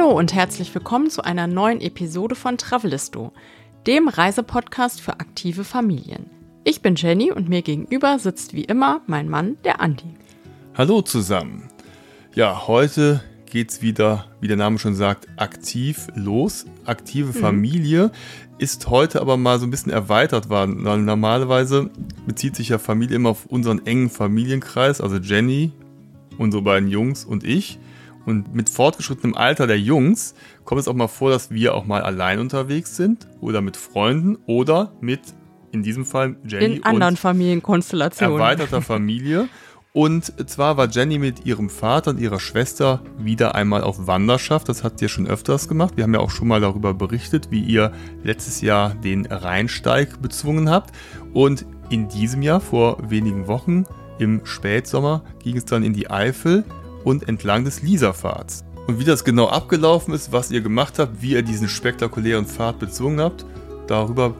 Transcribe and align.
Hallo 0.00 0.16
und 0.16 0.32
herzlich 0.32 0.74
willkommen 0.74 1.10
zu 1.10 1.24
einer 1.24 1.46
neuen 1.46 1.82
Episode 1.82 2.34
von 2.34 2.56
Travelisto, 2.56 3.34
dem 3.86 4.08
Reisepodcast 4.08 4.98
für 4.98 5.20
aktive 5.20 5.62
Familien. 5.62 6.30
Ich 6.64 6.80
bin 6.80 6.94
Jenny 6.94 7.30
und 7.30 7.50
mir 7.50 7.60
gegenüber 7.60 8.18
sitzt 8.18 8.54
wie 8.54 8.64
immer 8.64 9.02
mein 9.06 9.28
Mann, 9.28 9.58
der 9.62 9.82
Andi. 9.82 10.14
Hallo 10.74 11.02
zusammen. 11.02 11.68
Ja, 12.34 12.66
heute 12.66 13.22
geht's 13.44 13.82
wieder, 13.82 14.24
wie 14.40 14.48
der 14.48 14.56
Name 14.56 14.78
schon 14.78 14.94
sagt, 14.94 15.28
aktiv 15.36 16.08
los. 16.14 16.64
Aktive 16.86 17.36
mhm. 17.36 17.42
Familie 17.42 18.10
ist 18.56 18.88
heute 18.88 19.20
aber 19.20 19.36
mal 19.36 19.58
so 19.58 19.66
ein 19.66 19.70
bisschen 19.70 19.92
erweitert 19.92 20.48
worden. 20.48 20.82
Normalerweise 20.82 21.90
bezieht 22.26 22.56
sich 22.56 22.70
ja 22.70 22.78
Familie 22.78 23.16
immer 23.16 23.28
auf 23.28 23.44
unseren 23.44 23.84
engen 23.84 24.08
Familienkreis, 24.08 25.02
also 25.02 25.16
Jenny, 25.16 25.72
unsere 26.38 26.62
beiden 26.62 26.88
Jungs 26.88 27.26
und 27.26 27.44
ich. 27.44 27.78
Und 28.26 28.54
mit 28.54 28.68
fortgeschrittenem 28.68 29.34
Alter 29.34 29.66
der 29.66 29.78
Jungs 29.78 30.34
kommt 30.64 30.80
es 30.80 30.88
auch 30.88 30.94
mal 30.94 31.08
vor, 31.08 31.30
dass 31.30 31.50
wir 31.50 31.74
auch 31.74 31.86
mal 31.86 32.02
allein 32.02 32.38
unterwegs 32.38 32.96
sind 32.96 33.26
oder 33.40 33.60
mit 33.60 33.76
Freunden 33.76 34.36
oder 34.46 34.92
mit, 35.00 35.20
in 35.72 35.82
diesem 35.82 36.04
Fall, 36.04 36.36
Jenny. 36.46 36.76
In 36.76 36.84
anderen 36.84 37.16
Familienkonstellationen. 37.16 38.38
Erweiterter 38.38 38.82
Familie. 38.82 39.48
Und 39.92 40.48
zwar 40.48 40.76
war 40.76 40.88
Jenny 40.88 41.18
mit 41.18 41.46
ihrem 41.46 41.68
Vater 41.68 42.12
und 42.12 42.20
ihrer 42.20 42.38
Schwester 42.38 43.02
wieder 43.18 43.56
einmal 43.56 43.82
auf 43.82 44.06
Wanderschaft. 44.06 44.68
Das 44.68 44.84
hat 44.84 45.02
ihr 45.02 45.08
schon 45.08 45.26
öfters 45.26 45.66
gemacht. 45.66 45.96
Wir 45.96 46.04
haben 46.04 46.14
ja 46.14 46.20
auch 46.20 46.30
schon 46.30 46.46
mal 46.46 46.60
darüber 46.60 46.94
berichtet, 46.94 47.50
wie 47.50 47.60
ihr 47.60 47.92
letztes 48.22 48.60
Jahr 48.60 48.94
den 48.94 49.26
Rheinsteig 49.26 50.22
bezwungen 50.22 50.70
habt. 50.70 50.94
Und 51.32 51.66
in 51.88 52.08
diesem 52.08 52.42
Jahr, 52.42 52.60
vor 52.60 52.98
wenigen 53.10 53.48
Wochen, 53.48 53.84
im 54.20 54.42
Spätsommer, 54.44 55.24
ging 55.42 55.56
es 55.56 55.64
dann 55.64 55.82
in 55.82 55.92
die 55.92 56.08
Eifel 56.08 56.64
und 57.04 57.28
entlang 57.28 57.64
des 57.64 57.82
Lieserpfads. 57.82 58.64
Und 58.86 58.98
wie 58.98 59.04
das 59.04 59.24
genau 59.24 59.48
abgelaufen 59.48 60.14
ist, 60.14 60.32
was 60.32 60.50
ihr 60.50 60.60
gemacht 60.60 60.98
habt, 60.98 61.22
wie 61.22 61.32
ihr 61.32 61.42
diesen 61.42 61.68
spektakulären 61.68 62.46
Pfad 62.46 62.78
bezwungen 62.78 63.20
habt, 63.20 63.46
darüber 63.86 64.34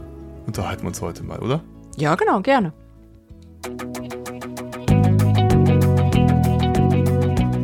unterhalten 0.46 0.82
wir 0.82 0.88
uns 0.88 1.00
heute 1.00 1.22
mal, 1.22 1.38
oder? 1.38 1.62
Ja, 1.96 2.14
genau, 2.14 2.40
gerne. 2.40 2.72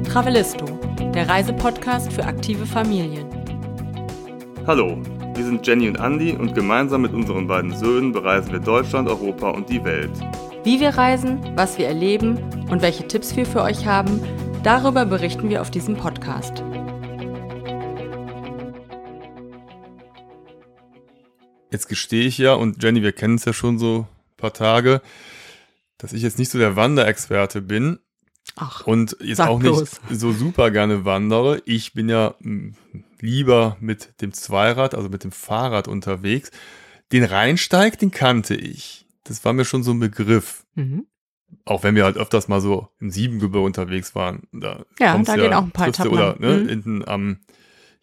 Travelisto, 0.05 0.64
der 1.14 1.28
Reisepodcast 1.28 2.12
für 2.12 2.25
aktive 2.25 2.66
Familien. 2.66 3.27
Hallo, 4.66 4.98
wir 5.34 5.44
sind 5.44 5.66
Jenny 5.66 5.88
und 5.88 5.97
Andy 5.97 6.33
und 6.33 6.55
gemeinsam 6.55 7.03
mit 7.03 7.12
unseren 7.12 7.47
beiden 7.47 7.75
Söhnen 7.77 8.12
bereisen 8.12 8.53
wir 8.53 8.60
Deutschland, 8.60 9.08
Europa 9.08 9.50
und 9.50 9.69
die 9.69 9.84
Welt. 9.84 10.10
Wie 10.64 10.81
wir 10.81 10.91
reisen, 10.91 11.38
was 11.55 11.78
wir 11.78 11.86
erleben 11.86 12.38
und 12.70 12.83
welche 12.83 13.06
Tipps 13.06 13.36
wir 13.36 13.47
für 13.47 13.62
euch 13.62 13.86
haben, 13.86 14.20
darüber 14.67 15.06
berichten 15.06 15.48
wir 15.48 15.61
auf 15.61 15.70
diesem 15.70 15.97
Podcast. 15.97 16.64
Jetzt 21.70 21.89
gestehe 21.89 22.27
ich 22.27 22.36
ja, 22.39 22.55
und 22.55 22.83
Jenny, 22.83 23.00
wir 23.00 23.12
kennen 23.12 23.37
es 23.37 23.44
ja 23.44 23.53
schon 23.53 23.78
so 23.78 24.09
ein 24.09 24.37
paar 24.37 24.53
Tage, 24.53 25.03
dass 25.98 26.12
ich 26.12 26.22
jetzt 26.22 26.41
nicht 26.41 26.50
so 26.50 26.59
der 26.59 26.75
Wanderexperte 26.75 27.62
bin, 27.62 28.00
Ach, 28.56 28.84
und 28.89 29.17
jetzt 29.20 29.41
auch 29.41 29.61
nicht 29.61 29.70
bloß. 29.70 30.00
so 30.11 30.33
super 30.33 30.72
gerne 30.72 31.05
wandere. 31.05 31.62
Ich 31.64 31.92
bin 31.92 32.09
ja 32.09 32.34
hm, 32.41 32.75
lieber 33.20 33.77
mit 33.78 34.20
dem 34.20 34.33
Zweirad, 34.33 34.97
also 34.97 35.09
mit 35.09 35.22
dem 35.22 35.33
Fahrrad 35.33 35.87
unterwegs. 35.87 36.50
Den 37.12 37.22
Rheinsteig, 37.22 38.00
den 38.00 38.11
kannte 38.11 38.56
ich. 38.56 39.06
Das 39.22 39.44
war 39.44 39.53
mir 39.53 39.64
schon 39.64 39.84
so 39.84 39.92
ein 39.92 40.00
Begriff. 40.00 40.67
Mhm. 40.75 41.06
Auch 41.64 41.83
wenn 41.83 41.94
wir 41.94 42.05
halt 42.05 42.16
öfters 42.16 42.48
mal 42.48 42.61
so 42.61 42.89
im 43.00 43.11
Siebengebirge 43.11 43.65
unterwegs 43.65 44.15
waren. 44.15 44.44
Da 44.53 44.84
ja, 45.00 45.19
da 45.19 45.37
ja, 45.37 45.43
gehen 45.43 45.53
auch 45.53 45.62
ein 45.62 45.70
paar 45.70 45.88
Etappen. 45.88 46.12
Oder 46.12 46.37
ne, 46.38 46.59
mhm. 46.59 46.69
hinten 46.69 47.09
am 47.09 47.38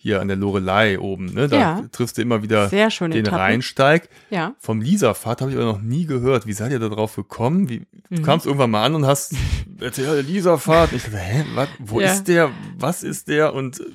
hier 0.04 0.20
an 0.20 0.28
der 0.28 0.36
Lorelei 0.36 1.00
oben, 1.00 1.28
ne? 1.28 1.48
Da 1.48 1.58
ja. 1.58 1.84
triffst 1.94 2.18
du 2.18 2.22
immer 2.22 2.44
wieder 2.44 2.68
den 2.68 2.90
Etappen. 2.90 3.24
Rheinsteig. 3.24 4.10
Ja. 4.30 4.54
Vom 4.60 4.82
Lisafahrt 4.82 5.40
habe 5.40 5.52
ich 5.52 5.56
aber 5.56 5.66
noch 5.66 5.82
nie 5.82 6.06
gehört. 6.06 6.46
Wie 6.46 6.52
seid 6.52 6.74
ihr 6.74 6.80
da 6.80 6.90
drauf 6.90 7.16
gekommen? 7.16 7.70
Wie, 7.70 7.80
mhm. 8.10 8.18
Du 8.18 8.22
kamst 8.22 8.46
irgendwann 8.46 8.72
mal 8.72 8.84
an 8.84 8.96
und 8.96 9.06
hast 9.06 9.34
erzählt, 9.80 10.28
Lisafahrt. 10.28 10.92
Ich 10.92 11.04
dachte, 11.04 11.18
hä, 11.18 11.46
was, 11.56 11.70
wo 11.80 12.02
ja. 12.02 12.12
ist 12.12 12.28
der? 12.28 12.52
Was 12.78 13.02
ist 13.02 13.30
der? 13.30 13.54
Und 13.54 13.80
äh, 13.80 13.86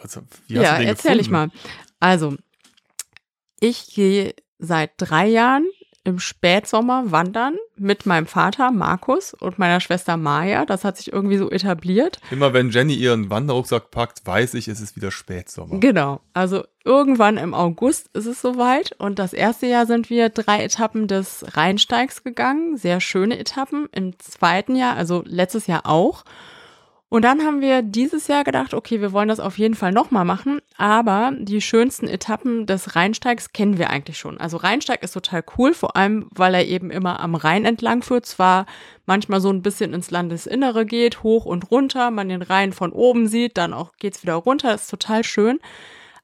was, 0.00 0.20
wie 0.46 0.58
hast 0.58 0.62
ja, 0.62 0.74
du 0.74 0.78
den 0.82 0.88
erzähl 0.88 1.18
gefunden? 1.18 1.20
ich 1.20 1.30
mal. 1.30 1.48
Also, 1.98 2.36
ich 3.58 3.92
gehe 3.96 4.32
seit 4.60 4.92
drei 4.96 5.26
Jahren 5.26 5.66
im 6.06 6.20
Spätsommer 6.20 7.10
wandern 7.10 7.56
mit 7.76 8.06
meinem 8.06 8.26
Vater 8.26 8.70
Markus 8.70 9.34
und 9.34 9.58
meiner 9.58 9.80
Schwester 9.80 10.16
Maja. 10.16 10.64
Das 10.64 10.84
hat 10.84 10.96
sich 10.96 11.12
irgendwie 11.12 11.36
so 11.36 11.50
etabliert. 11.50 12.20
Immer 12.30 12.52
wenn 12.52 12.70
Jenny 12.70 12.94
ihren 12.94 13.28
Wanderrucksack 13.28 13.90
packt, 13.90 14.24
weiß 14.24 14.54
ich, 14.54 14.68
es 14.68 14.80
ist 14.80 14.94
wieder 14.96 15.10
Spätsommer. 15.10 15.80
Genau. 15.80 16.20
Also 16.32 16.64
irgendwann 16.84 17.36
im 17.38 17.54
August 17.54 18.08
ist 18.14 18.26
es 18.26 18.40
soweit. 18.40 18.92
Und 18.98 19.18
das 19.18 19.32
erste 19.32 19.66
Jahr 19.66 19.86
sind 19.86 20.08
wir 20.08 20.28
drei 20.28 20.62
Etappen 20.62 21.08
des 21.08 21.44
Rheinsteigs 21.56 22.22
gegangen. 22.22 22.76
Sehr 22.76 23.00
schöne 23.00 23.38
Etappen. 23.38 23.88
Im 23.90 24.16
zweiten 24.20 24.76
Jahr, 24.76 24.96
also 24.96 25.22
letztes 25.26 25.66
Jahr 25.66 25.86
auch. 25.86 26.24
Und 27.08 27.22
dann 27.22 27.42
haben 27.42 27.60
wir 27.60 27.82
dieses 27.82 28.26
Jahr 28.26 28.42
gedacht, 28.42 28.74
okay, 28.74 29.00
wir 29.00 29.12
wollen 29.12 29.28
das 29.28 29.38
auf 29.38 29.58
jeden 29.58 29.76
Fall 29.76 29.92
nochmal 29.92 30.24
machen, 30.24 30.58
aber 30.76 31.32
die 31.38 31.60
schönsten 31.60 32.08
Etappen 32.08 32.66
des 32.66 32.96
Rheinsteigs 32.96 33.52
kennen 33.52 33.78
wir 33.78 33.90
eigentlich 33.90 34.18
schon. 34.18 34.38
Also 34.38 34.56
Rheinsteig 34.56 35.04
ist 35.04 35.12
total 35.12 35.44
cool, 35.56 35.72
vor 35.72 35.96
allem, 35.96 36.28
weil 36.32 36.54
er 36.54 36.66
eben 36.66 36.90
immer 36.90 37.20
am 37.20 37.36
Rhein 37.36 37.64
entlang 37.64 38.02
führt, 38.02 38.26
zwar 38.26 38.66
manchmal 39.06 39.40
so 39.40 39.50
ein 39.50 39.62
bisschen 39.62 39.94
ins 39.94 40.10
Landesinnere 40.10 40.84
geht, 40.84 41.22
hoch 41.22 41.44
und 41.44 41.70
runter, 41.70 42.10
man 42.10 42.28
den 42.28 42.42
Rhein 42.42 42.72
von 42.72 42.90
oben 42.90 43.28
sieht, 43.28 43.56
dann 43.56 43.72
auch 43.72 43.92
geht's 44.00 44.24
wieder 44.24 44.34
runter, 44.34 44.74
ist 44.74 44.90
total 44.90 45.22
schön. 45.22 45.60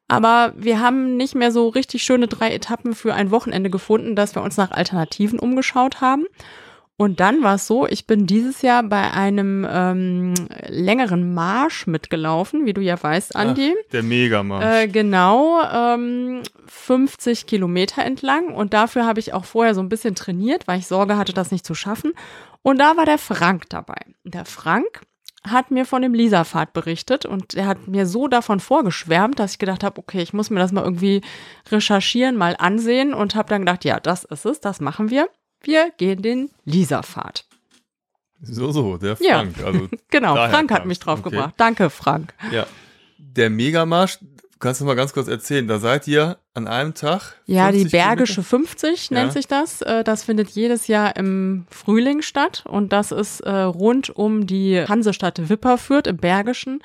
Aber 0.09 0.53
wir 0.57 0.81
haben 0.81 1.17
nicht 1.17 1.37
mehr 1.37 1.53
so 1.53 1.69
richtig 1.69 2.03
schöne 2.03 2.27
drei 2.27 2.53
Etappen 2.53 2.95
für 2.95 3.15
ein 3.15 3.31
Wochenende 3.31 3.71
gefunden, 3.71 4.17
dass 4.17 4.35
wir 4.35 4.43
uns 4.43 4.57
nach 4.57 4.73
Alternativen 4.73 5.39
umgeschaut 5.39 6.01
haben. 6.01 6.27
Und 6.99 7.21
dann 7.21 7.43
war 7.43 7.57
es 7.57 7.67
so, 7.67 7.87
ich 7.87 8.07
bin 8.07 8.27
dieses 8.27 8.63
Jahr 8.63 8.83
bei 8.83 9.11
einem 9.11 9.67
ähm, 9.69 10.35
längeren 10.69 11.35
Marsch 11.35 11.87
mitgelaufen, 11.87 12.67
wie 12.67 12.75
du 12.75 12.81
ja 12.81 13.03
weißt, 13.03 13.35
Andi. 13.35 13.75
Ach, 13.77 13.91
der 13.91 14.03
Megamarsch. 14.03 14.65
Äh, 14.65 14.89
genau, 14.89 15.63
ähm, 15.63 16.43
50 16.67 17.47
Kilometer 17.47 18.05
entlang. 18.05 18.55
Und 18.55 18.73
dafür 18.73 19.07
habe 19.07 19.21
ich 19.21 19.35
auch 19.35 19.45
vorher 19.45 19.75
so 19.75 19.81
ein 19.81 19.89
bisschen 19.89 20.15
trainiert, 20.15 20.69
weil 20.69 20.79
ich 20.79 20.87
Sorge 20.87 21.17
hatte, 21.17 21.33
das 21.33 21.51
nicht 21.51 21.67
zu 21.67 21.75
schaffen. 21.75 22.13
Und 22.63 22.79
da 22.79 22.97
war 22.97 23.07
der 23.07 23.19
Frank 23.19 23.69
dabei. 23.71 24.01
Der 24.25 24.45
Frank 24.45 25.03
hat 25.49 25.73
mir 25.73 25.85
von 25.85 26.03
dem 26.03 26.15
Lisa-Fahrt 26.15 26.73
berichtet 26.73 27.27
und 27.27 27.55
er 27.55 27.67
hat 27.67 27.89
mir 27.89 28.07
so 28.07 28.29
davon 28.29 28.61
vorgeschwärmt, 28.61 29.41
dass 29.41 29.53
ich 29.53 29.59
gedacht 29.59 29.83
habe, 29.83 29.99
okay, 29.99 30.23
ich 30.23 30.33
muss 30.33 30.51
mir 30.51 30.61
das 30.61 30.71
mal 30.71 30.85
irgendwie 30.85 31.21
recherchieren, 31.69 32.37
mal 32.37 32.55
ansehen 32.59 33.13
und 33.13 33.35
habe 33.35 33.49
dann 33.49 33.63
gedacht, 33.63 33.85
ja, 33.85 33.99
das 33.99 34.23
ist 34.23 34.47
es, 34.47 34.61
das 34.61 34.81
machen 34.81 35.11
wir. 35.11 35.29
Wir 35.65 35.93
gehen 35.97 36.23
den 36.23 36.51
Lisa-Pfad. 36.65 37.45
So, 38.41 38.73
so, 38.73 38.97
der 38.97 39.17
Frank. 39.17 39.59
Ja. 39.59 39.67
Also 39.67 39.89
genau, 40.11 40.35
Frank 40.35 40.73
hat 40.73 40.87
mich 40.87 40.99
drauf 40.99 41.21
okay. 41.21 41.31
gebracht. 41.31 41.55
Danke, 41.57 41.91
Frank. 41.91 42.35
Ja. 42.51 42.67
Der 43.19 43.51
Megamarsch, 43.51 44.19
kannst 44.63 44.81
du 44.81 44.85
mal 44.85 44.95
ganz 44.95 45.13
kurz 45.13 45.29
erzählen, 45.29 45.67
da 45.67 45.79
seid 45.79 46.07
ihr 46.07 46.39
an 46.55 46.69
einem 46.69 46.95
Tag? 46.95 47.35
Ja, 47.47 47.73
die 47.73 47.85
Bergische 47.85 48.43
Kilometer? 48.43 48.69
50 48.69 49.11
nennt 49.11 49.27
ja. 49.27 49.33
sich 49.33 49.49
das. 49.49 49.83
Äh, 49.83 50.05
das 50.05 50.23
findet 50.23 50.51
jedes 50.51 50.87
Jahr 50.87 51.17
im 51.17 51.67
Frühling 51.69 52.23
statt 52.23 52.65
und 52.67 52.93
das 52.93 53.11
ist 53.11 53.41
äh, 53.41 53.51
rund 53.51 54.11
um 54.11 54.47
die 54.47 54.81
Hansestadt 54.87 55.49
Wipperfürth 55.49 56.07
im 56.07 56.17
Bergischen 56.17 56.81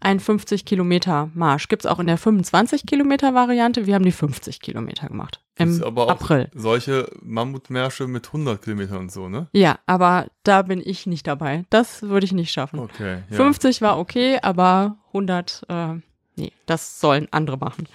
ein 0.00 0.20
50 0.20 0.64
Kilometer 0.64 1.30
Marsch. 1.34 1.68
Gibt 1.68 1.84
es 1.84 1.90
auch 1.90 1.98
in 1.98 2.06
der 2.06 2.18
25 2.18 2.86
Kilometer 2.86 3.34
Variante. 3.34 3.86
Wir 3.86 3.94
haben 3.94 4.04
die 4.04 4.12
50 4.12 4.60
Kilometer 4.60 5.08
gemacht. 5.08 5.40
Im 5.56 5.82
aber 5.82 6.06
auch 6.06 6.10
April. 6.10 6.50
Solche 6.54 7.10
Mammutmärsche 7.22 8.06
mit 8.06 8.26
100 8.26 8.62
Kilometern 8.62 8.98
und 8.98 9.12
so, 9.12 9.28
ne? 9.28 9.48
Ja, 9.52 9.78
aber 9.86 10.26
da 10.44 10.62
bin 10.62 10.82
ich 10.84 11.06
nicht 11.06 11.26
dabei. 11.26 11.64
Das 11.70 12.02
würde 12.02 12.24
ich 12.24 12.32
nicht 12.32 12.52
schaffen. 12.52 12.78
Okay. 12.78 13.22
Ja. 13.30 13.36
50 13.36 13.80
war 13.82 13.98
okay, 13.98 14.38
aber 14.42 14.96
100, 15.08 15.62
äh, 15.68 15.94
nee, 16.36 16.52
das 16.66 17.00
sollen 17.00 17.28
andere 17.30 17.56
machen. 17.56 17.88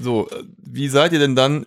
So, 0.00 0.28
äh, 0.30 0.44
wie 0.56 0.88
seid 0.88 1.12
ihr 1.12 1.18
denn 1.18 1.36
dann, 1.36 1.66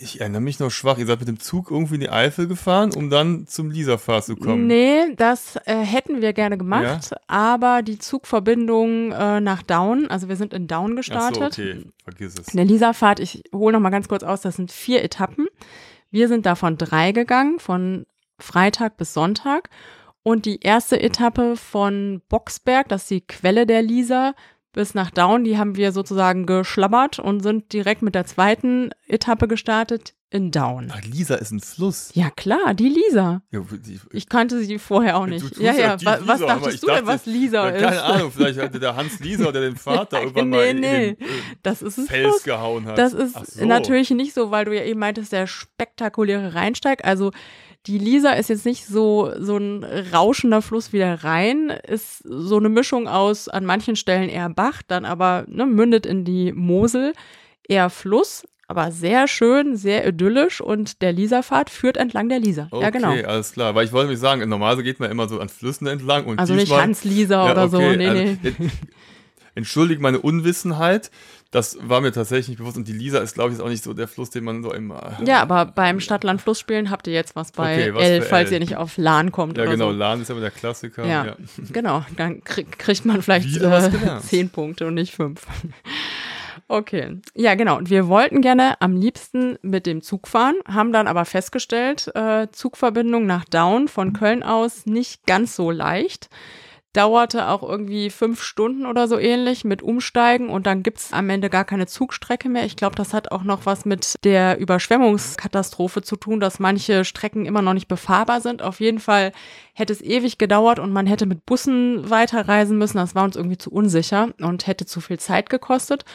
ich 0.00 0.20
erinnere 0.20 0.40
mich 0.40 0.58
noch 0.58 0.70
schwach, 0.70 0.98
ihr 0.98 1.06
seid 1.06 1.20
mit 1.20 1.28
dem 1.28 1.40
Zug 1.40 1.70
irgendwie 1.70 1.96
in 1.96 2.00
die 2.00 2.08
Eifel 2.08 2.48
gefahren, 2.48 2.92
um 2.94 3.10
dann 3.10 3.46
zum 3.46 3.70
Lieserfahr 3.70 4.22
zu 4.22 4.36
kommen? 4.36 4.66
Nee, 4.66 5.14
das 5.16 5.56
äh, 5.64 5.76
hätten 5.76 6.20
wir 6.20 6.32
gerne 6.32 6.58
gemacht, 6.58 7.10
ja? 7.10 7.16
aber 7.26 7.82
die 7.82 7.98
Zugverbindung 7.98 9.12
äh, 9.12 9.40
nach 9.40 9.62
Down, 9.62 10.08
also 10.08 10.28
wir 10.28 10.36
sind 10.36 10.54
in 10.54 10.66
Down 10.66 10.96
gestartet. 10.96 11.42
Ach 11.42 11.54
so, 11.54 11.62
okay, 11.62 11.84
vergiss 12.02 12.34
es. 12.38 12.48
In 12.48 12.56
der 12.56 12.66
Lieserfahrt, 12.66 13.20
ich 13.20 13.42
hole 13.54 13.72
noch 13.72 13.80
mal 13.80 13.90
ganz 13.90 14.08
kurz 14.08 14.22
aus, 14.22 14.40
das 14.40 14.56
sind 14.56 14.72
vier 14.72 15.04
Etappen. 15.04 15.46
Wir 16.10 16.28
sind 16.28 16.46
davon 16.46 16.78
drei 16.78 17.12
gegangen, 17.12 17.58
von 17.58 18.06
Freitag 18.38 18.96
bis 18.96 19.12
Sonntag. 19.12 19.68
Und 20.22 20.46
die 20.46 20.60
erste 20.60 21.00
Etappe 21.00 21.56
von 21.56 22.22
Boxberg, 22.28 22.88
das 22.88 23.02
ist 23.02 23.10
die 23.10 23.26
Quelle 23.26 23.66
der 23.66 23.82
Lieser, 23.82 24.34
bis 24.78 24.94
nach 24.94 25.10
Down. 25.10 25.42
Die 25.42 25.58
haben 25.58 25.74
wir 25.74 25.90
sozusagen 25.90 26.46
geschlabbert 26.46 27.18
und 27.18 27.40
sind 27.40 27.72
direkt 27.72 28.00
mit 28.00 28.14
der 28.14 28.26
zweiten 28.26 28.90
Etappe 29.08 29.48
gestartet. 29.48 30.14
in 30.30 30.52
Down. 30.52 30.92
Ach, 30.94 31.02
Lisa 31.02 31.34
ist 31.34 31.50
ein 31.50 31.58
Fluss. 31.58 32.10
Ja, 32.14 32.30
klar, 32.30 32.74
die 32.74 32.88
Lisa. 32.88 33.42
Ja, 33.50 33.60
die, 33.72 33.98
Ich 34.12 34.28
kannte 34.28 34.62
sie 34.62 34.78
vorher 34.78 35.16
auch 35.16 35.26
nicht. 35.26 35.58
Ja, 35.58 35.72
ja 35.72 35.96
was 36.04 36.20
Lisa, 36.20 36.32
aber 36.32 36.46
dachtest 36.46 36.74
ich 36.74 36.80
du 36.82 36.86
denn, 36.86 37.06
was 37.06 37.26
Lisa 37.26 37.68
ist? 37.70 37.82
keine 37.82 38.02
Ahnung, 38.04 38.30
vielleicht 38.30 38.60
hatte 38.60 38.78
der 38.78 38.94
Hans 38.94 39.18
Lisa 39.18 39.48
oder 39.48 39.62
den 39.62 39.74
Vater 39.74 40.20
irgendwann 40.22 40.50
mal 40.50 40.66
in 40.66 40.78
nee, 40.78 41.14
den 41.14 41.20
äh, 41.26 41.30
Das 41.64 41.82
ist 41.82 41.98
ein 41.98 42.06
Fels 42.06 42.28
Fluss. 42.28 42.42
gehauen 42.44 42.86
hat. 42.86 42.98
Das 42.98 43.14
ist 43.14 43.34
so. 43.54 43.64
natürlich 43.64 44.10
nicht 44.10 44.32
so, 44.32 44.52
weil 44.52 44.64
du 44.66 44.76
ja 44.76 44.84
eben 44.84 45.00
meintest, 45.00 45.32
der 45.32 45.48
spektakuläre 45.48 46.54
Rheinsteig. 46.54 47.04
Also 47.04 47.32
die 47.88 47.96
Lisa 47.96 48.32
ist 48.32 48.50
jetzt 48.50 48.66
nicht 48.66 48.84
so, 48.84 49.32
so 49.38 49.56
ein 49.56 49.82
rauschender 50.12 50.60
Fluss 50.60 50.92
wie 50.92 50.98
der 50.98 51.24
Rhein, 51.24 51.70
ist 51.70 52.18
so 52.22 52.58
eine 52.58 52.68
Mischung 52.68 53.08
aus 53.08 53.48
an 53.48 53.64
manchen 53.64 53.96
Stellen 53.96 54.28
eher 54.28 54.50
Bach, 54.50 54.82
dann 54.86 55.06
aber 55.06 55.46
ne, 55.48 55.64
mündet 55.64 56.04
in 56.04 56.22
die 56.26 56.52
Mosel, 56.52 57.14
eher 57.66 57.88
Fluss, 57.88 58.44
aber 58.66 58.92
sehr 58.92 59.26
schön, 59.26 59.74
sehr 59.74 60.06
idyllisch 60.06 60.60
und 60.60 61.00
der 61.00 61.14
Lisa-Pfad 61.14 61.70
führt 61.70 61.96
entlang 61.96 62.28
der 62.28 62.40
Lisa. 62.40 62.68
Okay, 62.70 62.84
ja, 62.84 62.90
genau. 62.90 63.12
alles 63.26 63.52
klar. 63.52 63.74
Weil 63.74 63.86
ich 63.86 63.92
wollte 63.92 64.10
mich 64.10 64.18
sagen, 64.18 64.46
normalerweise 64.46 64.82
geht 64.82 65.00
man 65.00 65.10
immer 65.10 65.26
so 65.26 65.40
an 65.40 65.48
Flüssen 65.48 65.86
entlang 65.86 66.26
und 66.26 66.38
Also 66.38 66.52
nicht 66.52 66.70
Hans-Lisa 66.70 67.46
Ja, 67.46 67.52
oder 67.52 67.68
so, 67.70 67.78
okay, 67.78 67.96
nee, 67.96 68.06
also, 68.06 68.22
nee. 68.22 68.70
Entschuldige 69.58 70.00
meine 70.00 70.20
Unwissenheit. 70.20 71.10
Das 71.50 71.78
war 71.80 72.00
mir 72.00 72.12
tatsächlich 72.12 72.48
nicht 72.48 72.58
bewusst. 72.58 72.76
Und 72.76 72.88
die 72.88 72.92
Lisa 72.92 73.18
ist, 73.18 73.34
glaube 73.34 73.52
ich, 73.52 73.60
auch 73.60 73.68
nicht 73.68 73.82
so 73.82 73.92
der 73.92 74.06
Fluss, 74.06 74.30
den 74.30 74.44
man 74.44 74.62
so 74.62 74.72
im. 74.72 74.90
äh, 74.90 74.94
Ja, 75.24 75.40
aber 75.42 75.66
beim 75.66 75.98
Stadt-Land-Fluss-Spielen 76.00 76.90
habt 76.90 77.06
ihr 77.06 77.12
jetzt 77.14 77.34
was 77.36 77.52
bei 77.52 77.74
Okay, 77.74 77.94
was 77.94 78.02
L, 78.04 78.22
falls 78.22 78.48
L. 78.48 78.54
ihr 78.54 78.60
nicht 78.60 78.76
auf 78.76 78.96
LAN 78.96 79.32
kommt 79.32 79.56
Ja, 79.56 79.64
oder 79.64 79.72
genau. 79.72 79.90
so. 79.90 79.96
Lahn 79.96 80.20
ist 80.20 80.28
ja 80.28 80.34
immer 80.34 80.42
der 80.42 80.50
Klassiker. 80.50 81.06
Ja, 81.06 81.24
Ja. 81.26 81.36
genau. 81.72 82.04
Dann 82.16 82.44
krieg, 82.44 82.78
kriegt 82.78 83.04
man 83.04 83.20
vielleicht 83.22 83.56
äh, 83.60 84.18
zehn 84.20 84.50
Punkte 84.50 84.86
und 84.86 84.94
nicht 84.94 85.14
fünf. 85.14 85.46
Okay, 86.70 87.16
ja 87.34 87.54
genau. 87.54 87.78
Und 87.78 87.88
wir 87.88 88.08
wollten 88.08 88.42
gerne 88.42 88.78
am 88.82 88.94
liebsten 88.94 89.56
mit 89.62 89.86
dem 89.86 90.02
Zug 90.02 90.28
fahren, 90.28 90.54
haben 90.66 90.92
dann 90.92 91.06
aber 91.06 91.24
festgestellt, 91.24 92.10
äh, 92.14 92.48
Zugverbindung 92.52 93.24
nach 93.24 93.46
Down 93.46 93.88
von 93.88 94.12
Köln 94.12 94.42
aus 94.42 94.84
nicht 94.84 95.24
ganz 95.26 95.56
so 95.56 95.70
leicht. 95.70 96.28
Dauerte 96.94 97.48
auch 97.48 97.62
irgendwie 97.62 98.08
fünf 98.08 98.42
Stunden 98.42 98.86
oder 98.86 99.08
so 99.08 99.18
ähnlich 99.18 99.64
mit 99.64 99.82
Umsteigen 99.82 100.48
und 100.48 100.66
dann 100.66 100.82
gibt's 100.82 101.12
am 101.12 101.28
Ende 101.28 101.50
gar 101.50 101.64
keine 101.64 101.86
Zugstrecke 101.86 102.48
mehr. 102.48 102.64
Ich 102.64 102.76
glaube, 102.76 102.96
das 102.96 103.12
hat 103.12 103.30
auch 103.30 103.42
noch 103.42 103.66
was 103.66 103.84
mit 103.84 104.14
der 104.24 104.58
Überschwemmungskatastrophe 104.58 106.00
zu 106.02 106.16
tun, 106.16 106.40
dass 106.40 106.58
manche 106.58 107.04
Strecken 107.04 107.44
immer 107.44 107.60
noch 107.60 107.74
nicht 107.74 107.88
befahrbar 107.88 108.40
sind. 108.40 108.62
Auf 108.62 108.80
jeden 108.80 109.00
Fall 109.00 109.32
hätte 109.74 109.92
es 109.92 110.00
ewig 110.00 110.38
gedauert 110.38 110.78
und 110.78 110.90
man 110.90 111.06
hätte 111.06 111.26
mit 111.26 111.44
Bussen 111.44 112.08
weiterreisen 112.08 112.78
müssen. 112.78 112.96
Das 112.96 113.14
war 113.14 113.24
uns 113.24 113.36
irgendwie 113.36 113.58
zu 113.58 113.70
unsicher 113.70 114.30
und 114.40 114.66
hätte 114.66 114.86
zu 114.86 115.02
viel 115.02 115.18
Zeit 115.18 115.50
gekostet, 115.50 116.06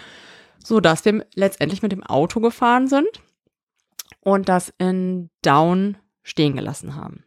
so 0.64 0.80
dass 0.80 1.06
wir 1.06 1.25
letztendlich 1.36 1.84
mit 1.84 1.92
dem 1.92 2.04
Auto 2.04 2.40
gefahren 2.40 2.88
sind 2.88 3.22
und 4.22 4.50
das 4.50 4.74
in 4.80 5.30
Down 5.44 5.98
stehen 6.24 6.56
gelassen 6.56 6.96
haben. 6.96 7.25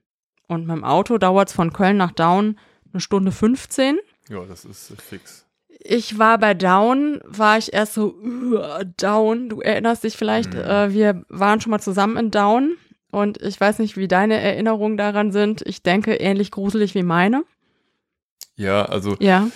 Und 0.49 0.67
mit 0.67 0.77
dem 0.77 0.85
Auto 0.85 1.19
dauert 1.19 1.49
es 1.49 1.55
von 1.55 1.73
Köln 1.73 1.97
nach 1.97 2.13
Down 2.13 2.59
eine 2.97 3.01
Stunde 3.03 3.31
15. 3.33 3.99
ja, 4.29 4.41
das 4.49 4.65
ist 4.65 4.91
äh, 4.91 4.95
fix. 4.97 5.45
Ich 5.89 6.19
war 6.19 6.39
bei 6.39 6.55
Down, 6.55 7.21
war 7.25 7.59
ich 7.59 7.73
erst 7.73 7.95
so, 7.95 8.15
"Uah, 8.15 8.83
Down, 8.85 9.49
du 9.49 9.61
erinnerst 9.61 10.03
dich 10.05 10.17
vielleicht, 10.17 10.55
Mhm. 10.55 10.61
äh, 10.61 10.93
wir 10.93 11.25
waren 11.29 11.61
schon 11.61 11.71
mal 11.71 11.79
zusammen 11.81 12.17
in 12.17 12.31
Down 12.31 12.77
und 13.11 13.41
ich 13.43 13.61
weiß 13.61 13.79
nicht, 13.79 13.97
wie 13.97 14.09
deine 14.09 14.41
Erinnerungen 14.41 14.97
daran 14.97 15.31
sind. 15.31 15.63
Ich 15.67 15.83
denke, 15.83 16.15
ähnlich 16.15 16.51
gruselig 16.51 16.95
wie 16.95 17.03
meine. 17.05 17.45
Ja, 18.57 18.87
also 18.87 19.17
Ja. 19.21 19.49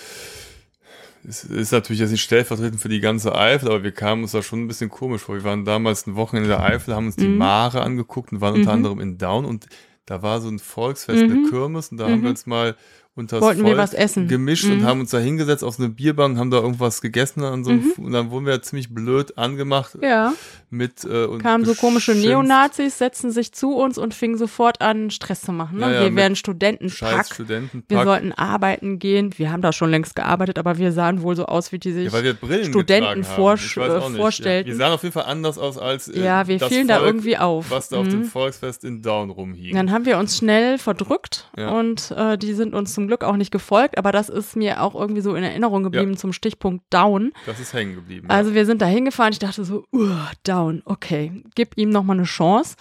es 1.27 1.43
ist 1.43 1.71
natürlich 1.71 1.99
jetzt 1.99 2.11
nicht 2.11 2.23
stellvertretend 2.23 2.79
für 2.79 2.89
die 2.89 2.99
ganze 2.99 3.35
Eifel, 3.35 3.69
aber 3.69 3.83
wir 3.83 3.91
kamen 3.91 4.23
uns 4.23 4.31
da 4.31 4.41
schon 4.41 4.63
ein 4.63 4.67
bisschen 4.67 4.89
komisch 4.89 5.21
vor. 5.23 5.35
Wir 5.35 5.43
waren 5.43 5.65
damals 5.65 6.07
ein 6.07 6.15
Wochenende 6.15 6.51
in 6.51 6.57
der 6.57 6.63
Eifel, 6.65 6.95
haben 6.95 7.07
uns 7.07 7.15
die 7.15 7.27
Mhm. 7.27 7.37
Mare 7.37 7.81
angeguckt 7.81 8.31
und 8.31 8.41
waren 8.41 8.53
unter 8.55 8.69
Mhm. 8.71 8.75
anderem 8.75 8.99
in 9.01 9.17
Down 9.17 9.45
und 9.45 9.67
da 10.05 10.21
war 10.21 10.41
so 10.41 10.49
ein 10.49 10.59
Volksfest, 10.59 11.25
Mhm. 11.27 11.31
eine 11.31 11.49
Kirmes 11.49 11.89
und 11.91 11.97
da 11.97 12.05
haben 12.09 12.19
Mhm. 12.19 12.23
wir 12.23 12.29
uns 12.31 12.45
mal 12.45 12.75
unter 13.15 13.37
das 13.37 13.45
Wollten 13.45 13.59
wir 13.61 13.67
Volk 13.75 13.77
was 13.79 13.93
essen. 13.93 14.27
gemischt 14.27 14.65
Mhm. 14.65 14.71
und 14.71 14.83
haben 14.85 14.99
uns 15.01 15.11
da 15.11 15.19
hingesetzt 15.19 15.63
auf 15.63 15.75
so 15.75 15.83
eine 15.83 15.91
Bierbank, 15.91 16.37
haben 16.37 16.49
da 16.51 16.57
irgendwas 16.59 17.01
gegessen 17.01 17.43
an 17.43 17.63
so 17.63 17.71
Mhm. 17.71 17.91
und 17.97 18.11
dann 18.13 18.31
wurden 18.31 18.45
wir 18.45 18.61
ziemlich 18.61 18.93
blöd 18.93 19.37
angemacht 19.37 19.97
Ja, 20.01 20.33
mit 20.71 21.03
äh, 21.03 21.25
und 21.25 21.41
kamen 21.43 21.65
so 21.65 21.75
komische. 21.75 22.15
Neonazis, 22.15 22.97
setzten 22.97 23.29
sich 23.31 23.53
zu 23.53 23.75
uns 23.75 23.97
und 23.97 24.13
fingen 24.13 24.37
sofort 24.37 24.81
an, 24.81 25.11
Stress 25.11 25.41
zu 25.41 25.51
machen. 25.51 25.77
Ne? 25.79 25.85
Ja, 25.85 25.91
ja, 25.91 26.01
wir 26.05 26.15
wären 26.15 26.33
Scheiß 26.35 26.39
Studentenpack. 26.39 27.11
Wir 27.29 27.33
Studentenpack. 27.35 28.03
sollten 28.05 28.31
arbeiten 28.31 28.97
gehen. 28.99 29.37
Wir 29.37 29.51
haben 29.51 29.61
da 29.61 29.73
schon 29.73 29.89
längst 29.91 30.15
gearbeitet, 30.15 30.57
aber 30.57 30.77
wir 30.77 30.91
sahen 30.91 31.21
wohl 31.21 31.35
so 31.35 31.45
aus, 31.45 31.71
wie 31.71 31.79
die 31.79 31.91
sich 31.91 32.11
Ja, 32.11 32.63
Studenten 32.63 33.23
vor- 33.23 33.57
vorstellten. 33.57 34.69
Wir 34.71 34.75
sahen 34.77 34.93
auf 34.93 35.03
jeden 35.03 35.13
Fall 35.13 35.25
anders 35.25 35.57
aus 35.57 35.77
als 35.77 36.07
äh, 36.07 36.23
Ja, 36.23 36.47
wir 36.47 36.59
fielen 36.59 36.87
da 36.87 36.95
Volk, 36.95 37.07
irgendwie 37.07 37.37
auf. 37.37 37.69
was 37.69 37.89
da 37.89 37.97
auf 37.97 38.07
dem 38.07 38.19
Mhm. 38.21 38.25
Volksfest 38.25 38.83
in 38.83 39.01
Down 39.01 39.29
rumhing. 39.29 39.75
Dann 39.75 39.91
haben 39.91 40.05
wir 40.05 40.17
uns 40.17 40.37
schnell 40.37 40.77
verdrückt 40.77 41.49
und 41.57 42.11
äh, 42.11 42.37
die 42.37 42.53
sind 42.53 42.73
uns 42.73 42.93
zum 42.93 43.07
Glück 43.07 43.23
auch 43.23 43.35
nicht 43.35 43.51
gefolgt, 43.51 43.97
aber 43.97 44.11
das 44.11 44.29
ist 44.29 44.55
mir 44.55 44.81
auch 44.81 44.95
irgendwie 44.95 45.21
so 45.21 45.35
in 45.35 45.43
Erinnerung 45.43 45.83
geblieben 45.83 46.17
zum 46.17 46.33
Stichpunkt 46.33 46.83
Down. 46.89 47.31
Das 47.45 47.59
ist 47.59 47.73
hängen 47.73 47.95
geblieben. 47.95 48.29
Also 48.29 48.53
wir 48.53 48.65
sind 48.65 48.81
da 48.81 48.85
hingefahren, 48.85 49.33
ich 49.33 49.39
dachte 49.39 49.63
so, 49.65 49.83
uh, 49.93 50.07
Down, 50.43 50.60
okay, 50.85 51.43
gib 51.55 51.77
ihm 51.77 51.89
nochmal 51.89 52.17
eine 52.17 52.25
Chance. 52.25 52.75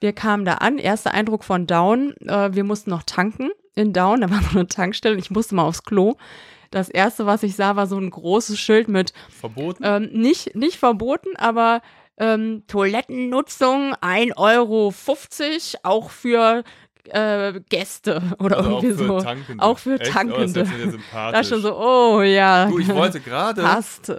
Wir 0.00 0.12
kamen 0.12 0.44
da 0.44 0.54
an, 0.54 0.78
erster 0.78 1.12
Eindruck 1.12 1.44
von 1.44 1.66
Down, 1.66 2.14
äh, 2.26 2.54
wir 2.54 2.64
mussten 2.64 2.90
noch 2.90 3.02
tanken 3.02 3.50
in 3.74 3.92
Down, 3.92 4.22
da 4.22 4.30
war 4.30 4.40
noch 4.40 4.54
eine 4.54 4.66
Tankstelle, 4.66 5.16
ich 5.16 5.30
musste 5.30 5.54
mal 5.54 5.64
aufs 5.64 5.82
Klo. 5.82 6.16
Das 6.70 6.88
erste, 6.88 7.26
was 7.26 7.42
ich 7.42 7.56
sah, 7.56 7.76
war 7.76 7.86
so 7.86 7.98
ein 7.98 8.10
großes 8.10 8.58
Schild 8.58 8.88
mit. 8.88 9.12
Verboten? 9.28 9.82
ähm, 9.84 10.08
nicht, 10.12 10.54
nicht 10.54 10.76
verboten, 10.76 11.36
aber 11.36 11.82
ähm, 12.16 12.62
Toilettennutzung 12.68 13.94
1,50 13.94 14.36
Euro, 14.36 14.92
auch 15.82 16.10
für 16.10 16.62
äh, 17.10 17.60
Gäste 17.68 18.22
oder 18.38 18.58
also 18.58 18.70
auch 18.70 18.82
irgendwie 18.82 18.98
für 19.02 19.06
so. 19.06 19.20
Tankende. 19.20 19.62
Auch 19.64 19.78
für 19.78 19.92
Echt? 19.94 20.00
Oh, 20.00 20.04
das 20.04 20.12
Tankende. 20.14 20.64
sehr 20.66 20.90
sympathisch. 20.90 21.38
Da 21.38 21.44
schon 21.44 21.62
so, 21.62 21.76
oh 21.76 22.22
ja. 22.22 22.66
Du, 22.66 22.78
ich 22.78 22.88
wollte 22.88 23.20
gerade, 23.20 23.62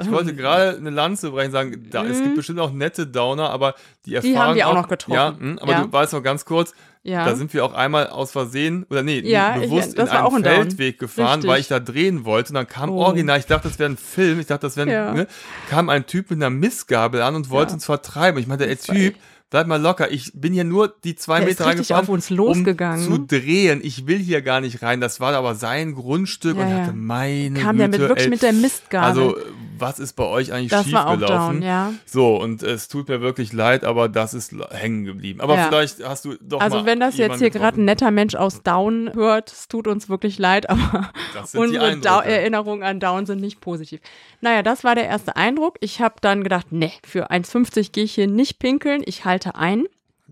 ich 0.02 0.12
wollte 0.12 0.36
gerade 0.36 0.78
eine 0.78 0.90
Lanze 0.90 1.32
brechen, 1.32 1.52
sagen, 1.52 1.88
da, 1.90 2.04
es 2.06 2.20
Mhm. 2.20 2.24
gibt 2.24 2.36
bestimmt 2.38 2.60
auch 2.60 2.72
nette 2.72 3.08
Downer, 3.08 3.50
aber 3.50 3.76
die 4.06 4.16
Erfahrung 4.16 4.38
haben 4.38 4.56
wir 4.56 4.68
auch 4.68 4.74
noch 4.76 4.88
getroffen. 4.88 5.14
Ja, 5.14 5.32
mh, 5.38 5.62
aber 5.62 5.72
Ja. 5.72 5.82
du 5.84 5.92
weißt 5.94 6.14
noch 6.14 6.24
ganz 6.24 6.46
kurz, 6.46 6.74
ja. 7.04 7.26
da 7.26 7.36
sind 7.36 7.54
wir 7.54 7.64
auch 7.66 7.74
einmal 7.74 8.08
aus 8.08 8.32
Versehen, 8.32 8.86
oder 8.90 9.04
nee, 9.04 9.20
Ja, 9.22 9.56
ich- 9.56 9.64
bewusst 9.70 9.98
das 9.98 10.10
in 10.12 10.18
auch 10.18 10.34
einen 10.34 10.38
ein 10.38 10.44
Down. 10.44 10.54
Feldweg 10.68 11.00
gefahren, 11.00 11.28
Richtig. 11.36 11.50
weil 11.50 11.60
ich 11.62 11.68
da 11.68 11.80
drehen 11.80 12.26
wollte 12.26 12.50
und 12.50 12.56
dann 12.56 12.68
kam 12.68 12.90
Oh. 12.90 13.00
original, 13.06 13.40
ich 13.40 13.46
dachte, 13.46 13.68
das 13.70 13.80
wäre 13.80 13.90
ein 13.92 13.98
Film, 13.98 14.40
ich 14.40 14.48
dachte, 14.48 14.68
das 14.68 14.78
wäre, 14.78 14.92
Ja. 14.92 15.14
ne, 15.14 15.28
kam 15.70 15.90
ein 15.90 16.06
Typ 16.06 16.30
mit 16.30 16.38
einer 16.38 16.50
Mistgabel 16.50 17.22
an 17.22 17.36
und 17.36 17.50
wollte 17.50 17.74
uns 17.74 17.86
vertreiben. 17.86 18.40
Ich 18.40 18.48
Das 18.48 18.88
war 18.90 18.96
Typ, 18.96 19.16
bleib 19.51 19.68
mal 19.68 19.80
locker, 19.80 20.09
ich 20.11 20.31
bin 20.33 20.54
hier 20.54 20.64
nur 20.64 20.95
die 21.04 21.16
zwei 21.16 21.40
Der 21.40 21.49
Meter 21.49 21.66
reingefahren, 21.66 22.04
auf 22.06 22.09
uns 22.09 22.31
losgegangen. 22.31 23.06
um 23.06 23.30
zu 23.30 23.37
drehen. 23.37 23.81
Ich 23.83 24.07
will 24.07 24.18
hier 24.18 24.42
gar 24.42 24.61
nicht 24.61 24.81
rein, 24.81 24.99
das 24.99 25.19
war 25.19 25.35
aber 25.35 25.54
sein 25.54 25.94
Grundstück 25.94 26.57
Ja, 26.57 26.64
und 26.64 26.71
dachte, 26.71 26.94
meine 26.94 27.59
Kam 27.59 27.78
Güte, 27.78 27.78
der 27.78 27.87
mit 27.90 27.99
wirklich 27.99 28.23
ey, 28.26 28.30
mit 28.31 28.42
der 28.42 28.54
Mistgabel. 28.54 29.07
also, 29.07 29.37
was 29.81 30.00
ist 30.00 30.14
bei 30.14 30.23
euch 30.23 30.54
eigentlich 30.54 30.69
das 30.71 30.85
schiefgelaufen? 30.85 31.59
down, 31.59 31.61
ja. 31.61 31.94
So, 32.06 32.38
und 32.38 32.64
es 32.64 32.88
tut 32.88 33.09
mir 33.09 33.19
wirklich 33.21 33.52
leid, 33.52 33.83
aber 33.83 34.07
das 34.07 34.33
ist 34.33 34.54
hängen 34.71 35.04
geblieben. 35.04 35.42
Aber 35.42 35.56
Ja. 35.56 35.68
vielleicht 35.68 36.04
hast 36.04 36.26
du 36.26 36.35
doch 36.42 36.61
Also 36.61 36.78
mal 36.78 36.85
wenn 36.85 37.00
das 37.00 37.18
jetzt 37.18 37.40
hier 37.40 37.50
gerade 37.50 37.81
ein 37.81 37.85
netter 37.85 38.11
Mensch 38.11 38.35
aus 38.35 38.61
Down 38.64 39.11
hört, 39.14 39.52
es 39.52 39.68
tut 39.68 39.88
uns 39.88 40.07
wirklich 40.07 40.38
leid, 40.38 40.69
aber 40.69 41.11
unsere 41.56 42.00
Erinnerungen 42.26 42.83
an 42.83 43.00
Down 43.00 43.26
sind 43.26 43.42
nicht 43.42 43.59
positiv. 43.59 44.00
Naja, 44.40 44.64
das 44.64 44.83
war 44.83 44.95
der 44.95 45.06
erste 45.07 45.35
Eindruck. 45.35 45.78
Ich 45.81 46.00
habe 46.02 46.16
dann 46.21 46.44
gedacht, 46.44 46.68
nee, 46.71 46.94
für 47.06 47.31
1,50 47.31 47.92
gehe 47.92 48.04
ich 48.06 48.14
hier 48.16 48.28
nicht 48.28 48.59
pinkeln, 48.59 49.02
ich 49.06 49.26
halte 49.26 49.56
ein. 49.56 49.85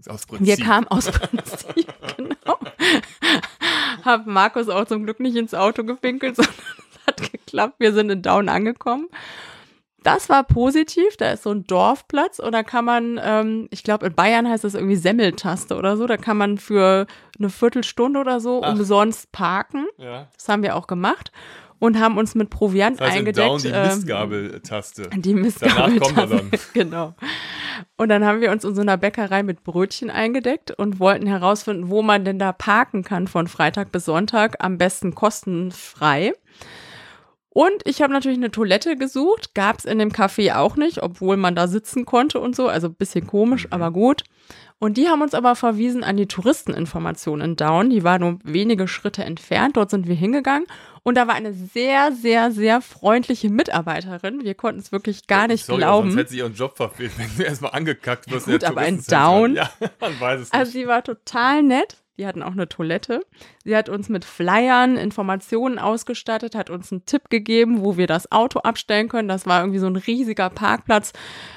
Aus 0.08 0.26
Prinzip. 0.26 0.48
Wir 0.48 0.66
kamen 0.66 0.88
aus 0.88 1.06
Prinzip, 1.12 1.88
genau. 2.16 2.58
Hab 4.06 4.26
Markus 4.28 4.70
auch 4.70 4.86
zum 4.86 5.04
Glück 5.04 5.20
nicht 5.20 5.36
ins 5.36 5.54
Auto 5.54 5.84
gepinkelt, 5.84 6.38
sondern 6.38 6.54
hat 7.22 7.32
geklappt. 7.32 7.76
Wir 7.80 7.94
sind 7.94 8.10
in 8.10 8.22
Down 8.22 8.50
angekommen. 8.50 9.08
Das 10.04 10.30
war 10.30 10.44
positiv. 10.46 11.18
Da 11.18 11.32
ist 11.32 11.44
so 11.44 11.52
ein 11.52 11.66
Dorfplatz 11.66 12.40
und 12.40 12.54
da 12.54 12.64
kann 12.64 12.86
man, 12.86 13.20
ähm, 13.22 13.68
ich 13.70 13.84
glaube, 13.84 14.08
in 14.08 14.14
Bayern 14.14 14.48
heißt 14.48 14.64
das 14.64 14.74
irgendwie 14.74 14.96
Semmeltaste 14.96 15.76
oder 15.76 15.98
so. 15.98 16.08
Da 16.08 16.16
kann 16.18 16.38
man 16.38 16.58
für 16.58 17.06
eine 17.38 17.50
Viertelstunde 17.50 18.20
oder 18.20 18.40
so 18.40 18.62
Ach. 18.64 18.72
umsonst 18.74 19.32
parken. 19.32 19.88
ja. 19.98 20.28
Das 20.36 20.48
haben 20.48 20.64
wir 20.64 20.76
auch 20.78 20.88
gemacht 20.88 21.32
und 21.80 22.00
haben 22.00 22.18
uns 22.18 22.36
mit 22.36 22.50
Proviant 22.50 23.00
Das 23.00 23.08
heißt 23.08 23.16
in 23.16 23.20
eingedeckt. 23.28 23.48
Down 23.48 23.62
die 23.62 23.68
ähm, 23.70 23.84
Mistgabeltaste. 23.88 25.10
die 25.16 25.34
Danach 25.34 25.42
Mistgabel. 25.44 26.00
kommt 26.00 26.18
dann. 26.18 26.52
genau. 26.74 27.16
Und 27.98 28.10
dann 28.10 28.26
haben 28.26 28.42
wir 28.42 28.52
uns 28.52 28.64
in 28.64 28.76
so 28.76 28.82
einer 28.82 28.98
Bäckerei 28.98 29.44
mit 29.44 29.64
Brötchen 29.64 30.10
eingedeckt 30.10 30.72
und 30.72 31.00
wollten 31.00 31.28
herausfinden, 31.28 31.90
wo 31.90 32.02
man 32.02 32.26
denn 32.26 32.40
da 32.40 32.52
parken 32.52 33.04
kann 33.04 33.28
von 33.28 33.48
Freitag 33.48 33.92
bis 33.92 34.06
Sonntag, 34.06 34.58
am 34.60 34.78
besten 34.78 35.16
kostenfrei. 35.16 36.34
Und 37.52 37.82
ich 37.86 38.02
habe 38.04 38.14
natürlich 38.14 38.38
eine 38.38 38.52
Toilette 38.52 38.96
gesucht, 38.96 39.56
gab 39.56 39.80
es 39.80 39.86
in 39.86 39.98
dem 40.00 40.12
Café 40.12 40.56
auch 40.56 40.76
nicht, 40.76 41.02
obwohl 41.02 41.36
man 41.36 41.56
da 41.56 41.68
sitzen 41.68 42.06
konnte 42.06 42.40
und 42.40 42.56
so, 42.56 42.68
also 42.68 42.88
ein 42.88 42.94
bisschen 42.96 43.26
komisch, 43.26 43.66
Mhm. 43.66 43.74
aber 43.74 43.92
gut. 43.92 44.24
Und 44.82 44.96
die 44.98 45.10
haben 45.10 45.22
uns 45.22 45.34
aber 45.34 45.56
verwiesen 45.56 46.04
an 46.06 46.16
die 46.16 46.28
Touristeninformation 46.28 47.42
in 47.42 47.56
Down. 47.58 47.90
Die 47.90 48.04
war 48.06 48.18
nur 48.18 48.40
wenige 48.44 48.88
Schritte 48.88 49.26
entfernt. 49.26 49.76
Dort 49.76 49.90
sind 49.90 50.08
wir 50.08 50.16
hingegangen. 50.16 50.68
Und 51.04 51.16
da 51.16 51.28
war 51.28 51.36
eine 51.36 51.52
sehr, 51.54 52.14
sehr, 52.14 52.52
sehr 52.52 52.80
freundliche 52.82 53.50
Mitarbeiterin. 53.50 54.44
Wir 54.44 54.54
konnten 54.54 54.80
es 54.80 54.92
wirklich 54.94 55.28
gar 55.28 55.48
nicht 55.48 55.66
Sorry, 55.66 55.80
glauben. 55.80 56.10
Sonst 56.12 56.20
hätte 56.22 56.30
sie 56.32 56.38
ihren 56.38 56.54
Job 56.54 56.78
verfehlt, 56.78 57.12
wenn 57.18 57.28
du 57.36 57.44
erstmal 57.44 57.72
angekackt 57.72 58.32
wirst. 58.32 58.48
Ja, 58.48 58.54
gut, 58.54 58.64
aber 58.64 58.86
in. 58.86 59.04
Down? 59.06 59.56
Ja, 59.60 59.70
man 60.00 60.18
weiß 60.20 60.42
es 60.42 60.52
Also 60.54 60.64
nicht. 60.72 60.84
sie 60.84 60.88
war 60.88 61.04
total 61.04 61.64
nett. 61.64 61.98
Die 62.20 62.28
hatten 62.28 62.44
auch 62.44 62.52
eine 62.52 62.68
Toilette. 62.68 63.26
Sie 63.64 63.74
hat 63.78 63.88
uns 63.88 64.10
mit 64.10 64.26
Flyern 64.26 64.98
Informationen 64.98 65.80
ausgestattet, 65.80 66.54
hat 66.54 66.70
uns 66.70 66.92
einen 66.92 67.06
Tipp 67.06 67.30
gegeben, 67.30 67.82
wo 67.82 67.96
wir 67.96 68.08
das 68.08 68.30
Auto 68.30 68.60
abstellen 68.60 69.08
können. 69.08 69.30
Das 69.30 69.46
war 69.46 69.62
irgendwie 69.62 69.80
so 69.80 69.88
ein 69.88 69.96
riesiger 69.96 70.50
Parkplatz, 70.50 71.14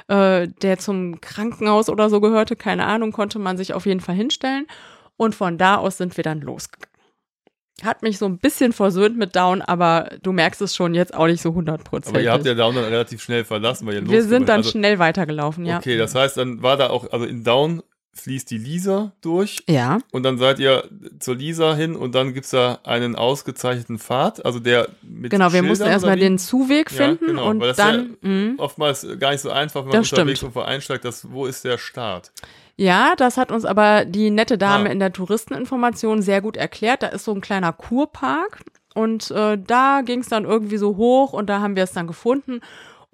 äh, 0.06 0.46
der 0.62 0.78
zum 0.78 1.20
Krankenhaus 1.20 1.88
oder 1.88 2.08
so 2.08 2.20
gehörte. 2.20 2.54
Keine 2.54 2.86
Ahnung, 2.86 3.10
konnte 3.10 3.40
man 3.40 3.56
sich 3.56 3.74
auf 3.74 3.86
jeden 3.86 3.98
Fall 3.98 4.14
hinstellen. 4.14 4.68
Und 5.16 5.34
von 5.34 5.58
da 5.58 5.78
aus 5.78 5.98
sind 5.98 6.16
wir 6.16 6.22
dann 6.22 6.40
losgegangen. 6.40 6.92
Hat 7.82 8.02
mich 8.02 8.18
so 8.18 8.26
ein 8.26 8.38
bisschen 8.38 8.72
versöhnt 8.72 9.18
mit 9.18 9.34
Down, 9.34 9.62
aber 9.62 10.10
du 10.22 10.30
merkst 10.30 10.62
es 10.62 10.76
schon 10.76 10.94
jetzt 10.94 11.12
auch 11.12 11.26
nicht 11.26 11.42
so 11.42 11.54
hundertprozentig. 11.54 12.14
Aber 12.14 12.22
ihr 12.22 12.32
habt 12.32 12.46
ja 12.46 12.54
Down 12.54 12.76
dann 12.76 12.84
relativ 12.84 13.20
schnell 13.20 13.44
verlassen, 13.44 13.84
weil 13.88 13.94
ihr 13.94 14.08
wir 14.08 14.22
sind 14.22 14.48
dann 14.48 14.58
also, 14.58 14.70
schnell 14.70 15.00
weitergelaufen, 15.00 15.66
ja. 15.66 15.78
Okay, 15.78 15.98
das 15.98 16.14
heißt, 16.14 16.36
dann 16.36 16.62
war 16.62 16.76
da 16.76 16.90
auch, 16.90 17.10
also 17.10 17.24
in 17.24 17.42
Down 17.42 17.82
fließt 18.14 18.50
die 18.50 18.58
Lisa 18.58 19.12
durch 19.22 19.62
Ja, 19.68 19.98
und 20.10 20.22
dann 20.22 20.36
seid 20.38 20.58
ihr 20.58 20.84
zur 21.18 21.34
Lisa 21.34 21.74
hin 21.74 21.96
und 21.96 22.14
dann 22.14 22.34
gibt 22.34 22.44
es 22.44 22.50
da 22.50 22.78
einen 22.84 23.16
ausgezeichneten 23.16 23.98
Pfad, 23.98 24.44
also 24.44 24.58
der 24.60 24.88
mit 25.02 25.30
genau. 25.30 25.46
Wir 25.46 25.50
Schildern 25.52 25.68
mussten 25.68 25.86
erstmal 25.86 26.18
den 26.18 26.38
Zuweg 26.38 26.90
Ja, 26.90 26.96
finden 27.06 27.26
genau, 27.26 27.48
und 27.48 27.60
weil 27.60 27.68
das 27.68 27.76
dann. 27.78 28.16
mh. 28.20 28.54
oftmals 28.62 29.06
gar 29.18 29.30
nicht 29.32 29.40
so 29.40 29.50
einfach, 29.50 29.82
wenn 29.84 29.90
man 29.90 29.98
unterwegs 30.00 30.08
stimmt. 30.38 30.42
irgendwo 30.42 30.60
einsteigt, 30.60 31.04
das, 31.04 31.30
wo 31.32 31.46
ist 31.46 31.64
der 31.64 31.78
Start? 31.78 32.32
Ja, 32.76 33.14
das 33.16 33.36
hat 33.36 33.50
uns 33.52 33.64
aber 33.64 34.04
die 34.04 34.30
nette 34.30 34.58
Dame 34.58 34.88
Ah. 34.88 34.92
in 34.92 34.98
der 34.98 35.12
Touristeninformation 35.12 36.22
sehr 36.22 36.40
gut 36.40 36.56
erklärt. 36.56 37.02
Da 37.02 37.08
ist 37.08 37.24
so 37.24 37.32
ein 37.34 37.40
kleiner 37.40 37.72
Kurpark 37.72 38.60
und 38.94 39.30
äh, 39.30 39.58
da 39.58 40.02
ging 40.04 40.20
es 40.20 40.28
dann 40.28 40.44
irgendwie 40.44 40.76
so 40.78 40.96
hoch 40.96 41.32
und 41.32 41.48
da 41.48 41.60
haben 41.60 41.76
wir 41.76 41.84
es 41.84 41.92
dann 41.92 42.06
gefunden. 42.06 42.60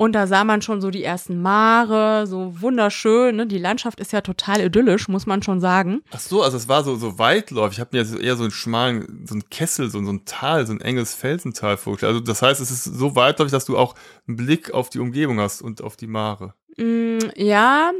Und 0.01 0.13
da 0.13 0.29
sah 0.29 0.45
man 0.45 0.63
schon 0.63 0.81
so 0.81 0.93
die 0.93 1.03
ersten 1.03 1.43
Mare, 1.43 2.29
so 2.29 2.61
wunderschön. 2.61 3.35
Ne? 3.35 3.49
Die 3.49 3.59
Landschaft 3.59 3.99
ist 3.99 4.13
ja 4.13 4.21
total 4.21 4.61
idyllisch, 4.61 5.09
muss 5.09 5.27
man 5.27 5.43
schon 5.43 5.61
sagen. 5.61 6.03
Ach 6.13 6.21
so, 6.21 6.41
also 6.41 6.57
es 6.57 6.69
war 6.69 6.85
so, 6.85 6.95
so 6.95 7.19
weitläufig. 7.19 7.79
Ich 7.79 7.81
habe 7.81 7.91
mir 7.97 8.05
jetzt 8.05 8.17
eher 8.17 8.37
so 8.37 8.45
einen 8.45 8.53
schmalen, 8.53 9.27
so 9.27 9.35
einen 9.35 9.51
Kessel, 9.51 9.91
so, 9.91 10.01
so 10.05 10.13
ein 10.13 10.25
Tal, 10.25 10.69
so 10.69 10.73
ein 10.73 10.81
enges 10.81 11.15
Felsental 11.15 11.77
vorgestellt. 11.77 12.11
Also 12.13 12.21
das 12.21 12.43
heißt, 12.43 12.61
es 12.61 12.71
ist 12.71 12.85
so 12.85 13.17
weitläufig, 13.17 13.51
dass 13.51 13.65
du 13.65 13.77
auch 13.77 13.97
einen 14.29 14.37
Blick 14.37 14.73
auf 14.73 14.89
die 14.89 15.01
Umgebung 15.01 15.41
hast 15.41 15.63
und 15.63 15.83
auf 15.83 15.97
die 15.97 16.07
Mare. 16.07 16.55
Mm, 16.77 17.19
ja, 17.35 17.91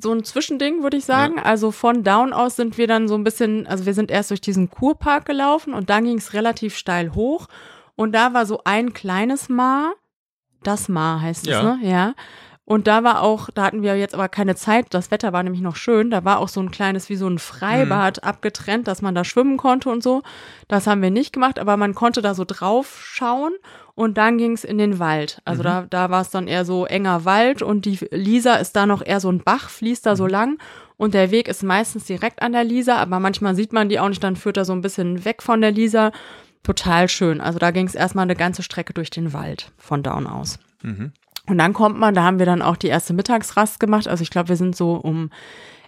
so 0.00 0.12
ein 0.12 0.24
Zwischending 0.24 0.82
würde 0.82 0.96
ich 0.96 1.04
sagen. 1.04 1.38
Also 1.38 1.70
von 1.70 2.02
Down 2.02 2.32
aus 2.32 2.56
sind 2.56 2.78
wir 2.78 2.86
dann 2.86 3.08
so 3.08 3.14
ein 3.14 3.24
bisschen, 3.24 3.66
also 3.66 3.84
wir 3.84 3.92
sind 3.92 4.10
erst 4.10 4.30
durch 4.30 4.40
diesen 4.40 4.70
Kurpark 4.70 5.26
gelaufen 5.26 5.74
und 5.74 5.90
dann 5.90 6.04
ging 6.04 6.16
es 6.16 6.32
relativ 6.32 6.78
steil 6.78 7.14
hoch. 7.14 7.46
Und 7.94 8.12
da 8.12 8.32
war 8.32 8.46
so 8.46 8.62
ein 8.64 8.94
kleines 8.94 9.50
Maar. 9.50 9.92
Das 10.62 10.88
Maar 10.88 11.20
heißt 11.20 11.46
es, 11.46 11.52
Ja. 11.52 11.62
ne? 11.62 11.78
Ja. 11.82 12.14
Und 12.64 12.86
da 12.86 13.02
war 13.02 13.22
auch, 13.22 13.48
da 13.54 13.62
hatten 13.62 13.80
wir 13.80 13.96
jetzt 13.96 14.12
aber 14.12 14.28
keine 14.28 14.54
Zeit, 14.54 14.88
das 14.90 15.10
Wetter 15.10 15.32
war 15.32 15.42
nämlich 15.42 15.62
noch 15.62 15.76
schön, 15.76 16.10
da 16.10 16.26
war 16.26 16.38
auch 16.38 16.48
so 16.48 16.60
ein 16.60 16.70
kleines, 16.70 17.08
wie 17.08 17.16
so 17.16 17.26
ein 17.26 17.38
Freibad 17.38 18.22
abgetrennt, 18.24 18.86
dass 18.86 19.00
man 19.00 19.14
da 19.14 19.24
schwimmen 19.24 19.56
konnte 19.56 19.88
und 19.88 20.02
so. 20.02 20.20
Das 20.68 20.86
haben 20.86 21.00
wir 21.00 21.10
nicht 21.10 21.32
gemacht, 21.32 21.58
aber 21.58 21.78
man 21.78 21.94
konnte 21.94 22.20
da 22.20 22.34
so 22.34 22.44
drauf 22.46 23.00
schauen 23.02 23.52
und 23.94 24.18
dann 24.18 24.36
ging 24.36 24.52
es 24.52 24.64
in 24.64 24.76
den 24.76 24.98
Wald. 24.98 25.40
Also 25.46 25.62
da, 25.62 25.86
da 25.88 26.10
war 26.10 26.20
es 26.20 26.28
dann 26.28 26.46
eher 26.46 26.66
so 26.66 26.84
enger 26.84 27.24
Wald 27.24 27.62
und 27.62 27.86
die 27.86 28.00
Lisa 28.10 28.56
ist 28.56 28.76
da 28.76 28.84
noch 28.84 29.00
eher 29.00 29.20
so 29.20 29.30
ein 29.32 29.42
Bach, 29.42 29.70
fließt 29.70 30.04
da 30.04 30.14
so 30.14 30.26
lang 30.26 30.58
und 30.98 31.14
der 31.14 31.30
Weg 31.30 31.48
ist 31.48 31.62
meistens 31.62 32.04
direkt 32.04 32.42
an 32.42 32.52
der 32.52 32.64
Lisa, 32.64 32.96
aber 32.96 33.18
manchmal 33.18 33.54
sieht 33.54 33.72
man 33.72 33.88
die 33.88 33.98
auch 33.98 34.10
nicht, 34.10 34.22
dann 34.22 34.36
führt 34.36 34.58
er 34.58 34.66
so 34.66 34.74
ein 34.74 34.82
bisschen 34.82 35.24
weg 35.24 35.42
von 35.42 35.62
der 35.62 35.70
Lisa. 35.72 36.12
Total 36.62 37.08
schön. 37.08 37.40
Also 37.40 37.58
da 37.58 37.70
ging 37.70 37.86
es 37.86 37.94
erstmal 37.94 38.24
eine 38.24 38.36
ganze 38.36 38.62
Strecke 38.62 38.92
durch 38.92 39.10
den 39.10 39.32
Wald 39.32 39.70
von 39.78 40.02
Down 40.02 40.26
aus. 40.26 40.58
Mhm. 40.82 41.12
Und 41.46 41.58
dann 41.58 41.72
kommt 41.72 41.98
man, 41.98 42.14
da 42.14 42.24
haben 42.24 42.38
wir 42.38 42.46
dann 42.46 42.62
auch 42.62 42.76
die 42.76 42.88
erste 42.88 43.14
Mittagsrast 43.14 43.80
gemacht. 43.80 44.06
Also 44.06 44.22
ich 44.22 44.30
glaube, 44.30 44.50
wir 44.50 44.56
sind 44.56 44.76
so 44.76 44.94
um 44.94 45.30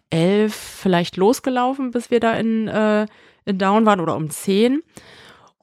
elf 0.09 0.55
vielleicht 0.55 1.17
losgelaufen, 1.17 1.91
bis 1.91 2.11
wir 2.11 2.21
da 2.21 2.33
in, 2.35 2.67
äh, 2.67 3.07
in 3.45 3.59
Down 3.59 3.87
waren 3.87 4.01
oder 4.01 4.17
um 4.17 4.31
zehn. 4.31 4.83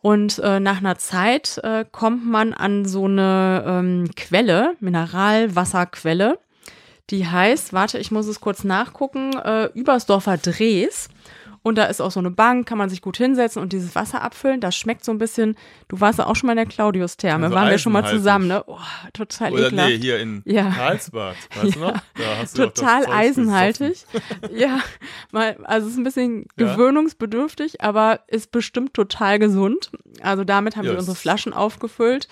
Und 0.02 0.40
äh, 0.40 0.60
nach 0.60 0.78
einer 0.78 0.98
Zeit 0.98 1.60
äh, 1.64 1.84
kommt 1.92 2.26
man 2.26 2.54
an 2.54 2.86
so 2.86 3.06
eine 3.06 3.64
ähm, 3.68 4.12
Quelle, 4.16 4.76
Mineralwasserquelle. 4.80 6.40
Die 7.10 7.28
heißt, 7.28 7.74
warte, 7.74 7.98
ich 7.98 8.12
muss 8.12 8.28
es 8.28 8.40
kurz 8.40 8.64
nachgucken, 8.64 9.34
äh, 9.38 9.66
Übersdorfer 9.74 10.38
Drehs. 10.38 11.10
Und 11.68 11.78
da 11.78 11.86
ist 11.86 12.02
auch 12.02 12.12
so 12.12 12.20
eine 12.20 12.32
Bank, 12.32 12.68
kann 12.68 12.78
man 12.78 12.90
sich 12.90 13.02
gut 13.02 13.18
hinsetzen 13.18 13.62
und 13.62 13.74
dieses 13.74 13.94
Wasser 13.96 14.22
abfüllen. 14.22 14.62
Das 14.62 14.76
schmeckt 14.76 15.04
so 15.04 15.12
ein 15.12 15.18
bisschen, 15.18 15.56
du 15.88 16.00
warst 16.00 16.18
ja 16.20 16.26
auch 16.26 16.36
schon 16.36 16.48
mal 16.48 16.54
in 16.54 16.58
der 16.58 16.66
Claudius-Therme, 16.66 17.46
Also 17.46 17.56
waren 17.56 17.70
wir 17.70 17.78
schon 17.78 17.92
mal 17.94 18.08
zusammen, 18.08 18.48
ne? 18.48 18.64
Oh, 18.68 18.78
total 19.14 19.52
Oder 19.54 19.68
ekelhaft. 19.68 19.90
nee, 19.90 19.98
hier 19.98 20.20
in 20.20 20.42
Ja. 20.46 20.70
Karlsbad, 20.72 21.36
weißt 21.62 21.76
du 21.76 21.80
noch? 21.80 21.94
Da 22.18 22.46
Total 22.66 23.06
eisenhaltig. 23.08 24.06
ja, 24.52 24.80
mal, 25.32 25.58
also 25.64 25.88
es 25.88 25.94
ist 25.94 26.00
ein 26.00 26.04
bisschen 26.04 26.46
Ja. 26.58 26.74
gewöhnungsbedürftig, 26.74 27.82
aber 27.82 28.22
ist 28.28 28.52
bestimmt 28.52 28.94
total 28.94 29.40
gesund. 29.40 29.92
Also 30.22 30.44
damit 30.44 30.76
haben 30.76 30.86
Ja, 30.86 30.92
wir 30.94 31.00
unsere 31.00 31.16
Flaschen 31.16 31.54
aufgefüllt 31.54 32.28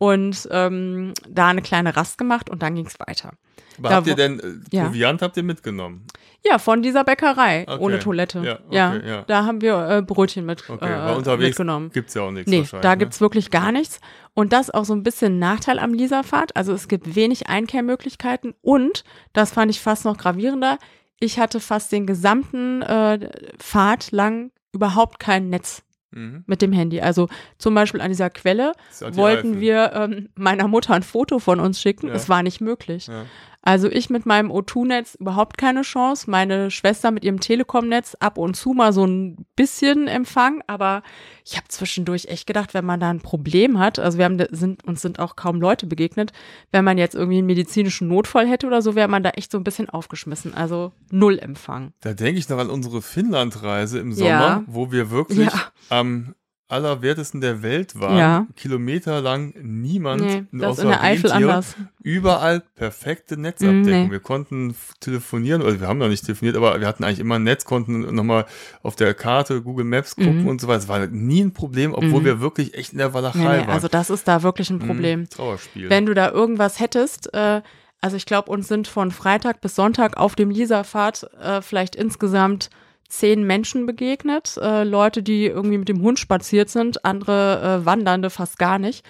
und 0.00 0.48
ähm, 0.50 1.12
da 1.28 1.48
eine 1.48 1.60
kleine 1.60 1.94
Rast 1.94 2.16
gemacht 2.16 2.48
und 2.48 2.62
dann 2.62 2.74
ging 2.74 2.86
es 2.86 2.98
weiter. 2.98 3.32
Aber 3.78 3.88
Da 3.90 3.94
habt 3.96 4.06
ihr 4.06 4.14
denn 4.14 4.40
äh, 4.40 4.76
Ja. 4.76 4.84
Proviant 4.86 5.20
habt 5.20 5.36
ihr 5.36 5.42
mitgenommen? 5.42 6.06
Ja, 6.42 6.58
von 6.58 6.80
dieser 6.80 7.04
Bäckerei 7.04 7.66
Okay. 7.68 7.78
ohne 7.82 7.98
Toilette. 7.98 8.38
Ja, 8.40 8.58
Ja, 8.70 8.94
okay, 8.96 9.08
ja. 9.08 9.22
da 9.26 9.44
haben 9.44 9.60
wir 9.60 9.88
äh, 9.90 10.00
Brötchen 10.02 10.46
mit, 10.46 10.64
Okay, 10.70 10.86
äh, 10.90 11.14
unterwegs 11.14 11.48
mitgenommen. 11.50 11.90
gibt's 11.92 12.14
ja 12.14 12.22
auch 12.22 12.30
nichts 12.30 12.50
Nee, 12.50 12.64
da 12.80 12.92
ne? 12.92 12.96
gibt's 12.96 13.20
wirklich 13.20 13.50
gar 13.50 13.72
nichts. 13.72 14.00
Und 14.32 14.54
das 14.54 14.68
ist 14.68 14.74
auch 14.74 14.86
so 14.86 14.94
ein 14.94 15.02
bisschen 15.02 15.34
ein 15.34 15.38
Nachteil 15.38 15.78
am 15.78 15.92
Lisafahrt. 15.92 16.56
Also 16.56 16.72
es 16.72 16.88
gibt 16.88 17.14
wenig 17.14 17.48
Einkehrmöglichkeiten 17.48 18.54
und, 18.62 19.04
das 19.34 19.52
fand 19.52 19.70
ich 19.70 19.80
fast 19.80 20.06
noch 20.06 20.16
gravierender, 20.16 20.78
ich 21.18 21.38
hatte 21.38 21.60
fast 21.60 21.92
den 21.92 22.06
gesamten 22.06 22.80
äh, 22.80 23.28
Fahrt 23.58 24.10
lang 24.12 24.50
überhaupt 24.72 25.20
kein 25.20 25.50
Netz 25.50 25.82
Mhm. 26.12 26.44
mit 26.46 26.62
dem 26.62 26.72
Handy. 26.72 27.00
Also 27.00 27.28
zum 27.58 27.74
Beispiel 27.74 28.00
an 28.00 28.08
dieser 28.10 28.30
Quelle 28.30 28.72
wollten 29.00 29.50
Eifel. 29.52 29.60
wir 29.60 29.92
ähm, 29.94 30.28
meiner 30.34 30.68
Mutter 30.68 30.94
ein 30.94 31.02
Foto 31.02 31.38
von 31.38 31.60
uns 31.60 31.80
schicken. 31.80 32.08
Ja. 32.08 32.14
Es 32.14 32.28
war 32.28 32.42
nicht 32.42 32.60
möglich. 32.60 33.06
Ja. 33.06 33.24
Also 33.62 33.90
ich 33.90 34.08
mit 34.08 34.24
meinem 34.24 34.50
O2-Netz 34.50 35.16
überhaupt 35.16 35.58
keine 35.58 35.82
Chance. 35.82 36.30
Meine 36.30 36.70
Schwester 36.70 37.10
mit 37.10 37.24
ihrem 37.24 37.40
Telekom-Netz 37.40 38.16
ab 38.18 38.38
und 38.38 38.54
zu 38.56 38.72
mal 38.72 38.92
so 38.94 39.04
ein 39.06 39.44
bisschen 39.54 40.08
Empfang. 40.08 40.62
Aber 40.66 41.02
ich 41.44 41.56
habe 41.56 41.68
zwischendurch 41.68 42.26
echt 42.26 42.46
gedacht, 42.46 42.72
wenn 42.72 42.86
man 42.86 43.00
da 43.00 43.10
ein 43.10 43.20
Problem 43.20 43.78
hat, 43.78 43.98
also 43.98 44.16
wir 44.16 44.24
haben 44.24 44.38
sind 44.50 44.84
uns 44.86 45.02
sind 45.02 45.18
auch 45.18 45.36
kaum 45.36 45.60
Leute 45.60 45.86
begegnet, 45.86 46.32
wenn 46.72 46.84
man 46.84 46.96
jetzt 46.96 47.14
irgendwie 47.14 47.38
einen 47.38 47.46
medizinischen 47.46 48.08
Notfall 48.08 48.48
hätte 48.48 48.66
oder 48.66 48.80
so, 48.80 48.94
wäre 48.94 49.08
man 49.08 49.22
da 49.22 49.30
echt 49.30 49.52
so 49.52 49.58
ein 49.58 49.64
bisschen 49.64 49.90
aufgeschmissen. 49.90 50.54
Also 50.54 50.92
null 51.10 51.38
Empfang. 51.38 51.92
Da 52.00 52.14
denke 52.14 52.38
ich 52.38 52.48
noch 52.48 52.58
an 52.58 52.70
unsere 52.70 53.02
Finnlandreise 53.02 53.98
im 53.98 54.12
Sommer, 54.12 54.30
Ja. 54.30 54.64
wo 54.66 54.90
wir 54.90 55.10
wirklich 55.10 55.46
Ja. 55.52 55.52
am 55.90 56.34
allerwertesten 56.70 57.40
der 57.40 57.62
Welt 57.62 57.98
waren. 57.98 58.16
Ja. 58.18 58.46
Kilometerlang 58.56 59.54
niemand 59.62 60.22
Nee, 60.52 60.64
außer 60.64 60.82
in 60.82 60.88
der 60.88 61.02
Eifel 61.02 61.32
anders. 61.32 61.76
Überall 62.02 62.60
perfekte 62.76 63.36
Netzabdeckung. 63.36 64.04
Nee. 64.06 64.10
Wir 64.10 64.20
konnten 64.20 64.74
telefonieren, 65.00 65.62
oder 65.62 65.78
wir 65.80 65.86
haben 65.88 65.98
noch 65.98 66.08
nicht 66.08 66.24
telefoniert, 66.24 66.56
aber 66.56 66.80
wir 66.80 66.86
hatten 66.86 67.04
eigentlich 67.04 67.18
immer 67.20 67.36
ein 67.36 67.42
Netz, 67.44 67.64
konnten 67.64 68.14
nochmal 68.14 68.46
auf 68.82 68.96
der 68.96 69.12
Karte 69.14 69.62
Google 69.62 69.84
Maps 69.84 70.16
gucken 70.16 70.42
Mhm. 70.42 70.48
und 70.48 70.60
so 70.60 70.68
weiter. 70.68 70.78
Es 70.78 70.88
war 70.88 71.06
nie 71.08 71.42
ein 71.42 71.52
Problem, 71.52 71.92
obwohl 71.94 72.20
Mhm. 72.20 72.24
wir 72.24 72.40
wirklich 72.40 72.74
echt 72.74 72.92
in 72.92 72.98
der 72.98 73.12
Walachei 73.12 73.38
Nee, 73.38 73.44
waren. 73.66 73.70
also 73.70 73.88
das 73.88 74.08
ist 74.10 74.26
da 74.28 74.42
wirklich 74.42 74.70
ein 74.70 74.76
Mhm, 74.78 74.86
Problem. 74.86 75.28
Trauerspiel. 75.28 75.90
Wenn 75.90 76.06
du 76.06 76.14
da 76.14 76.30
irgendwas 76.30 76.80
hättest, 76.80 77.32
äh, 77.34 77.60
also 78.00 78.16
ich 78.16 78.24
glaube, 78.26 78.50
uns 78.50 78.66
sind 78.68 78.88
von 78.88 79.10
Freitag 79.10 79.60
bis 79.60 79.74
Sonntag 79.74 80.16
auf 80.16 80.34
dem 80.34 80.50
Lisafahrt 80.50 81.28
äh, 81.42 81.60
vielleicht 81.60 81.94
insgesamt 81.96 82.70
zehn 83.10 83.44
Menschen 83.44 83.86
begegnet. 83.86 84.56
Äh, 84.60 84.84
Leute, 84.84 85.22
die 85.22 85.46
irgendwie 85.46 85.78
mit 85.78 85.88
dem 85.88 86.00
Hund 86.02 86.18
spaziert 86.18 86.70
sind, 86.70 87.04
andere 87.04 87.80
äh, 87.82 87.86
Wandernde 87.86 88.30
fast 88.30 88.58
gar 88.58 88.78
nicht. 88.78 89.04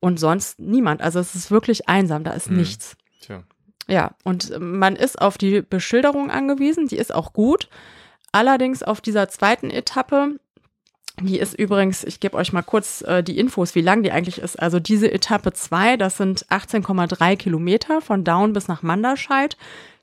Und 0.00 0.20
sonst 0.20 0.60
niemand. 0.60 1.00
Also 1.02 1.18
es 1.18 1.34
ist 1.34 1.50
wirklich 1.50 1.88
einsam, 1.88 2.22
da 2.22 2.32
ist 2.32 2.50
Mhm. 2.50 2.58
nichts. 2.58 2.96
Tja. 3.20 3.42
Ja, 3.88 4.10
und 4.24 4.52
man 4.60 4.94
ist 4.96 5.20
auf 5.20 5.38
die 5.38 5.62
Beschilderung 5.62 6.30
angewiesen, 6.30 6.86
die 6.86 6.96
ist 6.98 7.14
auch 7.14 7.32
gut. 7.32 7.68
Allerdings 8.32 8.82
auf 8.82 9.00
dieser 9.00 9.28
zweiten 9.28 9.70
Etappe, 9.70 10.38
die 11.22 11.38
ist 11.38 11.54
übrigens, 11.54 12.04
ich 12.04 12.20
gebe 12.20 12.36
euch 12.36 12.52
mal 12.52 12.62
kurz 12.62 13.00
äh, 13.02 13.22
die 13.22 13.38
Infos, 13.38 13.74
wie 13.74 13.80
lang 13.80 14.02
die 14.02 14.12
eigentlich 14.12 14.38
ist. 14.38 14.60
Also 14.60 14.80
diese 14.80 15.10
Etappe 15.10 15.52
2, 15.54 15.96
das 15.96 16.18
sind 16.18 16.44
18,3 16.50 17.36
Kilometer 17.36 18.02
von 18.02 18.22
Down 18.22 18.52
bis 18.52 18.68
nach 18.68 18.82
Manderscheid. 18.82 19.56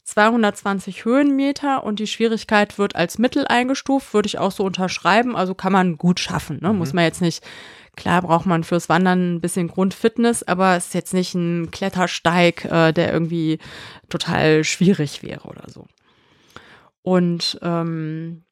220 0.03 1.05
Höhenmeter 1.05 1.83
und 1.83 2.00
die 2.00 2.07
Schwierigkeit 2.07 2.77
wird 2.77 2.95
als 2.95 3.17
Mittel 3.17 3.48
eingestuft, 3.48 4.13
würde 4.13 4.27
ich 4.27 4.38
auch 4.38 4.51
so 4.51 4.63
unterschreiben. 4.63 5.36
Also 5.36 5.55
kann 5.55 5.72
man 5.72 5.98
gut 5.98 6.19
schaffen. 6.19 6.60
Ne? 6.62 6.74
Muss 6.74 6.93
man 6.93 7.05
jetzt 7.05 7.22
nicht, 7.22 7.43
klar 7.95 8.22
braucht 8.22 8.45
man 8.45 8.63
fürs 8.63 8.89
Wandern 8.89 9.36
ein 9.36 9.41
bisschen 9.41 9.69
Grundfitness, 9.69 10.43
aber 10.43 10.75
es 10.75 10.88
ist 10.88 10.93
jetzt 10.93 11.13
nicht 11.13 11.33
ein 11.36 11.72
Klettersteig, 11.72 12.65
äh, 12.65 12.91
der 12.91 13.13
irgendwie 13.13 13.60
total 14.10 14.63
schwierig 14.63 15.24
wäre 15.24 15.48
oder 15.48 15.69
so. 15.69 15.86
Und 17.01 17.60
ähm, 17.62 18.43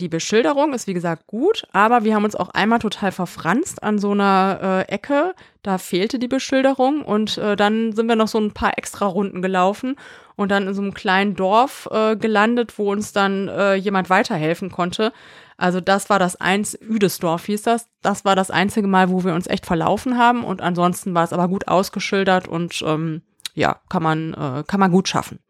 die 0.00 0.08
Beschilderung 0.08 0.72
ist 0.72 0.86
wie 0.86 0.94
gesagt 0.94 1.26
gut, 1.26 1.64
aber 1.72 2.04
wir 2.04 2.14
haben 2.14 2.24
uns 2.24 2.34
auch 2.34 2.48
einmal 2.50 2.78
total 2.78 3.12
verfranst 3.12 3.82
an 3.82 3.98
so 3.98 4.12
einer 4.12 4.86
äh, 4.88 4.92
Ecke. 4.92 5.34
Da 5.62 5.78
fehlte 5.78 6.18
die 6.18 6.28
Beschilderung 6.28 7.02
und 7.02 7.38
äh, 7.38 7.54
dann 7.54 7.92
sind 7.92 8.08
wir 8.08 8.16
noch 8.16 8.28
so 8.28 8.38
ein 8.38 8.52
paar 8.52 8.78
extra 8.78 9.06
Runden 9.06 9.42
gelaufen 9.42 9.96
und 10.36 10.50
dann 10.50 10.66
in 10.66 10.74
so 10.74 10.82
einem 10.82 10.94
kleinen 10.94 11.36
Dorf 11.36 11.88
äh, 11.92 12.16
gelandet, 12.16 12.78
wo 12.78 12.90
uns 12.90 13.12
dann 13.12 13.48
äh, 13.48 13.74
jemand 13.74 14.10
weiterhelfen 14.10 14.70
konnte. 14.70 15.12
Also 15.58 15.82
das 15.82 16.08
war 16.08 16.18
das 16.18 16.36
eins, 16.36 16.74
Üdesdorf 16.74 17.44
hieß 17.44 17.62
das. 17.62 17.86
Das 18.00 18.24
war 18.24 18.34
das 18.34 18.50
einzige 18.50 18.88
Mal, 18.88 19.10
wo 19.10 19.24
wir 19.24 19.34
uns 19.34 19.46
echt 19.46 19.66
verlaufen 19.66 20.16
haben 20.16 20.42
und 20.42 20.62
ansonsten 20.62 21.14
war 21.14 21.24
es 21.24 21.34
aber 21.34 21.48
gut 21.48 21.68
ausgeschildert 21.68 22.48
und 22.48 22.82
ähm, 22.86 23.20
ja, 23.54 23.80
kann 23.90 24.02
man, 24.02 24.32
äh, 24.32 24.64
kann 24.66 24.80
man 24.80 24.90
gut 24.90 25.08
schaffen. 25.08 25.40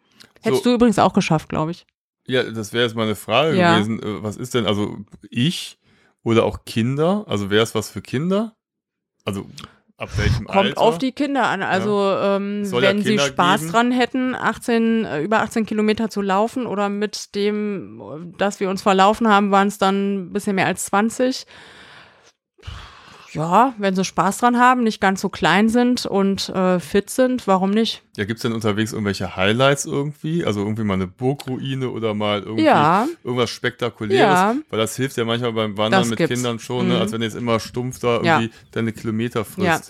Hättest 0.43 0.65
so. 0.65 0.71
du 0.71 0.75
übrigens 0.75 0.99
auch 0.99 1.13
geschafft, 1.13 1.49
glaube 1.49 1.71
ich. 1.71 1.87
Ja, 2.27 2.45
das 2.45 2.73
wäre 2.73 2.85
jetzt 2.85 2.95
mal 2.95 3.05
eine 3.05 3.17
Frage 3.17 3.57
ja. 3.57 3.75
gewesen. 3.75 4.03
Äh, 4.03 4.23
was 4.23 4.37
ist 4.37 4.55
denn, 4.55 4.67
also 4.67 4.97
ich 5.31 5.79
oder 6.23 6.45
auch 6.45 6.65
Kinder? 6.65 7.25
Also 7.27 7.51
wäre 7.51 7.63
es 7.63 7.75
was 7.75 7.91
für 7.91 8.03
Kinder? 8.03 8.57
Also 9.25 9.47
ab 9.97 10.11
welchem 10.17 10.47
Kommt 10.47 10.59
Alter? 10.59 10.81
auf 10.81 10.99
die 10.99 11.13
Kinder 11.13 11.47
an. 11.49 11.63
Also 11.63 12.01
ja. 12.01 12.37
ähm, 12.37 12.71
wenn 12.71 12.99
ja 12.99 13.03
sie 13.03 13.19
Spaß 13.19 13.61
geben? 13.61 13.73
dran 13.73 13.93
hätten, 13.93 14.35
18, 14.35 15.05
äh, 15.05 15.23
über 15.23 15.41
18 15.41 15.67
Kilometer 15.67 16.09
zu 16.09 16.23
laufen 16.23 16.67
oder 16.67 16.89
mit 16.89 17.35
dem, 17.35 18.35
dass 18.39 18.61
wir 18.61 18.71
uns 18.71 18.83
verlaufen 18.83 19.29
haben, 19.29 19.51
waren 19.51 19.69
es 19.69 19.79
dann 19.79 20.15
ein 20.15 20.33
bisschen 20.33 20.57
mehr 20.57 20.67
als 20.67 20.87
20 20.87 21.47
ja, 23.33 23.75
wenn 23.79 23.95
sie 23.95 24.05
Spaß 24.05 24.39
dran 24.39 24.59
haben, 24.59 24.83
nicht 24.83 25.01
ganz 25.01 25.21
so 25.21 25.29
klein 25.29 25.69
sind 25.69 26.07
und 26.07 26.49
äh, 26.51 26.81
fit 26.81 27.11
sind, 27.11 27.47
warum 27.47 27.71
nicht? 27.71 28.03
Ja, 28.17 28.25
gibt 28.25 28.39
es 28.39 28.43
denn 28.43 28.53
unterwegs 28.53 28.93
irgendwelche 28.93 29.37
Highlights 29.37 29.85
irgendwie? 29.85 30.45
Also 30.45 30.61
irgendwie 30.61 30.85
mal 30.85 30.95
eine 30.95 31.07
Burgruine 31.07 31.91
oder 31.91 32.15
mal 32.15 32.43
irgendwie 32.43 32.65
ja. 32.65 33.07
irgendwas 33.25 33.51
Spektakuläres? 33.51 34.21
Ja. 34.21 34.55
Weil 34.69 34.79
das 34.79 34.97
hilft 34.97 35.17
ja 35.17 35.25
manchmal 35.25 35.53
beim 35.53 35.77
Wandern 35.77 36.03
das 36.03 36.11
mit 36.11 36.19
gibt's. 36.19 36.35
Kindern 36.35 36.59
schon, 36.59 36.89
ne? 36.89 36.95
mhm. 36.95 37.01
als 37.01 37.13
wenn 37.13 37.21
du 37.21 37.27
jetzt 37.27 37.37
immer 37.37 37.61
stumpf 37.61 37.99
da 38.01 38.17
irgendwie 38.17 38.47
ja. 38.47 38.53
deine 38.73 38.93
Kilometer 38.93 39.45
frisst. 39.45 39.67
Ja. 39.67 39.81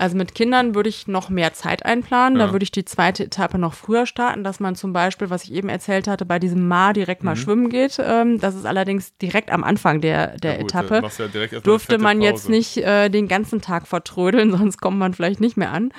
Also 0.00 0.16
mit 0.16 0.34
Kindern 0.34 0.74
würde 0.74 0.88
ich 0.88 1.08
noch 1.08 1.28
mehr 1.28 1.52
Zeit 1.52 1.84
einplanen. 1.84 2.38
Ja. 2.38 2.46
Da 2.46 2.52
würde 2.52 2.62
ich 2.62 2.70
die 2.70 2.86
zweite 2.86 3.24
Etappe 3.24 3.58
noch 3.58 3.74
früher 3.74 4.06
starten, 4.06 4.42
dass 4.42 4.58
man 4.58 4.74
zum 4.74 4.94
Beispiel, 4.94 5.28
was 5.28 5.44
ich 5.44 5.52
eben 5.52 5.68
erzählt 5.68 6.08
hatte, 6.08 6.24
bei 6.24 6.38
diesem 6.38 6.66
Mar 6.66 6.94
direkt 6.94 7.22
mal 7.22 7.34
mhm. 7.34 7.40
schwimmen 7.40 7.68
geht. 7.68 7.98
Ähm, 8.02 8.40
das 8.40 8.54
ist 8.54 8.64
allerdings 8.64 9.14
direkt 9.18 9.50
am 9.50 9.62
Anfang 9.62 10.00
der, 10.00 10.38
der 10.38 10.52
ja 10.52 10.62
gut, 10.62 10.70
Etappe. 10.70 11.02
Ja 11.02 11.60
Durfte 11.60 11.98
man 11.98 12.22
jetzt 12.22 12.48
nicht 12.48 12.78
äh, 12.90 13.10
den 13.10 13.28
ganzen 13.28 13.60
Tag 13.60 13.86
vertrödeln, 13.86 14.50
sonst 14.56 14.80
kommt 14.80 14.98
man 14.98 15.14
vielleicht 15.14 15.40
nicht 15.40 15.56
mehr 15.56 15.72
an. 15.72 15.92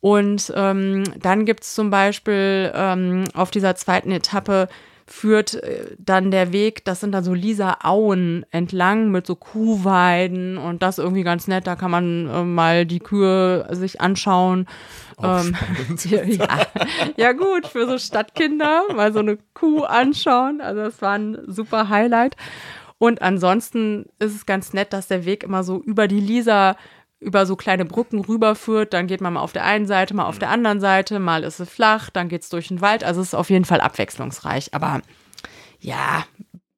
Und 0.00 0.52
ähm, 0.54 1.04
dann 1.18 1.46
gibt 1.46 1.64
es 1.64 1.74
zum 1.74 1.90
Beispiel 1.90 2.70
ähm, 2.74 3.24
auf 3.34 3.50
dieser 3.50 3.74
zweiten 3.74 4.10
Etappe 4.10 4.68
führt 5.06 5.54
äh, 5.54 5.96
dann 5.98 6.30
der 6.30 6.52
Weg, 6.52 6.84
das 6.84 7.00
sind 7.00 7.12
dann 7.12 7.24
so 7.24 7.34
Lisa 7.34 7.78
Auen 7.82 8.46
entlang 8.50 9.10
mit 9.10 9.26
so 9.26 9.34
Kuhweiden 9.34 10.56
und 10.56 10.82
das 10.82 10.98
irgendwie 10.98 11.22
ganz 11.22 11.46
nett. 11.46 11.66
Da 11.66 11.76
kann 11.76 11.90
man 11.90 12.28
äh, 12.28 12.42
mal 12.42 12.86
die 12.86 13.00
Kühe 13.00 13.66
sich 13.70 14.00
anschauen. 14.00 14.66
Ähm, 15.22 15.56
ja, 16.04 16.58
ja, 17.16 17.32
gut, 17.32 17.66
für 17.66 17.86
so 17.86 17.98
Stadtkinder 17.98 18.84
mal 18.94 19.12
so 19.12 19.18
eine 19.20 19.38
Kuh 19.52 19.82
anschauen. 19.82 20.60
Also 20.60 20.82
das 20.82 21.02
war 21.02 21.12
ein 21.12 21.38
super 21.46 21.88
Highlight. 21.88 22.36
Und 22.98 23.22
ansonsten 23.22 24.06
ist 24.18 24.34
es 24.34 24.46
ganz 24.46 24.72
nett, 24.72 24.92
dass 24.92 25.08
der 25.08 25.24
Weg 25.24 25.42
immer 25.42 25.64
so 25.64 25.82
über 25.82 26.08
die 26.08 26.20
Lisa 26.20 26.76
über 27.20 27.46
so 27.46 27.56
kleine 27.56 27.84
Brücken 27.84 28.20
rüberführt. 28.20 28.92
Dann 28.92 29.06
geht 29.06 29.20
man 29.20 29.32
mal 29.32 29.40
auf 29.40 29.52
der 29.52 29.64
einen 29.64 29.86
Seite, 29.86 30.14
mal 30.14 30.26
auf 30.26 30.38
der 30.38 30.50
anderen 30.50 30.80
Seite, 30.80 31.18
mal 31.18 31.42
ist 31.42 31.58
es 31.58 31.68
flach, 31.68 32.10
dann 32.10 32.28
geht 32.28 32.42
es 32.42 32.50
durch 32.50 32.68
den 32.68 32.80
Wald. 32.80 33.02
Also 33.02 33.20
es 33.20 33.28
ist 33.28 33.34
auf 33.34 33.50
jeden 33.50 33.64
Fall 33.64 33.80
abwechslungsreich. 33.80 34.74
Aber 34.74 35.00
ja, 35.80 36.24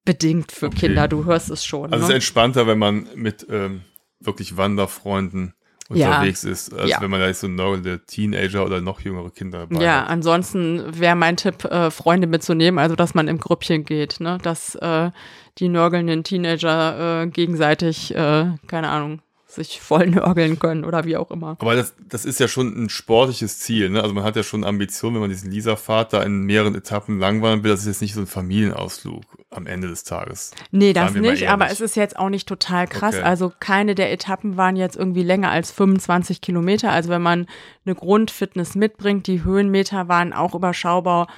bedingt 0.05 0.53
für 0.53 0.67
okay. 0.67 0.87
Kinder, 0.87 1.09
du 1.09 1.25
hörst 1.25 1.51
es 1.51 1.65
schon. 1.65 1.93
Also 1.93 1.97
ne? 1.97 2.03
es 2.03 2.09
ist 2.09 2.15
entspannter, 2.15 2.67
wenn 2.67 2.79
man 2.79 3.09
mit 3.15 3.47
ähm, 3.51 3.83
wirklich 4.21 4.57
Wanderfreunden 4.57 5.55
unterwegs 5.89 6.43
ja. 6.43 6.51
ist, 6.51 6.75
als 6.75 6.91
ja. 6.91 7.01
wenn 7.01 7.11
man 7.11 7.21
da 7.21 7.33
so 7.33 7.49
nörgelnde 7.49 8.05
Teenager 8.07 8.65
oder 8.65 8.81
noch 8.81 9.01
jüngere 9.01 9.31
Kinder 9.31 9.67
dabei 9.67 9.83
Ja, 9.83 10.03
hat. 10.03 10.09
ansonsten 10.09 10.83
wäre 10.99 11.17
mein 11.17 11.37
Tipp, 11.37 11.65
äh, 11.65 11.91
Freunde 11.91 12.27
mitzunehmen, 12.27 12.79
also 12.79 12.97
dass 12.97 13.15
man 13.15 13.29
im 13.29 13.39
Grüppchen 13.39 13.85
geht, 13.85 14.21
ne? 14.21 14.39
dass 14.43 14.75
äh, 14.77 15.11
die 15.59 15.69
nörgelnden 15.69 16.25
Teenager 16.25 17.23
äh, 17.23 17.27
gegenseitig, 17.29 18.15
äh, 18.15 18.47
keine 18.67 18.89
Ahnung, 18.89 19.21
sich 19.47 19.81
voll 19.81 20.07
nörgeln 20.09 20.59
können 20.59 20.85
oder 20.85 21.05
wie 21.05 21.17
auch 21.17 21.31
immer. 21.31 21.57
Aber 21.59 21.75
das, 21.75 21.95
das 22.09 22.25
ist 22.25 22.41
ja 22.41 22.49
schon 22.49 22.85
ein 22.85 22.89
sportliches 22.89 23.59
Ziel. 23.59 23.91
Ne? 23.91 24.03
Also 24.03 24.15
man 24.15 24.25
hat 24.25 24.37
ja 24.37 24.43
schon 24.43 24.65
Ambitionen, 24.65 25.15
wenn 25.15 25.23
man 25.23 25.31
diesen 25.31 25.51
Lisa-Fahrt 25.51 26.13
da 26.13 26.23
in 26.23 26.43
mehreren 26.43 26.75
Etappen 26.75 27.19
langwandern 27.19 27.65
will. 27.65 27.71
Das 27.71 27.81
ist 27.81 27.87
jetzt 27.87 28.03
nicht 28.03 28.15
so 28.15 28.21
ein 28.21 28.27
Familienausflug 28.27 29.25
am 29.57 29.67
Ende 29.67 29.89
des 29.89 30.05
Tages. 30.05 30.53
Nee, 30.71 30.93
das 30.93 31.15
nicht, 31.15 31.49
aber 31.49 31.71
es 31.71 31.81
ist 31.81 31.97
jetzt 31.97 32.19
auch 32.19 32.29
nicht 32.29 32.49
total 32.49 32.87
krass. 32.87 33.17
Okay. 33.17 33.25
Also 33.25 33.53
keine 33.59 33.95
der 33.95 34.13
Etappen 34.13 34.57
waren 34.57 34.77
jetzt 34.77 34.97
irgendwie 34.97 35.23
länger 35.23 35.51
als 35.51 35.71
25 35.71 36.41
Kilometer. 36.41 36.93
Also 36.93 37.09
wenn 37.09 37.23
man 37.23 37.47
eine 37.85 37.95
Grundfitness 37.95 38.75
mitbringt, 38.75 39.27
die 39.27 39.45
Höhenmeter 39.45 40.09
waren 40.09 40.33
auch 40.33 40.55
überschaubar, 40.55 41.29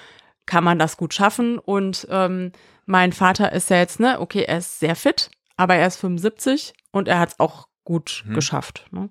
kann 0.46 0.64
man 0.64 0.78
das 0.78 0.96
gut 0.96 1.14
schaffen. 1.14 1.58
Und 1.58 2.06
ähm, 2.10 2.52
mein 2.86 3.12
Vater 3.12 3.52
ist 3.52 3.70
ja 3.70 3.76
jetzt, 3.76 4.00
ne, 4.00 4.20
okay, 4.20 4.44
er 4.46 4.58
ist 4.58 4.80
sehr 4.80 4.96
fit, 4.96 5.30
aber 5.56 5.74
er 5.74 5.86
ist 5.86 5.96
75 5.96 6.72
und 6.90 7.08
er 7.08 7.18
hat 7.18 7.30
es 7.30 7.40
auch 7.40 7.68
gut 7.84 8.24
hm. 8.26 8.34
geschafft. 8.34 8.86
Ne? 8.90 9.10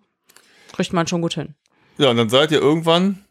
Kriegt 0.73 0.93
man 0.93 1.07
schon 1.07 1.21
gut 1.21 1.35
hin. 1.35 1.55
Ja, 1.97 2.09
und 2.09 2.17
dann 2.17 2.29
seid 2.29 2.51
ihr 2.51 2.59
irgendwann, 2.59 3.23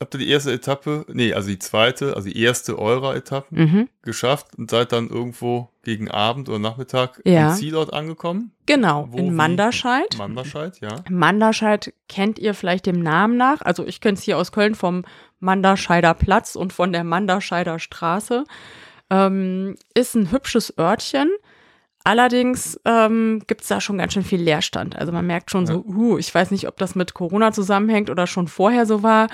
habt 0.00 0.14
ihr 0.14 0.18
die 0.18 0.28
erste 0.28 0.52
Etappe, 0.52 1.04
nee, 1.12 1.32
also 1.32 1.48
die 1.48 1.58
zweite, 1.58 2.14
also 2.14 2.28
die 2.28 2.40
erste 2.40 2.78
eurer 2.78 3.16
Etappen 3.16 3.58
mhm. 3.58 3.88
geschafft 4.02 4.56
und 4.56 4.70
seid 4.70 4.92
dann 4.92 5.08
irgendwo 5.08 5.70
gegen 5.82 6.10
Abend 6.10 6.48
oder 6.48 6.58
Nachmittag 6.58 7.20
ja. 7.24 7.48
am 7.48 7.56
Zielort 7.56 7.92
angekommen? 7.92 8.52
Genau, 8.66 9.08
Wo, 9.10 9.18
in 9.18 9.34
Manderscheid. 9.34 10.16
Manderscheid, 10.16 10.80
ja. 10.80 11.02
Manderscheid 11.08 11.92
kennt 12.08 12.38
ihr 12.38 12.54
vielleicht 12.54 12.86
dem 12.86 13.02
Namen 13.02 13.36
nach. 13.36 13.60
Also 13.62 13.84
ich 13.86 14.00
kenne 14.00 14.16
es 14.16 14.22
hier 14.22 14.38
aus 14.38 14.52
Köln 14.52 14.74
vom 14.74 15.04
Manderscheider 15.40 16.14
Platz 16.14 16.54
und 16.54 16.72
von 16.72 16.92
der 16.92 17.04
Manderscheider 17.04 17.78
Straße. 17.78 18.44
Ähm, 19.10 19.76
ist 19.94 20.14
ein 20.14 20.30
hübsches 20.30 20.76
Örtchen 20.78 21.30
Allerdings 22.08 22.80
ähm, 22.86 23.42
gibt 23.46 23.60
es 23.60 23.68
da 23.68 23.82
schon 23.82 23.98
ganz 23.98 24.14
schön 24.14 24.24
viel 24.24 24.40
Leerstand. 24.40 24.96
Also 24.96 25.12
man 25.12 25.26
merkt 25.26 25.50
schon 25.50 25.66
ja. 25.66 25.74
so, 25.74 25.84
uh, 25.84 26.16
ich 26.16 26.34
weiß 26.34 26.52
nicht, 26.52 26.66
ob 26.66 26.78
das 26.78 26.94
mit 26.94 27.12
Corona 27.12 27.52
zusammenhängt 27.52 28.08
oder 28.08 28.26
schon 28.26 28.48
vorher 28.48 28.86
so 28.86 29.02
war. 29.02 29.26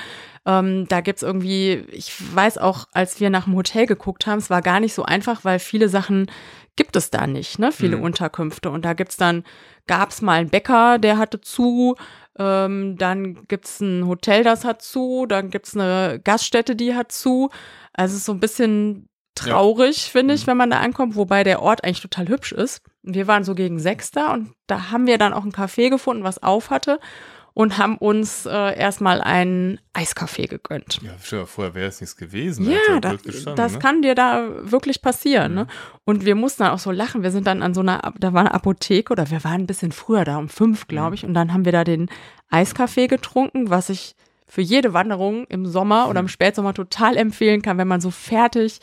Ähm, 0.44 0.88
da 0.88 1.00
gibt's 1.00 1.22
irgendwie, 1.22 1.84
ich 1.92 2.12
weiß 2.34 2.58
auch, 2.58 2.88
als 2.90 3.20
wir 3.20 3.30
nach 3.30 3.44
dem 3.44 3.54
Hotel 3.54 3.86
geguckt 3.86 4.26
haben, 4.26 4.38
es 4.38 4.50
war 4.50 4.60
gar 4.60 4.80
nicht 4.80 4.92
so 4.92 5.04
einfach, 5.04 5.44
weil 5.44 5.60
viele 5.60 5.88
Sachen 5.88 6.28
gibt 6.74 6.96
es 6.96 7.10
da 7.10 7.28
nicht, 7.28 7.60
ne? 7.60 7.70
Viele 7.70 7.98
mhm. 7.98 8.02
Unterkünfte. 8.02 8.70
Und 8.70 8.84
da 8.84 8.94
gibt's 8.94 9.16
dann, 9.16 9.44
gab's 9.86 10.20
mal 10.20 10.40
einen 10.40 10.50
Bäcker, 10.50 10.98
der 10.98 11.16
hatte 11.16 11.40
zu, 11.40 11.94
ähm, 12.40 12.96
dann 12.98 13.46
gibt's 13.46 13.78
ein 13.78 14.04
Hotel, 14.08 14.42
das 14.42 14.64
hat 14.64 14.82
zu, 14.82 15.26
dann 15.26 15.50
gibt's 15.50 15.76
eine 15.76 16.20
Gaststätte, 16.24 16.74
die 16.74 16.96
hat 16.96 17.12
zu. 17.12 17.50
Also 17.92 18.14
es 18.14 18.22
ist 18.22 18.26
so 18.26 18.32
ein 18.32 18.40
bisschen 18.40 19.08
traurig, 19.34 20.06
ja. 20.06 20.10
finde 20.10 20.34
ich, 20.34 20.42
mhm. 20.42 20.50
wenn 20.50 20.56
man 20.56 20.70
da 20.70 20.80
ankommt, 20.80 21.16
wobei 21.16 21.44
der 21.44 21.62
Ort 21.62 21.84
eigentlich 21.84 22.00
total 22.00 22.28
hübsch 22.28 22.52
ist. 22.52 22.82
Wir 23.02 23.26
waren 23.26 23.44
so 23.44 23.54
gegen 23.54 23.78
sechs 23.78 24.10
da 24.10 24.32
und 24.32 24.52
da 24.66 24.90
haben 24.90 25.06
wir 25.06 25.18
dann 25.18 25.32
auch 25.32 25.44
ein 25.44 25.52
Café 25.52 25.90
gefunden, 25.90 26.24
was 26.24 26.42
auf 26.42 26.70
hatte 26.70 26.98
und 27.54 27.78
haben 27.78 27.96
uns 27.96 28.46
äh, 28.46 28.76
erstmal 28.76 29.20
einen 29.20 29.78
Eiskaffee 29.92 30.46
gegönnt. 30.46 31.00
Ja, 31.02 31.12
schon, 31.22 31.46
vorher 31.46 31.74
wäre 31.74 31.86
es 31.86 32.00
nichts 32.00 32.16
gewesen. 32.16 32.68
Ja, 32.68 33.00
da, 33.00 33.14
das 33.54 33.74
ne? 33.74 33.78
kann 33.78 34.02
dir 34.02 34.16
da 34.16 34.48
wirklich 34.70 35.00
passieren. 35.00 35.54
Ne? 35.54 35.62
Mhm. 35.62 35.66
Ne? 35.66 35.74
Und 36.04 36.24
wir 36.24 36.34
mussten 36.34 36.64
dann 36.64 36.72
auch 36.72 36.80
so 36.80 36.90
lachen. 36.90 37.22
Wir 37.22 37.30
sind 37.30 37.46
dann 37.46 37.62
an 37.62 37.72
so 37.72 37.80
einer, 37.80 38.12
da 38.18 38.32
war 38.32 38.40
eine 38.40 38.54
Apotheke 38.54 39.12
oder 39.12 39.30
wir 39.30 39.44
waren 39.44 39.62
ein 39.62 39.66
bisschen 39.66 39.92
früher 39.92 40.24
da, 40.24 40.36
um 40.36 40.48
fünf, 40.48 40.88
glaube 40.88 41.10
mhm. 41.10 41.14
ich. 41.14 41.24
Und 41.24 41.34
dann 41.34 41.54
haben 41.54 41.64
wir 41.64 41.72
da 41.72 41.84
den 41.84 42.08
Eiskaffee 42.50 43.06
getrunken, 43.06 43.70
was 43.70 43.88
ich 43.88 44.16
für 44.46 44.60
jede 44.60 44.92
Wanderung 44.92 45.46
im 45.46 45.66
Sommer 45.66 46.08
oder 46.08 46.20
im 46.20 46.26
mhm. 46.26 46.30
Spätsommer 46.30 46.74
total 46.74 47.16
empfehlen 47.16 47.62
kann, 47.62 47.78
wenn 47.78 47.88
man 47.88 48.00
so 48.00 48.10
fertig 48.10 48.80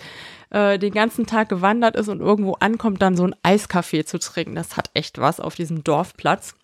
äh, 0.52 0.78
den 0.78 0.94
ganzen 0.94 1.26
Tag 1.26 1.50
gewandert 1.50 1.96
ist 1.96 2.10
und 2.10 2.20
irgendwo 2.20 2.54
ankommt, 2.54 3.02
dann 3.02 3.18
so 3.18 3.26
ein 3.26 3.36
Eiskaffee 3.42 4.06
zu 4.06 4.20
trinken. 4.20 4.56
Das 4.56 4.78
hat 4.78 4.92
echt 4.94 5.18
was 5.18 5.40
auf 5.40 5.56
diesem 5.56 5.84
Dorfplatz. 5.84 6.56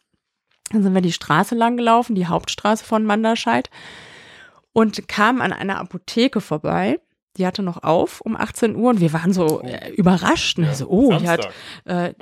Dann 0.71 0.83
sind 0.83 0.93
wir 0.93 1.01
die 1.01 1.13
Straße 1.13 1.55
lang 1.55 1.77
gelaufen, 1.77 2.13
die 2.13 2.27
Hauptstraße 2.27 2.83
von 2.83 3.05
Manderscheid 3.05 3.69
und 4.73 5.07
kamen 5.07 5.41
an 5.41 5.53
einer 5.53 5.79
Apotheke 5.79 6.41
vorbei. 6.41 6.99
Die 7.37 7.45
hatte 7.45 7.63
noch 7.63 7.83
auf 7.83 8.21
um 8.21 8.35
18 8.35 8.75
Uhr 8.75 8.89
und 8.89 8.99
wir 8.99 9.13
waren 9.13 9.31
so 9.31 9.61
äh, 9.61 9.91
überrascht. 9.91 10.57
Ne? 10.57 10.67
Ja, 10.67 10.73
so, 10.73 10.87
oh, 10.87 11.17
die 11.17 11.29
hat. 11.29 11.47
Äh, 11.85 12.13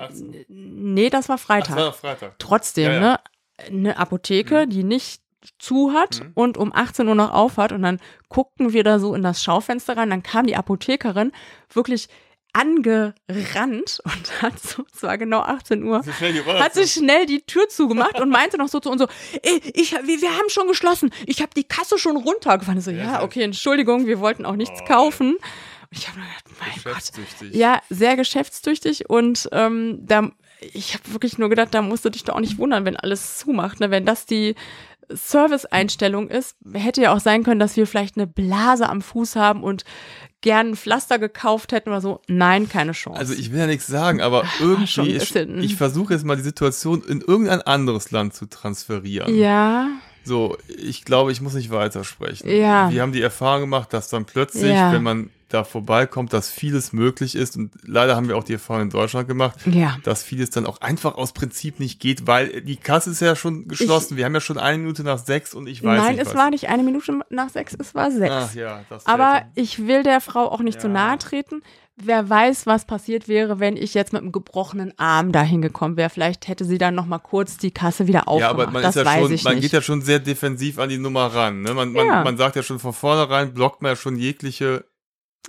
nee, 0.48 1.10
das 1.10 1.30
war 1.30 1.38
Freitag. 1.38 1.72
Ach, 1.72 1.76
das 1.76 1.86
war 1.86 1.94
Freitag. 1.94 2.40
Trotzdem, 2.40 2.86
ja, 2.86 2.94
ja. 2.94 3.00
ne? 3.00 3.20
Eine 3.58 3.98
Apotheke, 3.98 4.66
mhm. 4.66 4.70
die 4.70 4.84
nicht 4.84 5.22
zu 5.60 5.94
hat 5.94 6.22
mhm. 6.22 6.32
und 6.34 6.58
um 6.58 6.74
18 6.74 7.08
Uhr 7.08 7.16
noch 7.16 7.34
auf 7.34 7.58
hat. 7.58 7.72
Und 7.72 7.82
dann 7.82 8.00
guckten 8.30 8.74
wir 8.74 8.84
da 8.84 9.00
so 9.00 9.16
in 9.16 9.24
das 9.24 9.44
Schaufenster 9.44 9.98
rein. 9.98 10.10
Dann 10.10 10.24
kam 10.24 10.48
die 10.48 10.56
Apothekerin 10.56 11.32
wirklich 11.74 12.10
angerannt 12.56 14.00
und 14.06 14.42
hat 14.42 14.60
so, 14.60 14.84
zwar 14.94 15.18
genau 15.18 15.42
18 15.42 15.84
Uhr, 15.84 16.04
hat 16.06 16.74
sie 16.74 16.88
schnell 16.88 17.26
die 17.26 17.42
Tür 17.42 17.68
zugemacht 17.68 18.20
und 18.20 18.30
meinte 18.30 18.58
noch 18.58 18.70
so 18.70 18.80
zu 18.80 18.90
uns 18.90 19.02
so, 19.02 19.08
ich, 19.74 19.92
wir, 19.92 20.22
wir 20.22 20.38
haben 20.38 20.50
schon 20.50 20.68
geschlossen, 20.68 21.12
ich 21.26 21.42
habe 21.42 21.52
die 21.56 21.66
Kasse 21.66 22.00
schon 22.00 22.16
runtergefahren. 22.16 22.80
Ich 22.80 22.86
so, 22.86 22.92
ja, 22.92 23.24
okay, 23.24 23.42
Entschuldigung, 23.42 24.06
wir 24.06 24.20
wollten 24.20 24.46
auch 24.46 24.56
nichts 24.56 24.80
oh, 24.82 24.86
kaufen. 24.86 25.36
Und 25.36 25.98
ich 25.98 26.08
habe 26.08 26.20
mir 26.20 26.26
gedacht, 26.26 26.76
geschäftstüchtig. 26.76 27.54
Ja, 27.54 27.82
sehr 27.90 28.16
geschäftstüchtig 28.16 29.10
und 29.10 29.50
ähm, 29.52 30.00
da, 30.04 30.32
ich 30.62 30.94
habe 30.94 31.12
wirklich 31.12 31.38
nur 31.38 31.50
gedacht, 31.50 31.74
da 31.74 31.82
musst 31.82 32.06
du 32.06 32.10
dich 32.10 32.24
doch 32.24 32.36
auch 32.36 32.40
nicht 32.40 32.58
wundern, 32.58 32.86
wenn 32.86 32.96
alles 32.96 33.38
zumacht. 33.38 33.82
Ne? 33.82 33.92
Wenn 33.92 34.06
das 34.06 34.26
die 34.26 34.56
Service-Einstellung 35.14 36.30
ist, 36.30 36.56
hätte 36.74 37.02
ja 37.02 37.14
auch 37.14 37.20
sein 37.20 37.44
können, 37.44 37.60
dass 37.60 37.78
wir 37.78 37.88
vielleicht 37.88 38.18
eine 38.18 38.28
Blase 38.28 38.90
am 38.90 39.02
Fuß 39.02 39.36
haben 39.36 39.64
und 39.64 39.84
gern 40.42 40.70
ein 40.72 40.76
Pflaster 40.76 41.18
gekauft 41.20 41.72
hätten 41.72 41.90
oder 41.90 42.02
so. 42.02 42.22
Nein, 42.28 42.70
keine 42.70 42.92
Chance. 42.92 43.20
Also 43.20 43.34
ich 43.34 43.52
will 43.52 43.60
ja 43.60 43.68
nichts 43.68 43.88
sagen, 43.88 44.22
aber 44.22 44.44
irgendwie, 44.60 45.16
ich, 45.16 45.36
ich 45.36 45.76
versuche 45.76 46.14
jetzt 46.14 46.26
mal 46.26 46.36
die 46.36 46.44
Situation 46.44 47.04
in 47.04 47.22
irgendein 47.22 47.62
anderes 47.62 48.12
Land 48.12 48.34
zu 48.36 48.46
transferieren. 48.46 49.36
Ja. 49.36 49.90
So, 50.24 50.58
ich 50.68 51.06
glaube, 51.06 51.32
ich 51.32 51.42
muss 51.42 51.54
nicht 51.54 51.70
weitersprechen. 51.72 52.50
Ja. 52.50 52.90
Wir 52.92 53.02
haben 53.02 53.12
die 53.12 53.22
Erfahrung 53.22 53.62
gemacht, 53.62 53.94
dass 53.94 54.10
dann 54.10 54.26
plötzlich, 54.26 54.72
Ja. 54.74 54.92
wenn 54.92 55.04
man 55.04 55.30
da 55.50 55.64
vorbeikommt, 55.64 56.34
dass 56.34 56.50
vieles 56.50 56.92
möglich 56.92 57.36
ist. 57.36 57.56
Und 57.56 57.72
leider 57.84 58.16
haben 58.16 58.28
wir 58.28 58.36
auch 58.38 58.44
die 58.44 58.54
Erfahrung 58.54 58.84
in 58.84 58.90
Deutschland 58.90 59.28
gemacht, 59.28 59.60
Ja. 59.68 59.98
dass 60.04 60.24
vieles 60.24 60.50
dann 60.50 60.66
auch 60.66 60.82
einfach 60.82 61.16
aus 61.16 61.34
Prinzip 61.34 61.80
nicht 61.80 62.00
geht, 62.00 62.26
weil 62.26 62.62
die 62.62 62.78
Kasse 62.78 63.12
ist 63.12 63.22
ja 63.22 63.36
schon 63.36 63.68
geschlossen. 63.68 64.18
wir 64.18 64.26
haben 64.26 64.34
ja 64.34 64.42
schon 64.42 64.58
eine 64.58 64.78
Minute 64.80 65.04
nach 65.04 65.20
sechs 65.20 65.54
und 65.54 65.68
ich 65.68 65.84
weiß 65.84 66.02
Nein, 66.02 66.12
nicht 66.14 66.22
es 66.22 66.30
was. 66.30 66.36
war 66.36 66.50
nicht 66.50 66.68
eine 66.70 66.82
Minute 66.84 67.20
nach 67.30 67.50
sechs, 67.50 67.76
es 67.80 67.94
war 67.94 68.10
sechs. 68.12 68.34
Ach 68.34 68.54
ja, 68.56 68.82
Aber 69.06 69.32
fällt 69.34 69.46
ich 69.56 69.86
will 69.88 70.04
der 70.04 70.20
Frau 70.22 70.52
auch 70.52 70.62
nicht 70.62 70.82
zu 70.82 70.88
Ja. 70.88 70.94
nahe 70.94 71.18
treten. 71.20 71.62
Wer 71.98 72.30
weiß, 72.30 72.66
was 72.66 72.84
passiert 72.84 73.30
wäre, 73.30 73.62
wenn 73.62 73.78
ich 73.78 73.94
jetzt 73.94 74.12
mit 74.12 74.22
einem 74.22 74.34
gebrochenen 74.34 74.94
Arm 75.00 75.32
dahin 75.32 75.62
gekommen 75.62 75.96
wäre. 75.96 76.10
Vielleicht 76.10 76.50
hätte 76.50 76.66
sie 76.66 76.78
dann 76.78 76.94
noch 76.94 77.06
mal 77.06 77.20
kurz 77.20 77.56
die 77.58 77.72
Kasse 77.72 78.06
wieder 78.08 78.28
aufgemacht. 78.28 78.42
ja, 78.42 78.64
aber 78.64 78.72
man, 78.72 78.84
das 78.84 78.98
ist 78.98 79.06
ja 79.06 79.10
weiß 79.10 79.22
schon, 79.22 79.32
ich 79.32 79.44
man 79.46 79.60
geht 79.62 79.72
ja 79.72 79.82
schon 79.82 80.02
sehr 80.02 80.20
defensiv 80.20 80.78
an 80.80 80.90
die 80.90 80.98
Nummer 80.98 81.28
ran. 81.28 81.62
Ne? 81.62 81.74
Man, 81.74 81.94
man, 81.94 82.06
Ja. 82.06 82.24
man 82.26 82.36
sagt 82.36 82.58
ja 82.58 82.64
schon 82.64 82.80
von 82.80 82.92
vornherein, 82.92 83.54
blockt 83.54 83.82
man 83.82 83.92
ja 83.92 83.96
schon 83.96 84.18
jegliche 84.18 84.84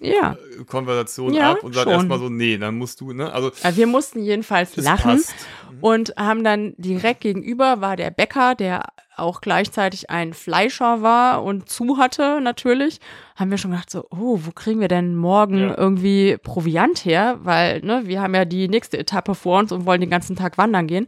ja. 0.00 0.37
Konversation 0.66 1.32
Ja, 1.35 1.52
ab 1.52 1.64
und 1.64 1.74
sagt 1.74 1.88
erstmal 1.88 2.18
so, 2.18 2.28
nee, 2.28 2.59
dann 2.59 2.76
musst 2.76 3.00
du, 3.00 3.12
ne? 3.12 3.32
Also 3.32 3.50
Ja, 3.62 3.76
Wir 3.76 3.87
mussten 3.87 4.22
jedenfalls 4.22 4.76
lachen 4.76 5.12
passt. 5.16 5.35
und 5.80 6.14
haben 6.16 6.44
dann 6.44 6.74
direkt 6.78 7.20
gegenüber 7.20 7.80
war 7.80 7.96
der 7.96 8.11
Bäcker, 8.11 8.54
der 8.54 8.85
auch 9.16 9.40
gleichzeitig 9.40 10.11
ein 10.11 10.35
Fleischer 10.35 11.00
war 11.00 11.42
und 11.42 11.70
zu 11.70 11.96
hatte 11.96 12.40
natürlich, 12.42 13.00
haben 13.35 13.50
wir 13.50 13.56
schon 13.59 13.70
gedacht 13.70 13.88
so, 13.90 14.04
oh, 14.11 14.40
wo 14.42 14.50
kriegen 14.52 14.80
wir 14.80 14.88
denn 14.88 15.16
morgen 15.16 15.59
Ja. 15.70 15.78
irgendwie 15.78 16.37
Proviant 16.37 17.04
her? 17.04 17.38
Weil, 17.42 17.80
ne, 17.80 18.02
wir 18.04 18.20
haben 18.20 18.35
ja 18.35 18.44
die 18.44 18.68
nächste 18.68 18.98
Etappe 18.98 19.35
vor 19.35 19.59
uns 19.59 19.72
und 19.72 19.87
wollen 19.87 20.00
den 20.02 20.11
ganzen 20.11 20.37
Tag 20.37 20.59
wandern 20.59 20.87
gehen. 20.87 21.06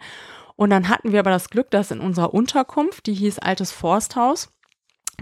Und 0.57 0.71
dann 0.71 0.89
hatten 0.89 1.13
wir 1.13 1.21
aber 1.21 1.31
das 1.31 1.51
Glück, 1.51 1.71
dass 1.71 1.91
in 1.91 2.01
unserer 2.01 2.33
Unterkunft, 2.35 3.07
die 3.07 3.15
hieß 3.15 3.39
Altes 3.41 3.71
Forsthaus, 3.73 4.49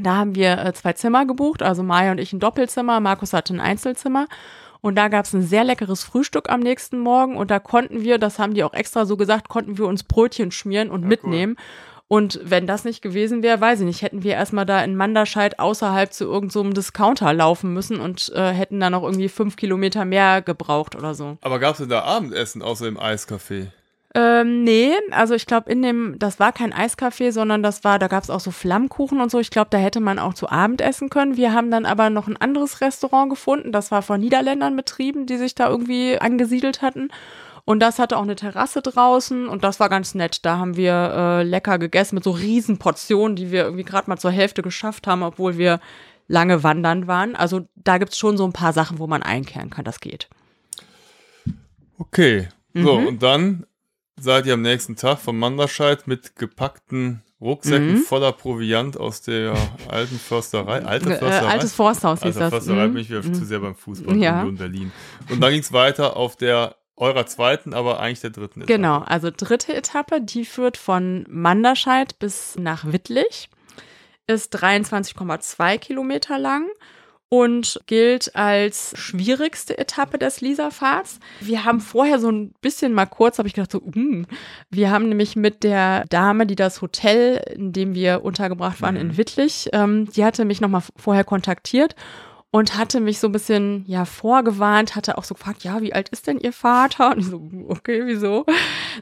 da 0.00 0.16
haben 0.16 0.34
wir 0.34 0.58
äh, 0.58 0.72
zwei 0.74 0.92
Zimmer 0.92 1.26
gebucht, 1.26 1.62
also 1.62 1.82
Maya 1.82 2.12
und 2.12 2.18
ich 2.18 2.32
ein 2.32 2.40
Doppelzimmer, 2.40 3.00
Markus 3.00 3.32
hatte 3.32 3.54
ein 3.54 3.60
Einzelzimmer. 3.60 4.26
Und 4.82 4.94
da 4.94 5.08
gab 5.08 5.24
es 5.24 5.32
ein 5.32 5.42
sehr 5.42 5.64
leckeres 5.64 6.04
Frühstück 6.04 6.48
am 6.48 6.60
nächsten 6.60 7.00
Morgen 7.00 7.36
und 7.36 7.50
da 7.50 7.58
konnten 7.58 8.02
wir, 8.02 8.18
das 8.18 8.38
haben 8.38 8.54
die 8.54 8.62
auch 8.62 8.74
extra 8.74 9.04
so 9.04 9.16
gesagt, 9.16 9.48
konnten 9.48 9.78
wir 9.78 9.86
uns 9.86 10.04
Brötchen 10.04 10.52
schmieren 10.52 10.90
und 10.90 11.02
Ja, 11.02 11.08
mitnehmen. 11.08 11.56
Und 12.08 12.38
wenn 12.44 12.68
das 12.68 12.84
nicht 12.84 13.02
gewesen 13.02 13.42
wäre, 13.42 13.60
weiß 13.60 13.80
ich 13.80 13.86
nicht, 13.86 14.02
hätten 14.02 14.22
wir 14.22 14.34
erstmal 14.34 14.64
da 14.64 14.84
in 14.84 14.94
Manderscheid 14.94 15.58
außerhalb 15.58 16.12
zu 16.12 16.24
irgendeinem 16.24 16.70
so 16.70 16.74
Discounter 16.74 17.32
laufen 17.32 17.72
müssen 17.72 17.98
und 17.98 18.30
äh, 18.32 18.52
hätten 18.52 18.78
dann 18.78 18.92
noch 18.92 19.02
irgendwie 19.02 19.28
fünf 19.28 19.56
Kilometer 19.56 20.04
mehr 20.04 20.40
gebraucht 20.40 20.94
oder 20.94 21.14
so. 21.14 21.36
Aber 21.40 21.58
gab 21.58 21.72
es 21.72 21.78
denn 21.78 21.88
da 21.88 22.02
Abendessen 22.02 22.62
außer 22.62 22.84
dem 22.84 22.98
Eiscafé? 22.98 23.68
Ähm, 24.18 24.64
nee, 24.64 24.92
also 25.10 25.34
ich 25.34 25.44
glaube, 25.44 25.70
in 25.70 25.82
dem, 25.82 26.18
das 26.18 26.40
war 26.40 26.50
kein 26.52 26.72
Eiscafé, 26.72 27.32
sondern 27.32 27.62
das 27.62 27.84
war, 27.84 27.98
da 27.98 28.08
gab 28.08 28.22
es 28.24 28.30
auch 28.30 28.40
so 28.40 28.50
Flammkuchen 28.50 29.20
und 29.20 29.30
so. 29.30 29.38
Ich 29.40 29.50
glaube, 29.50 29.68
da 29.68 29.76
hätte 29.76 30.00
man 30.00 30.18
auch 30.18 30.32
zu 30.32 30.48
Abend 30.48 30.80
essen 30.80 31.10
können. 31.10 31.36
Wir 31.36 31.52
haben 31.52 31.70
dann 31.70 31.84
aber 31.84 32.08
noch 32.08 32.26
ein 32.26 32.38
anderes 32.38 32.80
Restaurant 32.80 33.28
gefunden. 33.28 33.72
Das 33.72 33.90
war 33.90 34.00
von 34.00 34.18
Niederländern 34.18 34.74
betrieben, 34.74 35.26
die 35.26 35.36
sich 35.36 35.54
da 35.54 35.68
irgendwie 35.68 36.18
angesiedelt 36.18 36.80
hatten. 36.80 37.08
Und 37.66 37.80
das 37.80 37.98
hatte 37.98 38.16
auch 38.16 38.22
eine 38.22 38.36
Terrasse 38.36 38.80
draußen 38.80 39.48
und 39.48 39.64
das 39.64 39.80
war 39.80 39.90
ganz 39.90 40.14
nett. 40.14 40.46
Da 40.46 40.56
haben 40.56 40.76
wir 40.78 40.92
äh, 40.94 41.42
lecker 41.42 41.78
gegessen 41.78 42.14
mit 42.14 42.24
so 42.24 42.30
riesen 42.30 42.78
Portionen, 42.78 43.36
die 43.36 43.50
wir 43.50 43.64
irgendwie 43.64 43.84
gerade 43.84 44.08
mal 44.08 44.16
zur 44.16 44.30
Hälfte 44.30 44.62
geschafft 44.62 45.06
haben, 45.06 45.22
obwohl 45.24 45.58
wir 45.58 45.80
lange 46.26 46.62
wandern 46.62 47.06
waren. 47.06 47.36
Also 47.36 47.66
da 47.74 47.98
gibt's 47.98 48.16
schon 48.16 48.38
so 48.38 48.46
ein 48.46 48.54
paar 48.54 48.72
Sachen, 48.72 48.98
wo 48.98 49.06
man 49.06 49.22
einkehren 49.22 49.68
kann. 49.68 49.84
Das 49.84 50.00
geht. 50.00 50.28
Okay. 51.98 52.48
So, 52.72 52.98
Mhm. 53.00 53.06
und 53.06 53.22
dann 53.22 53.66
seid 54.18 54.46
ihr 54.46 54.54
am 54.54 54.62
nächsten 54.62 54.96
Tag 54.96 55.18
vom 55.18 55.38
Manderscheid 55.38 56.06
mit 56.06 56.36
gepackten 56.36 57.22
Rucksäcken 57.40 57.94
Mhm. 57.94 57.96
voller 57.98 58.32
Proviant 58.32 58.96
aus 58.98 59.20
der 59.20 59.54
alten 59.88 60.18
Försterei. 60.18 60.82
Alte 60.84 61.10
Äh, 61.12 61.18
Försterei? 61.18 61.46
altes 61.48 61.74
Forsthaus 61.74 62.22
hieß 62.22 62.36
Alter 62.36 62.40
das. 62.50 62.64
Försterei 62.64 62.88
Mhm. 62.88 62.92
bin 62.94 63.02
ich 63.02 63.10
wieder 63.10 63.22
Mhm. 63.22 63.34
zu 63.34 63.44
sehr 63.44 63.58
beim 63.58 63.74
Fußball 63.74 64.16
Ja. 64.16 64.40
Union 64.40 64.56
Berlin. 64.56 64.92
Und 65.28 65.40
dann 65.42 65.50
ging 65.50 65.60
es 65.60 65.72
weiter 65.72 66.16
auf 66.16 66.36
der 66.36 66.76
eurer 66.96 67.26
zweiten, 67.26 67.74
aber 67.74 68.00
eigentlich 68.00 68.20
der 68.22 68.30
dritten 68.30 68.62
Etappe. 68.62 68.72
Genau, 68.72 69.00
also 69.00 69.30
dritte 69.30 69.74
Etappe, 69.74 70.22
die 70.22 70.46
führt 70.46 70.78
von 70.78 71.26
Manderscheid 71.28 72.18
bis 72.18 72.56
nach 72.58 72.90
Wittlich, 72.90 73.50
ist 74.26 74.54
23,2 74.54 75.76
Kilometer 75.76 76.38
lang 76.38 76.66
und 77.28 77.80
gilt 77.86 78.36
als 78.36 78.92
schwierigste 78.96 79.76
Etappe 79.78 80.18
des 80.18 80.40
Lieserfahrts. 80.40 81.18
Wir 81.40 81.64
haben 81.64 81.80
vorher 81.80 82.18
so 82.20 82.30
ein 82.30 82.52
bisschen 82.60 82.92
mal 82.92 83.06
kurz, 83.06 83.38
habe 83.38 83.48
ich 83.48 83.54
gedacht, 83.54 83.72
so, 83.72 83.80
mm. 83.80 84.26
wir 84.70 84.90
haben 84.90 85.08
nämlich 85.08 85.34
mit 85.34 85.64
der 85.64 86.04
Dame, 86.08 86.46
die 86.46 86.54
das 86.54 86.82
Hotel, 86.82 87.42
in 87.54 87.72
dem 87.72 87.94
wir 87.94 88.24
untergebracht 88.24 88.80
waren, 88.80 88.94
Mhm. 88.94 89.00
in 89.00 89.16
Wittlich, 89.16 89.68
ähm, 89.72 90.08
die 90.12 90.24
hatte 90.24 90.44
mich 90.44 90.60
nochmal 90.60 90.82
vorher 90.96 91.24
kontaktiert 91.24 91.96
und 92.56 92.74
hatte 92.74 93.00
mich 93.00 93.18
so 93.18 93.28
ein 93.28 93.32
bisschen 93.32 93.84
ja 93.86 94.06
vorgewarnt, 94.06 94.96
hatte 94.96 95.18
auch 95.18 95.24
so 95.24 95.34
gefragt, 95.34 95.62
ja, 95.62 95.82
wie 95.82 95.92
alt 95.92 96.08
ist 96.08 96.26
denn 96.26 96.38
ihr 96.38 96.54
Vater? 96.54 97.10
Und 97.10 97.18
ich 97.18 97.26
so, 97.26 97.50
okay, 97.68 98.04
wieso? 98.06 98.46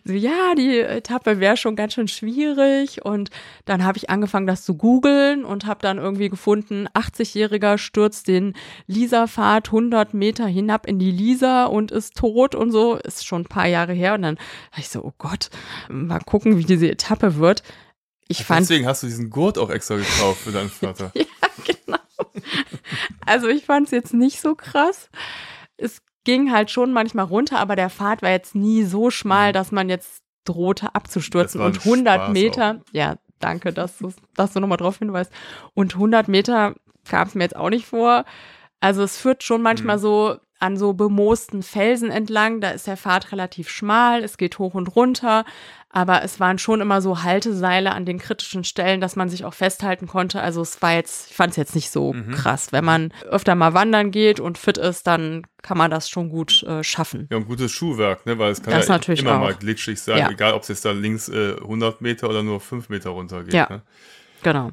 So, 0.04 0.12
ja, 0.12 0.56
die 0.56 0.80
Etappe 0.80 1.38
wäre 1.38 1.56
schon 1.56 1.76
ganz 1.76 1.94
schön 1.94 2.08
schwierig 2.08 3.04
und 3.04 3.30
dann 3.64 3.84
habe 3.84 3.96
ich 3.96 4.10
angefangen, 4.10 4.48
das 4.48 4.64
zu 4.64 4.74
googeln 4.74 5.44
und 5.44 5.66
habe 5.66 5.82
dann 5.82 5.98
irgendwie 5.98 6.30
gefunden, 6.30 6.88
80-Jähriger 6.94 7.78
stürzt 7.78 8.26
den 8.26 8.54
Lisa-Pfad 8.88 9.68
100 9.68 10.14
Meter 10.14 10.48
hinab 10.48 10.88
in 10.88 10.98
die 10.98 11.12
Lisa 11.12 11.66
und 11.66 11.92
ist 11.92 12.16
tot 12.16 12.56
und 12.56 12.72
so, 12.72 12.96
ist 12.96 13.24
schon 13.24 13.42
ein 13.42 13.48
paar 13.48 13.68
Jahre 13.68 13.92
her 13.92 14.14
und 14.14 14.22
dann 14.22 14.36
habe 14.72 14.80
ich 14.80 14.88
so, 14.88 15.04
oh 15.04 15.12
Gott, 15.16 15.50
mal 15.88 16.18
gucken, 16.18 16.58
wie 16.58 16.64
diese 16.64 16.90
Etappe 16.90 17.36
wird. 17.36 17.62
Ich 18.26 18.44
fand 18.44 18.62
Deswegen 18.62 18.86
hast 18.86 19.04
du 19.04 19.06
diesen 19.06 19.30
Gurt 19.30 19.58
auch 19.58 19.70
extra 19.70 19.96
gekauft 19.96 20.40
für 20.40 20.50
deinen 20.50 20.70
Vater. 20.70 21.12
ja. 21.14 21.24
Also 23.26 23.48
ich 23.48 23.64
fand 23.64 23.86
es 23.86 23.90
jetzt 23.92 24.14
nicht 24.14 24.40
so 24.40 24.54
krass. 24.54 25.10
Es 25.76 26.02
ging 26.24 26.52
halt 26.52 26.70
schon 26.70 26.92
manchmal 26.92 27.26
runter, 27.26 27.58
aber 27.58 27.76
der 27.76 27.90
Pfad 27.90 28.22
war 28.22 28.30
jetzt 28.30 28.54
nie 28.54 28.84
so 28.84 29.10
schmal, 29.10 29.52
dass 29.52 29.72
man 29.72 29.88
jetzt 29.88 30.22
drohte 30.44 30.94
abzustürzen. 30.94 31.60
Mhm. 31.60 31.66
Und 31.66 31.84
100 31.84 32.14
Spaß 32.14 32.32
Meter, 32.32 32.80
ja, 32.92 33.16
danke, 33.40 33.72
dass 33.72 33.98
du, 33.98 34.12
dass 34.34 34.52
du 34.52 34.60
nochmal 34.60 34.78
drauf 34.78 34.98
hinweist. 34.98 35.32
Und 35.74 35.94
100 35.94 36.28
Meter 36.28 36.74
kam 37.08 37.28
es 37.28 37.34
mir 37.34 37.42
jetzt 37.44 37.56
auch 37.56 37.70
nicht 37.70 37.86
vor. 37.86 38.24
Also 38.80 39.02
es 39.02 39.16
führt 39.18 39.42
schon 39.42 39.62
manchmal 39.62 39.96
Mhm. 39.96 40.00
so 40.00 40.36
an 40.64 40.76
so 40.76 40.92
bemoosten 40.94 41.62
Felsen 41.62 42.10
entlang. 42.10 42.60
Da 42.60 42.70
ist 42.70 42.86
der 42.86 42.96
Pfad 42.96 43.30
relativ 43.32 43.68
schmal, 43.68 44.24
es 44.24 44.36
geht 44.38 44.58
hoch 44.58 44.74
und 44.74 44.96
runter, 44.96 45.44
aber 45.90 46.22
es 46.24 46.40
waren 46.40 46.58
schon 46.58 46.80
immer 46.80 47.00
so 47.00 47.22
Halteseile 47.22 47.92
an 47.92 48.04
den 48.04 48.18
kritischen 48.18 48.64
Stellen, 48.64 49.00
dass 49.00 49.14
man 49.14 49.28
sich 49.28 49.44
auch 49.44 49.54
festhalten 49.54 50.06
konnte. 50.08 50.40
Also 50.40 50.60
es 50.62 50.82
war 50.82 50.92
jetzt, 50.94 51.30
ich 51.30 51.36
fand 51.36 51.50
es 51.52 51.56
jetzt 51.56 51.74
nicht 51.76 51.90
so 51.90 52.12
Mhm. 52.12 52.32
krass. 52.32 52.72
Wenn 52.72 52.84
man 52.84 53.12
öfter 53.30 53.54
mal 53.54 53.74
wandern 53.74 54.10
geht 54.10 54.40
und 54.40 54.58
fit 54.58 54.76
ist, 54.78 55.06
dann 55.06 55.42
kann 55.62 55.78
man 55.78 55.90
das 55.90 56.08
schon 56.10 56.30
gut 56.30 56.62
äh, 56.64 56.82
schaffen. 56.82 57.28
Ja, 57.30 57.36
ein 57.36 57.46
gutes 57.46 57.70
Schuhwerk, 57.70 58.26
ne? 58.26 58.38
weil 58.38 58.50
es 58.50 58.62
kann 58.62 58.74
Das 58.74 58.88
ja 58.88 58.94
natürlich 58.94 59.20
immer 59.20 59.36
auch. 59.36 59.40
mal 59.40 59.54
glitschig 59.54 60.00
sein, 60.00 60.18
Ja. 60.18 60.30
egal 60.30 60.54
ob 60.54 60.62
es 60.62 60.68
jetzt 60.68 60.84
da 60.84 60.90
links 60.90 61.28
äh, 61.28 61.54
100 61.60 62.00
Meter 62.00 62.28
oder 62.28 62.42
nur 62.42 62.58
5 62.60 62.88
Meter 62.88 63.10
runter 63.10 63.44
geht. 63.44 63.54
Ja. 63.54 63.66
Ne? 63.70 63.82
Genau. 64.42 64.72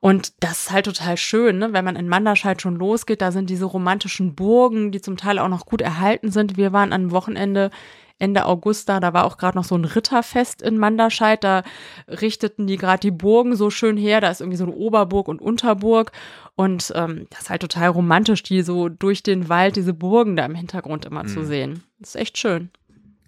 Und 0.00 0.32
das 0.42 0.64
ist 0.64 0.70
halt 0.72 0.84
total 0.86 1.16
schön, 1.16 1.58
ne? 1.58 1.72
wenn 1.72 1.84
man 1.84 1.96
in 1.96 2.08
Manderscheid 2.08 2.60
schon 2.60 2.76
losgeht. 2.76 3.22
Da 3.22 3.32
sind 3.32 3.50
diese 3.50 3.64
romantischen 3.64 4.34
Burgen, 4.34 4.92
die 4.92 5.00
zum 5.00 5.16
Teil 5.16 5.38
auch 5.38 5.48
noch 5.48 5.66
gut 5.66 5.80
erhalten 5.80 6.30
sind. 6.30 6.56
Wir 6.56 6.72
waren 6.72 6.92
am 6.92 7.10
Wochenende 7.10 7.70
Ende 8.18 8.46
August 8.46 8.88
da, 8.88 8.98
da 8.98 9.12
war 9.12 9.26
auch 9.26 9.36
gerade 9.36 9.58
noch 9.58 9.64
so 9.64 9.74
ein 9.74 9.84
Ritterfest 9.84 10.62
in 10.62 10.78
Manderscheid. 10.78 11.42
Da 11.44 11.64
richteten 12.08 12.66
die 12.66 12.78
gerade 12.78 13.00
die 13.00 13.10
Burgen 13.10 13.56
so 13.56 13.68
schön 13.68 13.98
her. 13.98 14.22
Da 14.22 14.30
ist 14.30 14.40
irgendwie 14.40 14.56
so 14.56 14.64
eine 14.64 14.72
Oberburg 14.74 15.28
und 15.28 15.42
Unterburg. 15.42 16.12
Und 16.54 16.92
ähm, 16.94 17.26
das 17.28 17.42
ist 17.42 17.50
halt 17.50 17.60
total 17.60 17.88
romantisch, 17.88 18.42
die 18.42 18.62
so 18.62 18.88
durch 18.88 19.22
den 19.22 19.50
Wald, 19.50 19.76
diese 19.76 19.92
Burgen 19.92 20.34
da 20.36 20.46
im 20.46 20.54
Hintergrund 20.54 21.04
immer 21.04 21.26
zu 21.26 21.40
Mhm. 21.40 21.44
sehen. 21.46 21.82
Das 21.98 22.10
ist 22.10 22.16
echt 22.16 22.38
schön. 22.38 22.70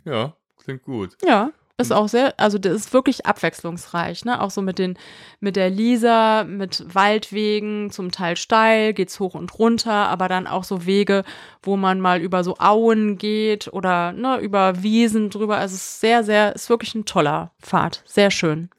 Ja, 0.07 0.33
klingt 0.65 0.85
gut. 0.85 1.19
Ja, 1.23 1.51
ist 1.81 1.93
auch 1.93 2.09
sehr, 2.09 2.39
also 2.39 2.59
das 2.59 2.75
ist 2.75 2.93
wirklich 2.93 3.25
abwechslungsreich, 3.25 4.25
ne? 4.25 4.41
Auch 4.41 4.51
so 4.51 4.63
mit 4.63 4.79
den, 4.79 4.99
mit 5.39 5.55
der 5.55 5.71
Lisa, 5.71 6.45
mit 6.45 6.85
Waldwegen, 6.93 7.91
zum 7.91 8.11
Teil 8.11 8.37
steil, 8.37 8.93
geht's 8.93 9.21
hoch 9.21 9.35
und 9.35 9.57
runter, 9.59 9.93
aber 9.93 10.29
dann 10.29 10.49
auch 10.49 10.65
so 10.65 10.87
Wege, 10.87 11.23
wo 11.63 11.77
man 11.77 12.01
mal 12.01 12.21
über 12.21 12.43
so 12.43 12.57
Auen 12.59 13.17
geht 13.17 13.73
oder 13.73 14.13
ne, 14.13 14.39
über 14.41 14.83
Wiesen 14.83 15.31
drüber. 15.31 15.59
Also 15.59 15.77
es 15.77 15.83
ist 15.83 16.01
sehr, 16.01 16.25
sehr, 16.25 16.55
ist 16.55 16.69
wirklich 16.69 16.97
ein 16.97 17.05
toller 17.05 17.53
Pfad. 17.63 18.03
Sehr 18.05 18.33
schön. 18.33 18.71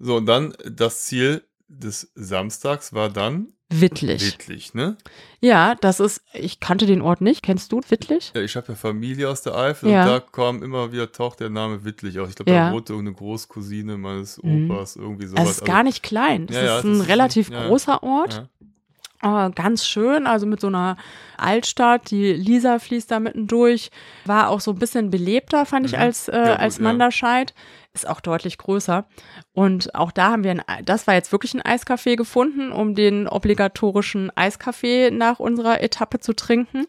So, 0.00 0.16
und 0.16 0.26
dann 0.26 0.54
das 0.64 1.04
Ziel 1.04 1.44
des 1.68 2.10
Samstags 2.16 2.92
war 2.92 3.10
dann 3.10 3.52
Wittlich. 3.72 4.26
Wittlich, 4.26 4.74
ne? 4.74 4.96
Ja, 5.40 5.76
das 5.76 6.00
ist, 6.00 6.22
ich 6.34 6.58
kannte 6.60 6.86
den 6.86 7.00
Ort 7.02 7.20
nicht. 7.20 7.42
Kennst 7.42 7.70
du 7.70 7.80
Wittlich? 7.88 8.32
Ja, 8.34 8.42
ich 8.42 8.56
habe 8.56 8.66
ja 8.68 8.74
Familie 8.74 9.28
aus 9.28 9.42
der 9.42 9.54
Eifel 9.56 9.90
Ja. 9.90 10.02
und 10.02 10.08
da 10.08 10.20
kam 10.20 10.62
immer 10.62 10.90
wieder, 10.92 11.10
taucht 11.12 11.38
der 11.40 11.50
Name 11.50 11.84
Wittlich 11.84 12.18
auf. 12.18 12.28
Ich 12.28 12.34
glaube, 12.34 12.50
Ja. 12.50 12.68
da 12.68 12.74
wohnte 12.74 12.92
irgendeine 12.92 13.16
Großcousine 13.16 13.96
meines 13.96 14.42
Mhm. 14.42 14.70
Opas, 14.70 14.96
irgendwie 14.96 15.26
sowas. 15.26 15.38
Also 15.40 15.50
es 15.52 15.58
ist 15.58 15.64
gar 15.64 15.82
nicht 15.84 16.02
klein. 16.02 16.46
Es 16.50 16.56
Ja, 16.56 16.62
ist 16.62 16.68
das 16.68 16.84
ein 16.84 17.00
ist- 17.00 17.08
relativ 17.08 17.50
ja. 17.50 17.66
großer 17.68 18.02
Ort. 18.02 18.48
Äh, 19.22 19.50
ganz 19.50 19.86
schön, 19.86 20.26
also 20.26 20.46
mit 20.46 20.60
so 20.62 20.68
einer 20.68 20.96
Altstadt. 21.36 22.10
Die 22.10 22.32
Lisa 22.32 22.78
fließt 22.78 23.10
da 23.10 23.20
mitten 23.20 23.46
durch. 23.46 23.90
War 24.24 24.48
auch 24.48 24.60
so 24.60 24.70
ein 24.72 24.78
bisschen 24.78 25.10
belebter, 25.10 25.66
fand 25.66 25.84
ich, 25.86 25.92
Mhm. 25.92 25.98
als, 25.98 26.28
äh, 26.28 26.36
Ja, 26.36 26.42
gut, 26.52 26.58
als 26.60 26.78
ja. 26.78 26.84
Ist 27.92 28.08
auch 28.08 28.20
deutlich 28.20 28.56
größer. 28.58 29.06
Und 29.52 29.94
auch 29.96 30.12
da 30.12 30.30
haben 30.30 30.44
wir, 30.44 30.52
ein, 30.52 30.62
Ei- 30.66 30.82
das 30.82 31.06
war 31.06 31.14
jetzt 31.14 31.32
wirklich 31.32 31.54
ein 31.54 31.62
Eiscafé 31.62 32.16
gefunden, 32.16 32.70
um 32.70 32.94
den 32.94 33.26
obligatorischen 33.26 34.30
Eiskaffee 34.36 35.10
nach 35.10 35.40
unserer 35.40 35.80
Etappe 35.82 36.20
zu 36.20 36.34
trinken. 36.34 36.86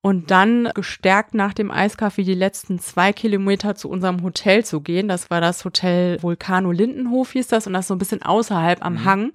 Und 0.00 0.30
dann 0.32 0.68
gestärkt 0.74 1.34
nach 1.34 1.54
dem 1.54 1.70
Eiskaffee 1.70 2.24
die 2.24 2.34
letzten 2.34 2.78
zwei 2.80 3.12
Kilometer 3.12 3.74
zu 3.76 3.88
unserem 3.88 4.22
Hotel 4.24 4.64
zu 4.64 4.80
gehen. 4.80 5.06
Das 5.08 5.30
war 5.30 5.40
das 5.40 5.64
Hotel 5.64 6.20
Vulcano 6.22 6.72
Lindenhof, 6.72 7.32
hieß 7.32 7.46
das, 7.48 7.66
und 7.68 7.72
das 7.72 7.86
so 7.88 7.94
ein 7.94 7.98
bisschen 7.98 8.22
außerhalb 8.22 8.84
am 8.84 8.94
Mhm. 8.94 9.04
Hang. 9.04 9.32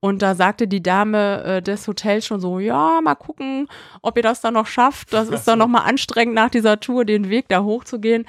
Und 0.00 0.22
da 0.22 0.36
sagte 0.36 0.68
die 0.68 0.82
Dame 0.82 1.42
äh, 1.42 1.62
des 1.62 1.88
Hotels 1.88 2.24
schon 2.24 2.38
so, 2.38 2.60
ja, 2.60 3.00
mal 3.02 3.16
gucken, 3.16 3.66
ob 4.00 4.16
ihr 4.16 4.22
das 4.22 4.40
dann 4.40 4.54
noch 4.54 4.68
schafft. 4.68 5.12
Das 5.12 5.28
ist 5.28 5.48
dann 5.48 5.58
noch 5.58 5.66
mal 5.66 5.80
anstrengend 5.82 6.36
nach 6.36 6.50
dieser 6.50 6.78
Tour, 6.78 7.04
den 7.04 7.28
Weg 7.30 7.48
da 7.48 7.64
hochzugehen. 7.64 8.24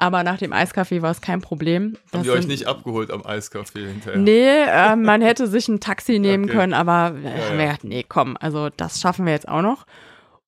Aber 0.00 0.22
nach 0.24 0.38
dem 0.38 0.52
Eiskaffee 0.52 1.02
war 1.02 1.10
es 1.10 1.20
kein 1.20 1.42
Problem. 1.42 1.92
Haben 1.92 1.98
Das 2.12 2.22
die 2.22 2.30
euch 2.30 2.46
nicht 2.46 2.66
abgeholt 2.66 3.10
am 3.10 3.20
Eiscafé 3.20 3.86
hinterher? 3.86 4.18
Nee, 4.18 4.62
äh, 4.66 4.96
man 4.96 5.20
hätte 5.20 5.46
sich 5.46 5.68
ein 5.68 5.78
Taxi 5.78 6.18
nehmen 6.18 6.44
Okay. 6.44 6.54
können, 6.54 6.72
aber 6.74 7.14
äh, 7.22 7.24
Ja, 7.38 7.48
haben 7.50 7.58
ja. 7.58 7.64
gedacht, 7.66 7.84
nee, 7.84 8.04
komm, 8.08 8.36
also 8.40 8.70
das 8.76 9.00
schaffen 9.00 9.26
wir 9.26 9.32
jetzt 9.34 9.46
auch 9.48 9.60
noch. 9.62 9.84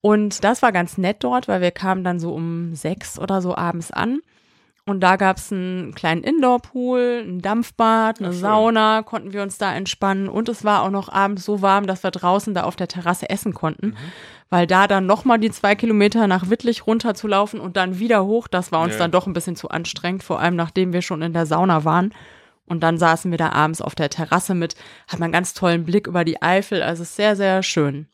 Und 0.00 0.42
das 0.42 0.62
war 0.62 0.72
ganz 0.72 0.96
nett 0.98 1.18
dort, 1.20 1.48
weil 1.48 1.60
wir 1.60 1.70
kamen 1.70 2.02
dann 2.02 2.18
so 2.18 2.32
um 2.34 2.74
sechs 2.74 3.18
oder 3.18 3.40
so 3.42 3.54
abends 3.54 3.90
an. 3.92 4.20
Und 4.84 5.00
da 5.00 5.14
gab 5.14 5.36
es 5.36 5.52
einen 5.52 5.94
kleinen 5.94 6.24
Indoor-Pool, 6.24 7.22
ein 7.24 7.40
Dampfbad, 7.40 8.18
eine 8.18 8.30
Ach. 8.30 8.32
Sauna, 8.32 9.02
konnten 9.02 9.32
wir 9.32 9.42
uns 9.42 9.58
da 9.58 9.72
entspannen. 9.72 10.28
Und 10.28 10.48
es 10.48 10.64
war 10.64 10.82
auch 10.82 10.90
noch 10.90 11.08
abends 11.08 11.44
so 11.44 11.62
warm, 11.62 11.86
dass 11.86 12.02
wir 12.02 12.10
draußen 12.10 12.52
da 12.52 12.64
auf 12.64 12.74
der 12.74 12.88
Terrasse 12.88 13.30
essen 13.30 13.54
konnten. 13.54 13.88
Mhm. 13.88 13.96
Weil 14.52 14.66
da 14.66 14.86
dann 14.86 15.06
nochmal 15.06 15.38
die 15.38 15.50
zwei 15.50 15.74
Kilometer 15.74 16.26
nach 16.26 16.50
Wittlich 16.50 16.86
runterzulaufen 16.86 17.58
und 17.58 17.78
dann 17.78 17.98
wieder 17.98 18.26
hoch, 18.26 18.48
das 18.48 18.70
war 18.70 18.82
uns 18.82 18.92
Ja. 18.92 18.98
dann 18.98 19.10
doch 19.10 19.26
ein 19.26 19.32
bisschen 19.32 19.56
zu 19.56 19.70
anstrengend, 19.70 20.22
vor 20.22 20.40
allem 20.40 20.56
nachdem 20.56 20.92
wir 20.92 21.00
schon 21.00 21.22
in 21.22 21.32
der 21.32 21.46
Sauna 21.46 21.86
waren. 21.86 22.12
Und 22.66 22.82
dann 22.82 22.98
saßen 22.98 23.30
wir 23.30 23.38
da 23.38 23.48
abends 23.52 23.80
auf 23.80 23.94
der 23.94 24.10
Terrasse 24.10 24.54
mit, 24.54 24.74
hat 25.08 25.18
man 25.20 25.28
einen 25.28 25.32
ganz 25.32 25.54
tollen 25.54 25.84
Blick 25.84 26.06
über 26.06 26.26
die 26.26 26.42
Eifel. 26.42 26.82
Also 26.82 27.02
es 27.02 27.08
ist 27.08 27.16
sehr, 27.16 27.34
sehr 27.34 27.62
schön. 27.62 28.08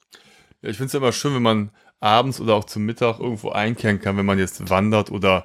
Ja, 0.62 0.70
ich 0.70 0.76
finde 0.76 0.86
es 0.86 0.94
immer 0.94 1.10
schön, 1.10 1.34
wenn 1.34 1.42
man 1.42 1.70
abends 1.98 2.40
oder 2.40 2.54
auch 2.54 2.64
zum 2.66 2.84
Mittag 2.84 3.18
irgendwo 3.18 3.50
einkehren 3.50 4.00
kann, 4.00 4.16
wenn 4.16 4.24
man 4.26 4.38
jetzt 4.38 4.70
wandert 4.70 5.10
oder 5.10 5.44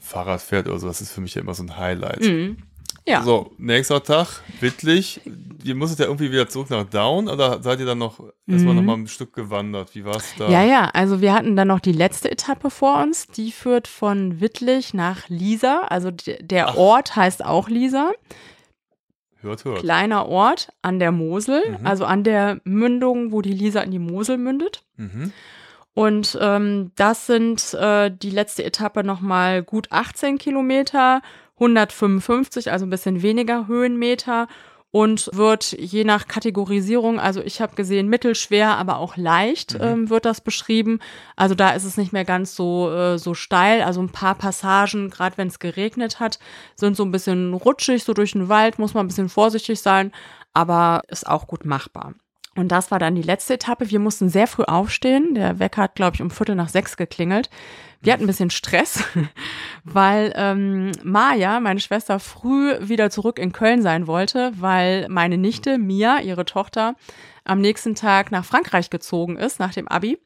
Fahrrad 0.00 0.40
fährt 0.42 0.66
oder 0.66 0.80
so. 0.80 0.88
Das 0.88 1.00
ist 1.00 1.12
für 1.12 1.20
mich 1.20 1.36
ja 1.36 1.42
immer 1.42 1.54
so 1.54 1.62
ein 1.62 1.76
Highlight. 1.76 2.22
Mhm. 2.22 2.56
Ja. 3.08 3.22
So, 3.22 3.52
nächster 3.58 4.02
Tag, 4.02 4.42
Wittlich. 4.60 5.20
Ihr 5.62 5.74
musstet 5.74 5.98
ja 6.00 6.06
irgendwie 6.06 6.30
wieder 6.30 6.48
zurück 6.48 6.70
nach 6.70 6.84
Down 6.84 7.28
oder 7.28 7.62
seid 7.62 7.80
ihr 7.80 7.86
dann 7.86 7.98
noch 7.98 8.20
erstmal 8.48 8.74
Mhm. 8.74 8.80
noch 8.80 8.82
mal 8.82 8.94
ein 9.02 9.06
Stück 9.08 9.32
gewandert? 9.32 9.94
Wie 9.94 10.04
war 10.04 10.16
es 10.16 10.32
da? 10.38 10.48
Ja, 10.48 10.62
ja, 10.64 10.90
also 10.92 11.20
wir 11.20 11.32
hatten 11.34 11.56
dann 11.56 11.68
noch 11.68 11.80
die 11.80 11.92
letzte 11.92 12.30
Etappe 12.30 12.70
vor 12.70 13.02
uns, 13.02 13.26
die 13.28 13.50
führt 13.52 13.88
von 13.88 14.40
Wittlich 14.40 14.94
nach 14.94 15.28
Liesa. 15.28 15.82
Also 15.88 16.10
der 16.12 16.68
Ach. 16.70 16.76
Ort 16.76 17.16
heißt 17.16 17.44
auch 17.44 17.68
Liesa. 17.68 18.12
Hört, 19.40 19.64
hört. 19.64 19.80
Kleiner 19.80 20.26
Ort 20.26 20.68
an 20.82 20.98
der 20.98 21.12
Mosel, 21.12 21.62
Mhm. 21.80 21.86
also 21.86 22.04
an 22.04 22.24
der 22.24 22.60
Mündung, 22.64 23.32
wo 23.32 23.42
die 23.42 23.52
Liesa 23.52 23.80
in 23.80 23.90
die 23.90 23.98
Mosel 23.98 24.38
mündet. 24.38 24.82
Mhm. 24.96 25.32
Und 25.94 26.36
ähm, 26.40 26.92
das 26.96 27.26
sind 27.26 27.72
äh, 27.74 28.10
die 28.10 28.30
letzte 28.30 28.64
Etappe 28.64 29.02
nochmal 29.04 29.62
gut 29.62 29.88
18 29.90 30.38
Kilometer, 30.38 31.22
155, 31.56 32.70
also 32.70 32.86
ein 32.86 32.90
bisschen 32.90 33.22
weniger 33.22 33.66
Höhenmeter 33.66 34.48
und 34.90 35.28
wird 35.34 35.72
je 35.72 36.04
nach 36.04 36.26
Kategorisierung, 36.26 37.18
also 37.20 37.42
ich 37.42 37.60
habe 37.60 37.74
gesehen 37.74 38.08
mittelschwer, 38.08 38.78
aber 38.78 38.98
auch 38.98 39.16
leicht 39.16 39.74
Mhm. 39.74 39.84
ähm, 39.84 40.10
wird 40.10 40.24
das 40.24 40.40
beschrieben. 40.40 41.00
Also 41.34 41.54
da 41.54 41.70
ist 41.70 41.84
es 41.84 41.96
nicht 41.98 42.12
mehr 42.12 42.24
ganz 42.24 42.54
so, 42.54 42.90
äh, 42.90 43.18
so 43.18 43.34
steil. 43.34 43.82
Also 43.82 44.00
ein 44.00 44.10
paar 44.10 44.34
Passagen, 44.36 45.10
gerade 45.10 45.36
wenn 45.38 45.48
es 45.48 45.58
geregnet 45.58 46.18
hat, 46.20 46.38
sind 46.76 46.96
so 46.96 47.04
ein 47.04 47.10
bisschen 47.10 47.52
rutschig, 47.52 48.04
so 48.04 48.14
durch 48.14 48.32
den 48.32 48.48
Wald, 48.48 48.78
muss 48.78 48.94
man 48.94 49.04
ein 49.04 49.08
bisschen 49.08 49.28
vorsichtig 49.28 49.80
sein, 49.80 50.12
aber 50.54 51.02
ist 51.08 51.26
auch 51.26 51.46
gut 51.46 51.64
machbar. 51.66 52.14
Und 52.56 52.68
das 52.68 52.90
war 52.90 52.98
dann 52.98 53.14
die 53.14 53.22
letzte 53.22 53.54
Etappe. 53.54 53.90
Wir 53.90 53.98
mussten 53.98 54.28
sehr 54.28 54.46
früh 54.46 54.64
aufstehen. 54.64 55.34
Der 55.34 55.58
Wecker 55.58 55.82
hat, 55.82 55.94
glaube 55.94 56.14
ich, 56.14 56.22
um 56.22 56.30
Viertel 56.30 56.54
nach 56.54 56.70
sechs 56.70 56.96
geklingelt. 56.96 57.50
Wir 58.00 58.12
hatten 58.12 58.24
ein 58.24 58.28
bisschen 58.28 58.50
Stress, 58.50 59.02
weil 59.84 60.32
ähm, 60.36 60.92
Maja, 61.02 61.60
meine 61.60 61.80
Schwester, 61.80 62.18
früh 62.18 62.76
wieder 62.80 63.10
zurück 63.10 63.38
in 63.38 63.52
Köln 63.52 63.82
sein 63.82 64.06
wollte, 64.06 64.52
weil 64.56 65.06
meine 65.08 65.38
Nichte, 65.38 65.78
Mia, 65.78 66.20
ihre 66.20 66.44
Tochter, 66.44 66.94
am 67.44 67.60
nächsten 67.60 67.94
Tag 67.94 68.30
nach 68.30 68.44
Frankreich 68.44 68.90
gezogen 68.90 69.36
ist, 69.36 69.60
nach 69.60 69.72
dem 69.72 69.88
Abi. 69.88 70.18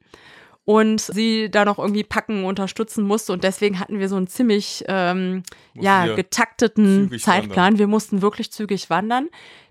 Und 0.65 1.01
sie 1.01 1.51
da 1.51 1.65
noch 1.65 1.79
irgendwie 1.79 2.05
packen, 2.05 2.45
unterstützen 2.45 3.05
musste. 3.05 3.33
Und 3.33 3.45
deswegen 3.45 3.81
hatten 3.81 3.99
wir 3.99 4.09
so 4.09 4.17
einen 4.17 4.29
ziemlich 4.29 4.85
ähm, 4.87 5.43
ja, 5.75 6.15
getakteten 6.15 7.19
Zeitplan. 7.19 7.49
wandern. 7.49 7.79
Wir 7.79 7.87
mussten 7.87 8.23
wirklich 8.23 8.53
zügig 8.53 8.91
wandern. 8.91 9.29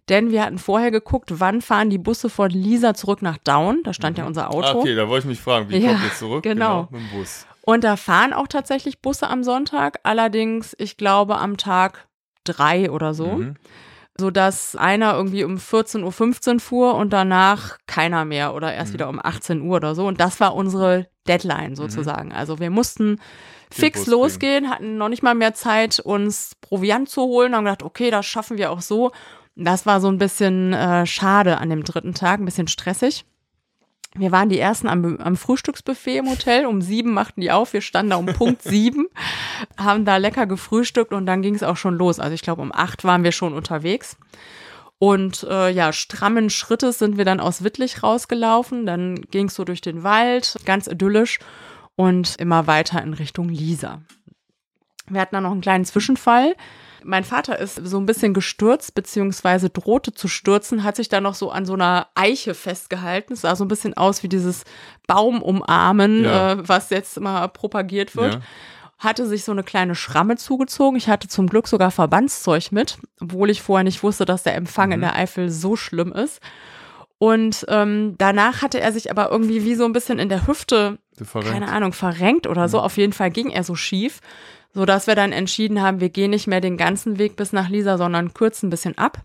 Denn 0.09 0.31
wir 0.31 0.43
hatten 0.43 0.57
vorher 0.57 0.89
geguckt, 0.91 1.29
wann 1.39 1.61
fahren 1.61 1.89
die 1.89 1.97
Busse 1.99 2.29
von 2.29 2.49
Lisa 2.49 2.93
zurück 2.95 3.21
nach 3.21 3.37
Down. 3.37 3.81
Da 3.83 3.93
stand 3.93 4.17
ja 4.17 4.25
unser 4.25 4.45
Ah, 4.45 4.49
Auto. 4.49 4.79
okay, 4.79 4.95
da 4.95 5.07
wollte 5.07 5.25
ich 5.27 5.29
mich 5.29 5.39
fragen, 5.41 5.69
wie 5.69 5.77
Ja, 5.77 5.91
kommt 5.91 6.03
ihr 6.03 6.13
zurück? 6.13 6.43
genau. 6.43 6.87
Mit 6.91 7.01
dem 7.01 7.09
Bus. 7.09 7.45
Und 7.61 7.83
da 7.83 7.95
fahren 7.95 8.33
auch 8.33 8.47
tatsächlich 8.47 9.01
Busse 9.01 9.29
am 9.29 9.43
Sonntag. 9.43 9.99
Allerdings, 10.03 10.75
ich 10.79 10.97
glaube, 10.97 11.37
am 11.37 11.57
Tag 11.57 12.07
drei 12.43 12.89
oder 12.89 13.13
so. 13.13 13.27
Mhm. 13.37 13.55
Sodass 14.17 14.75
einer 14.75 15.13
irgendwie 15.15 15.43
um 15.45 15.55
14.15 15.57 16.53
Uhr 16.55 16.59
fuhr 16.59 16.95
und 16.95 17.13
danach 17.13 17.77
keiner 17.87 18.25
mehr 18.25 18.53
oder 18.53 18.73
erst 18.73 18.89
Mhm. 18.89 18.93
wieder 18.95 19.09
um 19.09 19.19
18 19.23 19.61
Uhr 19.61 19.77
oder 19.77 19.95
so. 19.95 20.07
Und 20.07 20.19
das 20.19 20.39
war 20.41 20.55
unsere 20.55 21.07
Deadline 21.27 21.75
sozusagen. 21.75 22.33
Also 22.33 22.59
wir 22.59 22.69
mussten 22.71 23.21
fix 23.71 24.07
losgehen, 24.07 24.69
hatten 24.69 24.97
noch 24.97 25.07
nicht 25.09 25.21
mal 25.23 25.35
mehr 25.35 25.53
Zeit, 25.53 25.99
uns 25.99 26.53
Proviant 26.59 27.07
zu 27.07 27.21
holen, 27.21 27.55
haben 27.55 27.63
gedacht, 27.65 27.83
okay, 27.83 28.09
das 28.09 28.25
schaffen 28.25 28.57
wir 28.57 28.71
auch 28.71 28.81
so. 28.81 29.11
Das 29.55 29.85
war 29.85 29.99
so 29.99 30.07
ein 30.07 30.17
bisschen 30.17 30.73
äh, 30.73 31.05
schade 31.05 31.57
an 31.57 31.69
dem 31.69 31.83
dritten 31.83 32.13
Tag, 32.13 32.39
ein 32.39 32.45
bisschen 32.45 32.67
stressig. 32.67 33.25
Wir 34.15 34.31
waren 34.31 34.49
die 34.49 34.59
ersten 34.59 34.87
am, 34.87 35.17
am 35.17 35.35
Frühstücksbuffet 35.35 36.17
im 36.17 36.29
Hotel. 36.29 36.65
Um 36.65 36.81
sieben 36.81 37.13
machten 37.13 37.41
die 37.41 37.51
auf. 37.51 37.73
Wir 37.73 37.81
standen 37.81 38.11
da 38.11 38.15
um 38.15 38.25
Punkt 38.25 38.61
sieben, 38.63 39.07
haben 39.77 40.05
da 40.05 40.17
lecker 40.17 40.47
gefrühstückt 40.47 41.13
und 41.13 41.25
dann 41.25 41.41
ging 41.41 41.55
es 41.55 41.63
auch 41.63 41.77
schon 41.77 41.95
los. 41.95 42.19
Also 42.19 42.33
ich 42.33 42.41
glaube, 42.41 42.61
um 42.61 42.71
acht 42.73 43.03
waren 43.03 43.23
wir 43.23 43.31
schon 43.31 43.53
unterwegs. 43.53 44.17
Und 44.97 45.43
äh, 45.49 45.69
ja, 45.69 45.93
strammen 45.93 46.49
Schrittes 46.49 46.99
sind 46.99 47.17
wir 47.17 47.23
dann 47.23 47.39
aus 47.39 47.63
Wittlich 47.63 48.03
rausgelaufen. 48.03 48.85
Dann 48.85 49.21
ging 49.31 49.47
es 49.47 49.55
so 49.55 49.63
durch 49.63 49.79
den 49.79 50.03
Wald, 50.03 50.57
ganz 50.65 50.87
idyllisch 50.87 51.39
und 51.95 52.35
immer 52.37 52.67
weiter 52.67 53.01
in 53.01 53.13
Richtung 53.13 53.47
Lisa. 53.47 54.01
Wir 55.09 55.21
hatten 55.21 55.35
dann 55.35 55.43
noch 55.43 55.51
einen 55.51 55.61
kleinen 55.61 55.85
Zwischenfall. 55.85 56.55
Mein 57.03 57.23
Vater 57.23 57.57
ist 57.59 57.75
so 57.87 57.97
ein 57.97 58.05
bisschen 58.05 58.33
gestürzt, 58.33 58.93
beziehungsweise 58.93 59.69
drohte 59.69 60.13
zu 60.13 60.27
stürzen, 60.27 60.83
hat 60.83 60.97
sich 60.97 61.07
dann 61.07 61.23
noch 61.23 61.33
so 61.33 61.49
an 61.49 61.65
so 61.65 61.73
einer 61.73 62.07
Eiche 62.13 62.53
festgehalten. 62.53 63.33
Es 63.33 63.41
sah 63.41 63.55
so 63.55 63.63
ein 63.63 63.69
bisschen 63.69 63.95
aus 63.95 64.21
wie 64.21 64.27
dieses 64.27 64.65
Baumumarmen, 65.07 66.23
Ja. 66.25 66.53
äh, 66.53 66.67
was 66.67 66.89
jetzt 66.89 67.17
immer 67.17 67.47
propagiert 67.47 68.15
wird. 68.15 68.35
Ja. 68.35 68.41
Hatte 68.97 69.25
sich 69.27 69.45
so 69.45 69.53
eine 69.53 69.63
kleine 69.63 69.95
Schramme 69.95 70.35
zugezogen. 70.35 70.97
Ich 70.97 71.07
hatte 71.07 71.29
zum 71.29 71.47
Glück 71.47 71.67
sogar 71.69 71.89
Verbandszeug 71.91 72.71
mit, 72.73 72.97
obwohl 73.21 73.49
ich 73.49 73.61
vorher 73.61 73.85
nicht 73.85 74.03
wusste, 74.03 74.25
dass 74.25 74.43
der 74.43 74.55
Empfang 74.55 74.91
in 74.91 74.99
Mhm. 74.99 75.03
der 75.03 75.15
Eifel 75.15 75.49
so 75.49 75.77
schlimm 75.77 76.11
ist. 76.11 76.41
Und 77.17 77.65
ähm, 77.69 78.15
danach 78.17 78.61
hatte 78.61 78.79
er 78.79 78.91
sich 78.91 79.09
aber 79.11 79.29
irgendwie 79.31 79.63
wie 79.63 79.75
so 79.75 79.85
ein 79.85 79.93
bisschen 79.93 80.19
in 80.19 80.29
der 80.29 80.47
Hüfte 80.47 80.99
keine 81.43 81.67
Ahnung, 81.69 81.91
verrenkt 81.91 82.47
oder 82.47 82.69
so. 82.69 82.79
Auf 82.79 82.95
jeden 82.95 83.11
Fall 83.11 83.29
ging 83.29 83.49
er 83.49 83.63
so 83.65 83.75
schief, 83.75 84.21
so 84.73 84.85
dass 84.85 85.07
wir 85.07 85.15
dann 85.15 85.31
entschieden 85.31 85.81
haben, 85.81 85.99
wir 85.99 86.09
gehen 86.09 86.31
nicht 86.31 86.47
mehr 86.47 86.61
den 86.61 86.77
ganzen 86.77 87.17
Weg 87.17 87.35
bis 87.35 87.53
nach 87.53 87.69
Lisa, 87.69 87.97
sondern 87.97 88.33
kürzen 88.33 88.67
ein 88.67 88.69
bisschen 88.69 88.97
ab. 88.97 89.23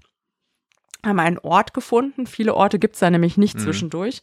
Haben 1.04 1.20
einen 1.20 1.38
Ort 1.38 1.74
gefunden. 1.74 2.26
Viele 2.26 2.54
Orte 2.54 2.78
gibt's 2.78 3.00
da 3.00 3.11
nämlich 3.11 3.37
nicht 3.37 3.57
Mhm. 3.57 3.61
zwischendurch. 3.61 4.22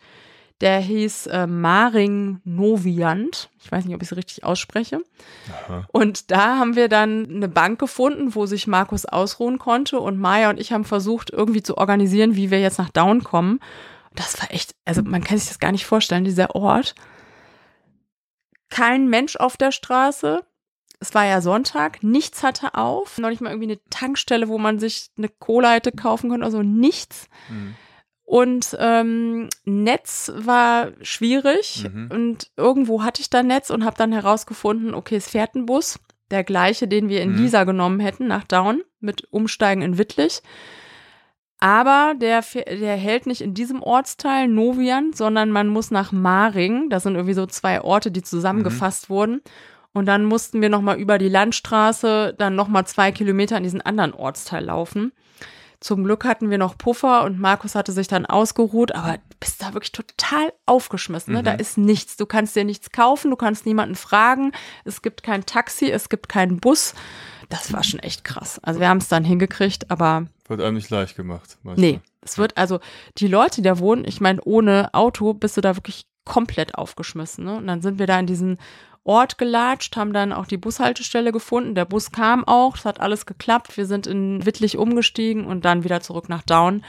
Der 0.62 0.80
hieß 0.80 1.28
äh, 1.28 1.48
Maring 1.48 2.40
Noviant. 2.44 3.50
Ich 3.64 3.72
weiß 3.72 3.86
nicht, 3.86 3.96
ob 3.96 4.02
ich 4.04 4.12
es 4.12 4.18
richtig 4.18 4.44
ausspreche. 4.44 5.02
Aha. 5.68 5.88
Und 5.92 6.30
da 6.30 6.60
haben 6.60 6.76
wir 6.76 6.88
dann 6.88 7.28
eine 7.30 7.48
Bank 7.48 7.80
gefunden, 7.80 8.36
wo 8.36 8.46
sich 8.46 8.68
Markus 8.68 9.06
ausruhen 9.06 9.58
konnte. 9.58 10.00
Und 10.00 10.20
Maya 10.20 10.52
und 10.52 10.60
ich 10.60 10.72
haben 10.72 10.86
versucht, 10.86 11.32
irgendwie 11.32 11.64
zu 11.64 11.78
organisieren, 11.78 12.36
wie 12.36 12.52
wir 12.52 12.62
jetzt 12.62 12.78
nach 12.78 12.90
Down 12.90 13.24
kommen. 13.24 13.60
Das 14.14 14.40
war 14.40 14.52
echt, 14.52 14.76
also 14.86 15.02
man 15.02 15.24
kann 15.24 15.38
sich 15.40 15.48
das 15.48 15.60
gar 15.60 15.72
nicht 15.72 15.86
vorstellen, 15.86 16.26
dieser 16.26 16.56
Ort. 16.56 16.94
Kein 18.70 19.08
Mensch 19.10 19.36
auf 19.36 19.58
der 19.58 19.72
Straße. 19.72 20.44
Es 21.02 21.14
war 21.16 21.26
ja 21.26 21.42
Sonntag, 21.42 22.04
nichts 22.04 22.44
hatte 22.44 22.76
auf. 22.76 23.18
Noch 23.18 23.30
nicht 23.30 23.42
mal 23.42 23.50
irgendwie 23.50 23.72
eine 23.72 23.80
Tankstelle, 23.90 24.48
wo 24.48 24.58
man 24.58 24.80
sich 24.80 25.10
eine 25.18 25.30
Cola 25.30 25.74
hätte 25.74 25.92
kaufen 25.92 26.30
können, 26.30 26.44
also 26.44 26.62
nichts. 26.62 27.28
Mhm. 27.50 27.76
Und 28.24 28.78
ähm, 28.80 29.50
Netz 29.66 30.32
war 30.38 30.92
schwierig 31.02 31.86
Mhm. 31.92 32.10
und 32.14 32.52
irgendwo 32.56 33.04
hatte 33.04 33.20
ich 33.22 33.30
da 33.30 33.44
Netz 33.44 33.70
und 33.72 33.84
habe 33.84 33.98
dann 33.98 34.14
herausgefunden, 34.14 34.94
okay, 34.94 35.18
es 35.18 35.28
fährt 35.30 35.56
ein 35.56 35.66
Bus, 35.66 36.00
der 36.30 36.44
gleiche, 36.46 36.88
den 36.88 37.10
wir 37.10 37.22
in 37.22 37.32
Mhm. 37.32 37.38
Lisa 37.40 37.64
genommen 37.66 38.00
hätten, 38.00 38.28
nach 38.28 38.46
Down, 38.46 38.84
mit 39.02 39.28
Umsteigen 39.32 39.82
in 39.82 39.98
Wittlich. 39.98 40.42
Aber 41.60 42.14
der, 42.18 42.44
der 42.70 42.96
hält 42.96 43.28
nicht 43.28 43.42
in 43.42 43.54
diesem 43.54 43.84
Ortsteil 43.84 44.48
Novian, 44.48 45.14
sondern 45.14 45.52
man 45.52 45.68
muss 45.68 45.92
nach 45.92 46.12
Maring. 46.12 46.90
Das 46.90 47.04
sind 47.04 47.16
irgendwie 47.16 47.36
so 47.36 47.46
zwei 47.46 47.82
Orte, 47.82 48.12
die 48.12 48.24
zusammengefasst 48.24 49.10
wurden. 49.10 49.42
Und 49.94 50.06
dann 50.06 50.26
mussten 50.26 50.62
wir 50.62 50.70
nochmal 50.70 50.98
über 50.98 51.18
die 51.18 51.30
Landstraße 51.30 52.34
dann 52.38 52.56
nochmal 52.56 52.86
zwei 52.88 53.12
Kilometer 53.12 53.58
in 53.58 53.64
diesen 53.64 53.82
anderen 53.82 54.14
Ortsteil 54.14 54.66
laufen. 54.66 55.12
Zum 55.82 56.04
Glück 56.04 56.26
hatten 56.26 56.52
wir 56.52 56.60
noch 56.60 56.78
Puffer 56.78 57.24
und 57.24 57.40
Markus 57.40 57.74
hatte 57.74 57.92
sich 57.92 58.08
dann 58.08 58.28
ausgeruht, 58.28 58.94
aber 58.94 59.14
du 59.18 59.36
bist 59.40 59.64
da 59.64 59.74
wirklich 59.74 59.92
total 59.92 60.54
aufgeschmissen. 60.68 61.34
Ne? 61.34 61.42
Da 61.42 61.54
ist 61.54 61.76
nichts. 61.78 62.18
Du 62.18 62.28
kannst 62.28 62.56
dir 62.56 62.64
nichts 62.64 62.92
kaufen, 62.92 63.32
du 63.32 63.36
kannst 63.36 63.66
niemanden 63.66 63.96
fragen. 63.96 64.52
Es 64.86 65.02
gibt 65.02 65.24
kein 65.24 65.44
Taxi, 65.46 65.90
es 65.90 66.08
gibt 66.10 66.30
keinen 66.30 66.60
Bus. 66.60 66.94
Das 67.50 67.74
war 67.74 67.84
schon 67.84 68.00
echt 68.00 68.24
krass. 68.24 68.60
Also 68.64 68.80
wir 68.80 68.88
haben 68.90 69.00
es 69.00 69.08
dann 69.08 69.24
hingekriegt, 69.24 69.90
aber 69.90 70.28
Wird 70.48 70.62
einem 70.62 70.76
nicht 70.76 70.92
leicht 70.92 71.16
gemacht. 71.18 71.58
manchmal. 71.64 71.84
nee, 71.94 72.00
es 72.22 72.38
wird 72.38 72.58
also 72.58 72.80
die 73.18 73.28
Leute, 73.28 73.56
die 73.56 73.62
da 73.64 73.80
wohnen, 73.80 74.06
ich 74.06 74.22
meine, 74.22 74.40
ohne 74.46 74.94
Auto 74.94 75.34
bist 75.34 75.58
du 75.58 75.62
da 75.62 75.76
wirklich 75.76 76.06
komplett 76.26 76.76
aufgeschmissen. 76.76 77.44
Ne? 77.44 77.56
Und 77.58 77.66
dann 77.66 77.82
sind 77.82 77.98
wir 77.98 78.06
da 78.06 78.20
in 78.20 78.28
diesen 78.28 78.60
Ort 79.04 79.38
gelatscht, 79.38 79.96
haben 79.98 80.14
dann 80.14 80.32
auch 80.32 80.46
die 80.46 80.58
Bushaltestelle 80.58 81.32
gefunden. 81.32 81.76
Der 81.76 81.86
Bus 81.86 82.12
kam 82.12 82.48
auch, 82.48 82.78
es 82.78 82.86
hat 82.86 83.00
alles 83.00 83.26
geklappt. 83.26 83.76
Wir 83.76 83.86
sind 83.88 84.06
in 84.06 84.46
Wittlich 84.46 84.78
umgestiegen 84.78 85.46
und 85.46 85.66
dann 85.66 85.84
wieder 85.84 86.02
zurück 86.02 86.30
nach 86.30 86.44
Down. 86.44 86.84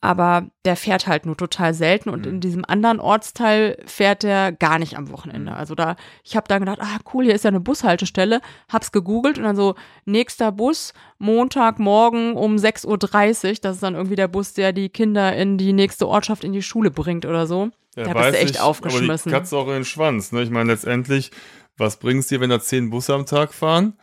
Aber 0.00 0.46
der 0.64 0.76
fährt 0.76 1.06
halt 1.06 1.26
nur 1.26 1.36
total 1.36 1.74
selten 1.74 2.10
und 2.10 2.26
in 2.26 2.40
diesem 2.40 2.64
anderen 2.64 3.00
Ortsteil 3.00 3.82
fährt 3.86 4.22
der 4.22 4.52
gar 4.52 4.78
nicht 4.78 4.96
am 4.96 5.10
Wochenende. 5.10 5.54
Also 5.54 5.74
da, 5.74 5.96
ich 6.22 6.36
habe 6.36 6.46
dann 6.48 6.60
gedacht, 6.60 6.80
ah 6.80 6.98
cool, 7.12 7.24
hier 7.24 7.34
ist 7.34 7.44
ja 7.44 7.48
eine 7.48 7.60
Bushaltestelle, 7.60 8.40
hab's 8.70 8.92
gegoogelt 8.92 9.38
und 9.38 9.44
dann 9.44 9.56
so, 9.56 9.74
nächster 10.04 10.52
Bus, 10.52 10.92
Montagmorgen 11.18 12.34
um 12.34 12.56
6.30 12.56 12.86
Uhr, 13.48 13.54
das 13.62 13.74
ist 13.76 13.82
dann 13.82 13.94
irgendwie 13.94 14.16
der 14.16 14.28
Bus, 14.28 14.52
der 14.52 14.72
die 14.72 14.90
Kinder 14.90 15.34
in 15.34 15.58
die 15.58 15.72
nächste 15.72 16.06
Ortschaft 16.06 16.44
in 16.44 16.52
die 16.52 16.62
Schule 16.62 16.90
bringt 16.90 17.24
oder 17.24 17.46
so. 17.46 17.70
Ja, 17.96 18.04
da 18.04 18.12
bist 18.12 18.34
du 18.34 18.38
echt 18.38 18.50
ich, 18.56 18.60
aufgeschmissen. 18.60 19.08
Aber 19.08 19.18
die 19.24 19.30
Katze 19.30 19.56
auch 19.56 19.66
in 19.68 19.74
den 19.74 19.84
Schwanz. 19.84 20.32
Ne? 20.32 20.42
Ich 20.42 20.50
meine, 20.50 20.70
letztendlich, 20.70 21.30
was 21.76 21.96
bringt's 21.96 22.28
dir, 22.28 22.40
wenn 22.40 22.50
da 22.50 22.60
zehn 22.60 22.90
Busse 22.90 23.14
am 23.14 23.26
Tag 23.26 23.52
fahren? 23.54 23.94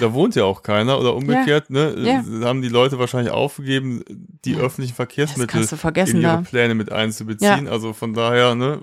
Da 0.00 0.14
wohnt 0.14 0.34
ja 0.34 0.44
auch 0.44 0.62
keiner 0.62 0.98
oder 0.98 1.14
umgekehrt, 1.14 1.68
ne? 1.68 1.94
Ja. 1.98 2.46
Haben 2.46 2.62
die 2.62 2.70
Leute 2.70 2.98
wahrscheinlich 2.98 3.32
aufgegeben, 3.32 4.02
die 4.08 4.56
öffentlichen 4.56 4.94
Verkehrsmittel 4.94 5.60
in 5.60 6.20
ihre 6.20 6.22
da. 6.22 6.36
Pläne 6.40 6.74
mit 6.74 6.90
einzubeziehen. 6.90 7.68
Also 7.68 7.92
von 7.92 8.14
daher, 8.14 8.54
ne, 8.54 8.80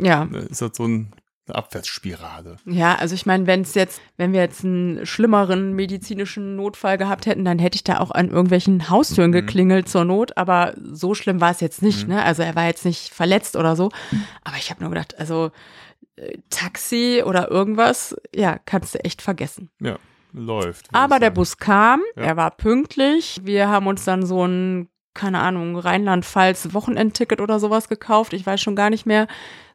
Ja. 0.00 0.24
ist 0.48 0.62
das 0.62 0.70
so 0.74 0.86
ein, 0.86 1.12
Abwärtsspirale. 1.54 2.56
Ja, 2.64 2.94
also 2.96 3.14
ich 3.14 3.26
meine, 3.26 3.46
wenn 3.46 3.62
es 3.62 3.74
jetzt, 3.74 4.00
wenn 4.16 4.32
wir 4.32 4.40
jetzt 4.40 4.64
einen 4.64 5.04
schlimmeren 5.06 5.74
medizinischen 5.74 6.56
Notfall 6.56 6.98
gehabt 6.98 7.26
hätten, 7.26 7.44
dann 7.44 7.58
hätte 7.58 7.76
ich 7.76 7.84
da 7.84 8.00
auch 8.00 8.10
an 8.10 8.28
irgendwelchen 8.30 8.90
Haustüren 8.90 9.32
geklingelt 9.32 9.88
zur 9.88 10.04
Not, 10.04 10.36
aber 10.36 10.74
so 10.76 11.14
schlimm 11.14 11.40
war 11.40 11.50
es 11.50 11.60
jetzt 11.60 11.82
nicht, 11.82 12.08
ne? 12.08 12.22
Also 12.22 12.42
er 12.42 12.54
war 12.56 12.66
jetzt 12.66 12.84
nicht 12.84 13.12
verletzt 13.14 13.56
oder 13.56 13.76
so. 13.76 13.90
Aber 14.44 14.56
ich 14.56 14.70
habe 14.70 14.80
nur 14.82 14.90
gedacht, 14.90 15.18
also 15.18 15.50
äh, 16.16 16.38
Taxi 16.50 17.22
oder 17.24 17.50
irgendwas, 17.50 18.16
ja, 18.34 18.58
kannst 18.64 18.94
du 18.94 18.98
echt 19.04 19.22
vergessen. 19.22 19.70
Ja, 19.80 19.96
läuft. 20.32 20.88
Aber 20.92 21.18
der. 21.18 21.30
Bus 21.30 21.56
kam, 21.58 22.00
Ja. 22.16 22.22
er 22.24 22.36
war 22.36 22.50
pünktlich. 22.50 23.40
Wir 23.44 23.68
haben 23.68 23.86
uns 23.86 24.04
dann 24.04 24.24
so 24.26 24.46
ein, 24.46 24.88
keine 25.14 25.40
Ahnung, 25.40 25.76
Rheinland-Pfalz 25.76 26.74
Wochenendticket 26.74 27.40
oder 27.40 27.58
sowas 27.58 27.88
gekauft. 27.88 28.32
Ich 28.32 28.46
weiß 28.46 28.60
schon 28.60 28.76
gar 28.76 28.90
nicht 28.90 29.06
mehr. 29.06 29.26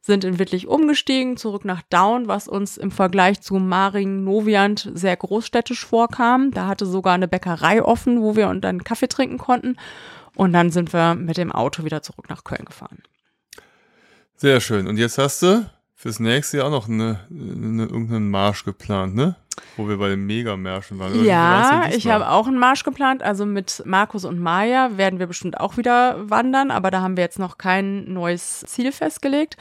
Sind 0.05 0.25
in 0.25 0.37
Wittlich 0.37 0.67
umgestiegen, 0.67 1.37
zurück 1.37 1.63
nach 1.63 1.81
Daun, 1.89 2.27
was 2.27 2.49
uns 2.49 2.75
im 2.75 2.91
Vergleich 2.91 3.39
zu 3.39 3.53
Maring, 3.55 4.25
Noviant 4.25 4.91
sehr 4.93 5.15
großstädtisch 5.15 5.85
vorkam. 5.85 6.51
Da 6.51 6.67
hatte 6.67 6.85
sogar 6.85 7.13
eine 7.13 7.29
Bäckerei 7.29 7.81
offen, 7.81 8.21
wo 8.21 8.35
wir 8.35 8.49
und 8.49 8.65
dann 8.65 8.83
Kaffee 8.83 9.07
trinken 9.07 9.37
konnten. 9.37 9.77
Und 10.35 10.51
dann 10.51 10.71
sind 10.71 10.91
wir 10.91 11.15
mit 11.15 11.37
dem 11.37 11.53
Auto 11.53 11.85
wieder 11.85 12.01
zurück 12.01 12.29
nach 12.29 12.43
Köln 12.43 12.65
gefahren. 12.65 13.01
Sehr 14.35 14.59
schön. 14.59 14.87
Und 14.87 14.97
jetzt 14.97 15.17
hast 15.17 15.41
du 15.41 15.69
fürs 15.95 16.19
nächste 16.19 16.57
Jahr 16.57 16.65
auch 16.65 16.71
noch 16.71 16.89
eine, 16.89 17.21
eine, 17.31 17.83
irgendeinen 17.83 18.29
Marsch 18.29 18.65
geplant, 18.65 19.15
ne? 19.15 19.37
Wo 19.77 19.87
wir 19.87 19.97
bei 19.97 20.09
den 20.09 20.25
Megamärschen 20.25 20.99
waren. 20.99 21.13
Oder 21.13 21.23
wie 21.23 21.27
war's 21.29 21.69
Ja, 21.69 21.95
ich 21.95 22.09
habe 22.09 22.27
auch 22.27 22.47
einen 22.47 22.59
Marsch 22.59 22.83
geplant. 22.83 23.23
Also 23.23 23.45
mit 23.45 23.81
Markus 23.85 24.25
und 24.25 24.37
Maja 24.37 24.97
werden 24.97 25.19
wir 25.19 25.27
bestimmt 25.27 25.61
auch 25.61 25.77
wieder 25.77 26.29
wandern, 26.29 26.71
aber 26.71 26.91
da 26.91 26.99
haben 26.99 27.15
wir 27.15 27.23
jetzt 27.23 27.39
noch 27.39 27.57
kein 27.57 28.11
neues 28.11 28.65
Ziel 28.67 28.91
festgelegt. 28.91 29.55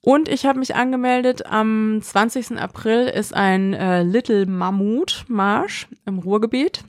Und 0.00 0.28
ich 0.28 0.46
habe 0.46 0.58
mich 0.58 0.74
angemeldet. 0.74 1.46
Am 1.46 1.98
20. 2.00 2.58
April 2.58 3.06
ist 3.08 3.34
ein 3.34 3.74
äh, 3.74 4.02
Little 4.02 4.46
Mammut 4.46 5.24
Marsch 5.28 5.88
im 6.06 6.18
Ruhrgebiet. 6.18 6.84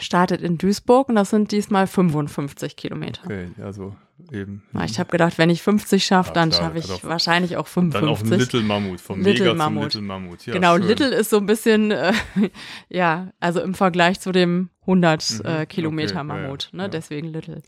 Startet 0.00 0.40
in 0.42 0.58
Duisburg 0.58 1.08
und 1.08 1.14
das 1.14 1.30
sind 1.30 1.52
diesmal 1.52 1.86
55 1.86 2.74
Kilometer. 2.74 3.20
Okay, 3.26 3.48
also 3.62 3.94
eben. 4.32 4.64
Ich 4.84 4.98
habe 4.98 5.08
gedacht, 5.10 5.38
wenn 5.38 5.50
ich 5.50 5.62
50 5.62 6.04
schaffe, 6.04 6.30
Ja, 6.30 6.34
dann 6.34 6.50
schaffe 6.50 6.78
ich 6.78 6.90
auch- 6.90 7.04
wahrscheinlich 7.04 7.56
auch 7.56 7.68
Dann 7.72 7.92
55. 7.92 8.08
auch 8.10 8.22
ein 8.32 8.38
Little 8.40 8.62
Mammut, 8.62 9.00
vom 9.00 9.20
Little 9.22 9.44
Mega 9.44 9.54
Mammut. 9.54 9.92
zum 9.92 10.00
Little 10.02 10.02
Mammut. 10.02 10.46
Ja, 10.46 10.54
genau, 10.54 10.76
schön. 10.78 10.86
Little 10.88 11.08
ist 11.14 11.30
so 11.30 11.36
ein 11.36 11.46
bisschen, 11.46 11.92
äh, 11.92 12.12
ja, 12.88 13.28
also 13.38 13.60
im 13.60 13.74
Vergleich 13.74 14.18
zu 14.18 14.32
dem 14.32 14.70
100 14.80 15.40
Mhm, 15.44 15.46
äh, 15.48 15.66
Kilometer 15.66 16.08
okay, 16.10 16.16
ja, 16.16 16.24
Mammut, 16.24 16.70
ne? 16.72 16.82
ja. 16.84 16.88
deswegen 16.88 17.28
Little. 17.28 17.62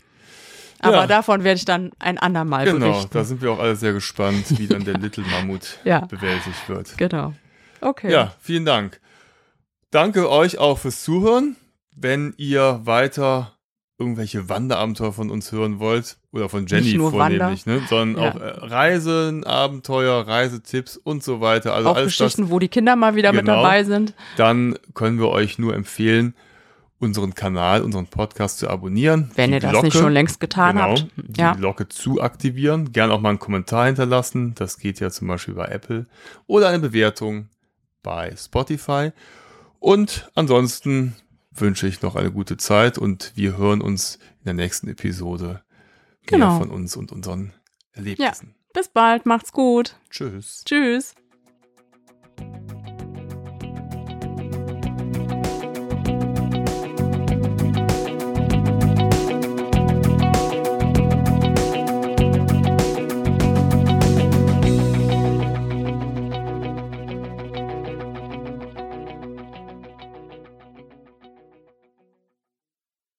Aber 0.80 0.96
Ja. 0.98 1.06
davon 1.06 1.42
werde 1.44 1.56
ich 1.58 1.64
dann 1.64 1.90
ein 1.98 2.18
andermal 2.18 2.64
Genau, 2.66 2.90
berichten. 2.92 3.10
da 3.12 3.24
sind 3.24 3.40
wir 3.42 3.50
auch 3.52 3.58
alle 3.58 3.76
sehr 3.76 3.92
gespannt, 3.92 4.58
wie 4.58 4.66
dann 4.66 4.84
der 4.84 4.98
Little 4.98 5.24
Mammut 5.24 5.78
Ja. 5.84 6.00
bewältigt 6.00 6.68
wird. 6.68 6.96
Genau. 6.98 7.32
Okay. 7.80 8.10
Ja, 8.12 8.34
vielen 8.40 8.64
Dank. 8.64 9.00
Danke 9.90 10.30
euch 10.30 10.58
auch 10.58 10.78
fürs 10.78 11.02
Zuhören. 11.02 11.56
Wenn 11.92 12.34
ihr 12.36 12.80
weiter 12.84 13.52
irgendwelche 13.98 14.50
Wanderabenteuer 14.50 15.12
von 15.14 15.30
uns 15.30 15.52
hören 15.52 15.78
wollt, 15.78 16.18
oder 16.30 16.50
von 16.50 16.66
Jenny 16.66 16.82
Nicht 16.84 16.96
nur 16.98 17.10
vornehmlich, 17.10 17.64
ne, 17.64 17.80
sondern 17.88 18.22
Ja. 18.22 18.30
auch 18.30 18.36
äh, 18.36 18.44
Reisen, 18.66 19.44
Abenteuer, 19.44 20.26
Reisetipps 20.28 20.98
und 20.98 21.24
so 21.24 21.40
weiter, 21.40 21.72
also 21.72 21.88
auch 21.88 21.96
alles 21.96 22.14
das, 22.18 22.18
Geschichten, 22.34 22.50
wo 22.50 22.58
die 22.58 22.68
Kinder 22.68 22.94
mal 22.94 23.14
wieder 23.14 23.32
mit 23.32 23.46
Genau. 23.46 23.62
dabei 23.62 23.84
sind. 23.84 24.12
dann 24.36 24.76
können 24.92 25.18
wir 25.18 25.28
euch 25.30 25.58
nur 25.58 25.74
empfehlen, 25.74 26.34
unseren 26.98 27.35
Kanal, 27.35 27.82
unseren 27.82 28.06
Podcast 28.06 28.59
zu 28.59 28.68
abonnieren. 28.70 29.30
Wenn 29.35 29.52
ihr 29.52 29.61
das 29.61 29.70
Glocke, 29.70 29.87
nicht 29.87 29.98
schon 29.98 30.12
längst 30.12 30.40
getan 30.40 30.76
genau, 30.76 30.88
habt. 30.90 31.06
die 31.16 31.40
Ja. 31.40 31.52
Glocke 31.54 31.88
zu 31.88 32.20
aktivieren. 32.22 32.92
Gern 32.92 33.11
auch 33.11 33.20
mal 33.20 33.30
einen 33.30 33.38
Kommentar 33.38 33.87
hinterlassen. 33.87 34.54
Das 34.54 34.78
geht 34.78 35.00
ja 35.00 35.11
zum 35.11 35.28
Beispiel 35.28 35.54
bei 35.54 35.66
Apple. 35.66 36.06
Oder 36.46 36.68
eine 36.68 36.78
Bewertung 36.80 37.48
bei 38.02 38.35
Spotify. 38.37 39.11
Und 39.78 40.30
ansonsten 40.35 41.16
wünsche 41.50 41.87
ich 41.87 42.02
noch 42.02 42.16
eine 42.16 42.30
gute 42.32 42.56
Zeit 42.56 42.98
und 42.98 43.32
wir 43.35 43.56
hören 43.56 43.80
uns 43.80 44.16
in 44.40 44.44
der 44.46 44.54
nächsten 44.54 44.88
Episode 44.88 45.62
Genau. 46.26 46.50
mehr 46.50 46.59
von 46.59 46.70
uns 46.70 46.96
und 46.96 47.12
unseren 47.12 47.52
Erlebnissen. 47.92 48.54
Bis 48.72 48.88
bald, 48.88 49.26
macht's 49.26 49.52
gut. 49.52 49.96
Tschüss. 50.11 50.62
Tschüss. 50.64 51.14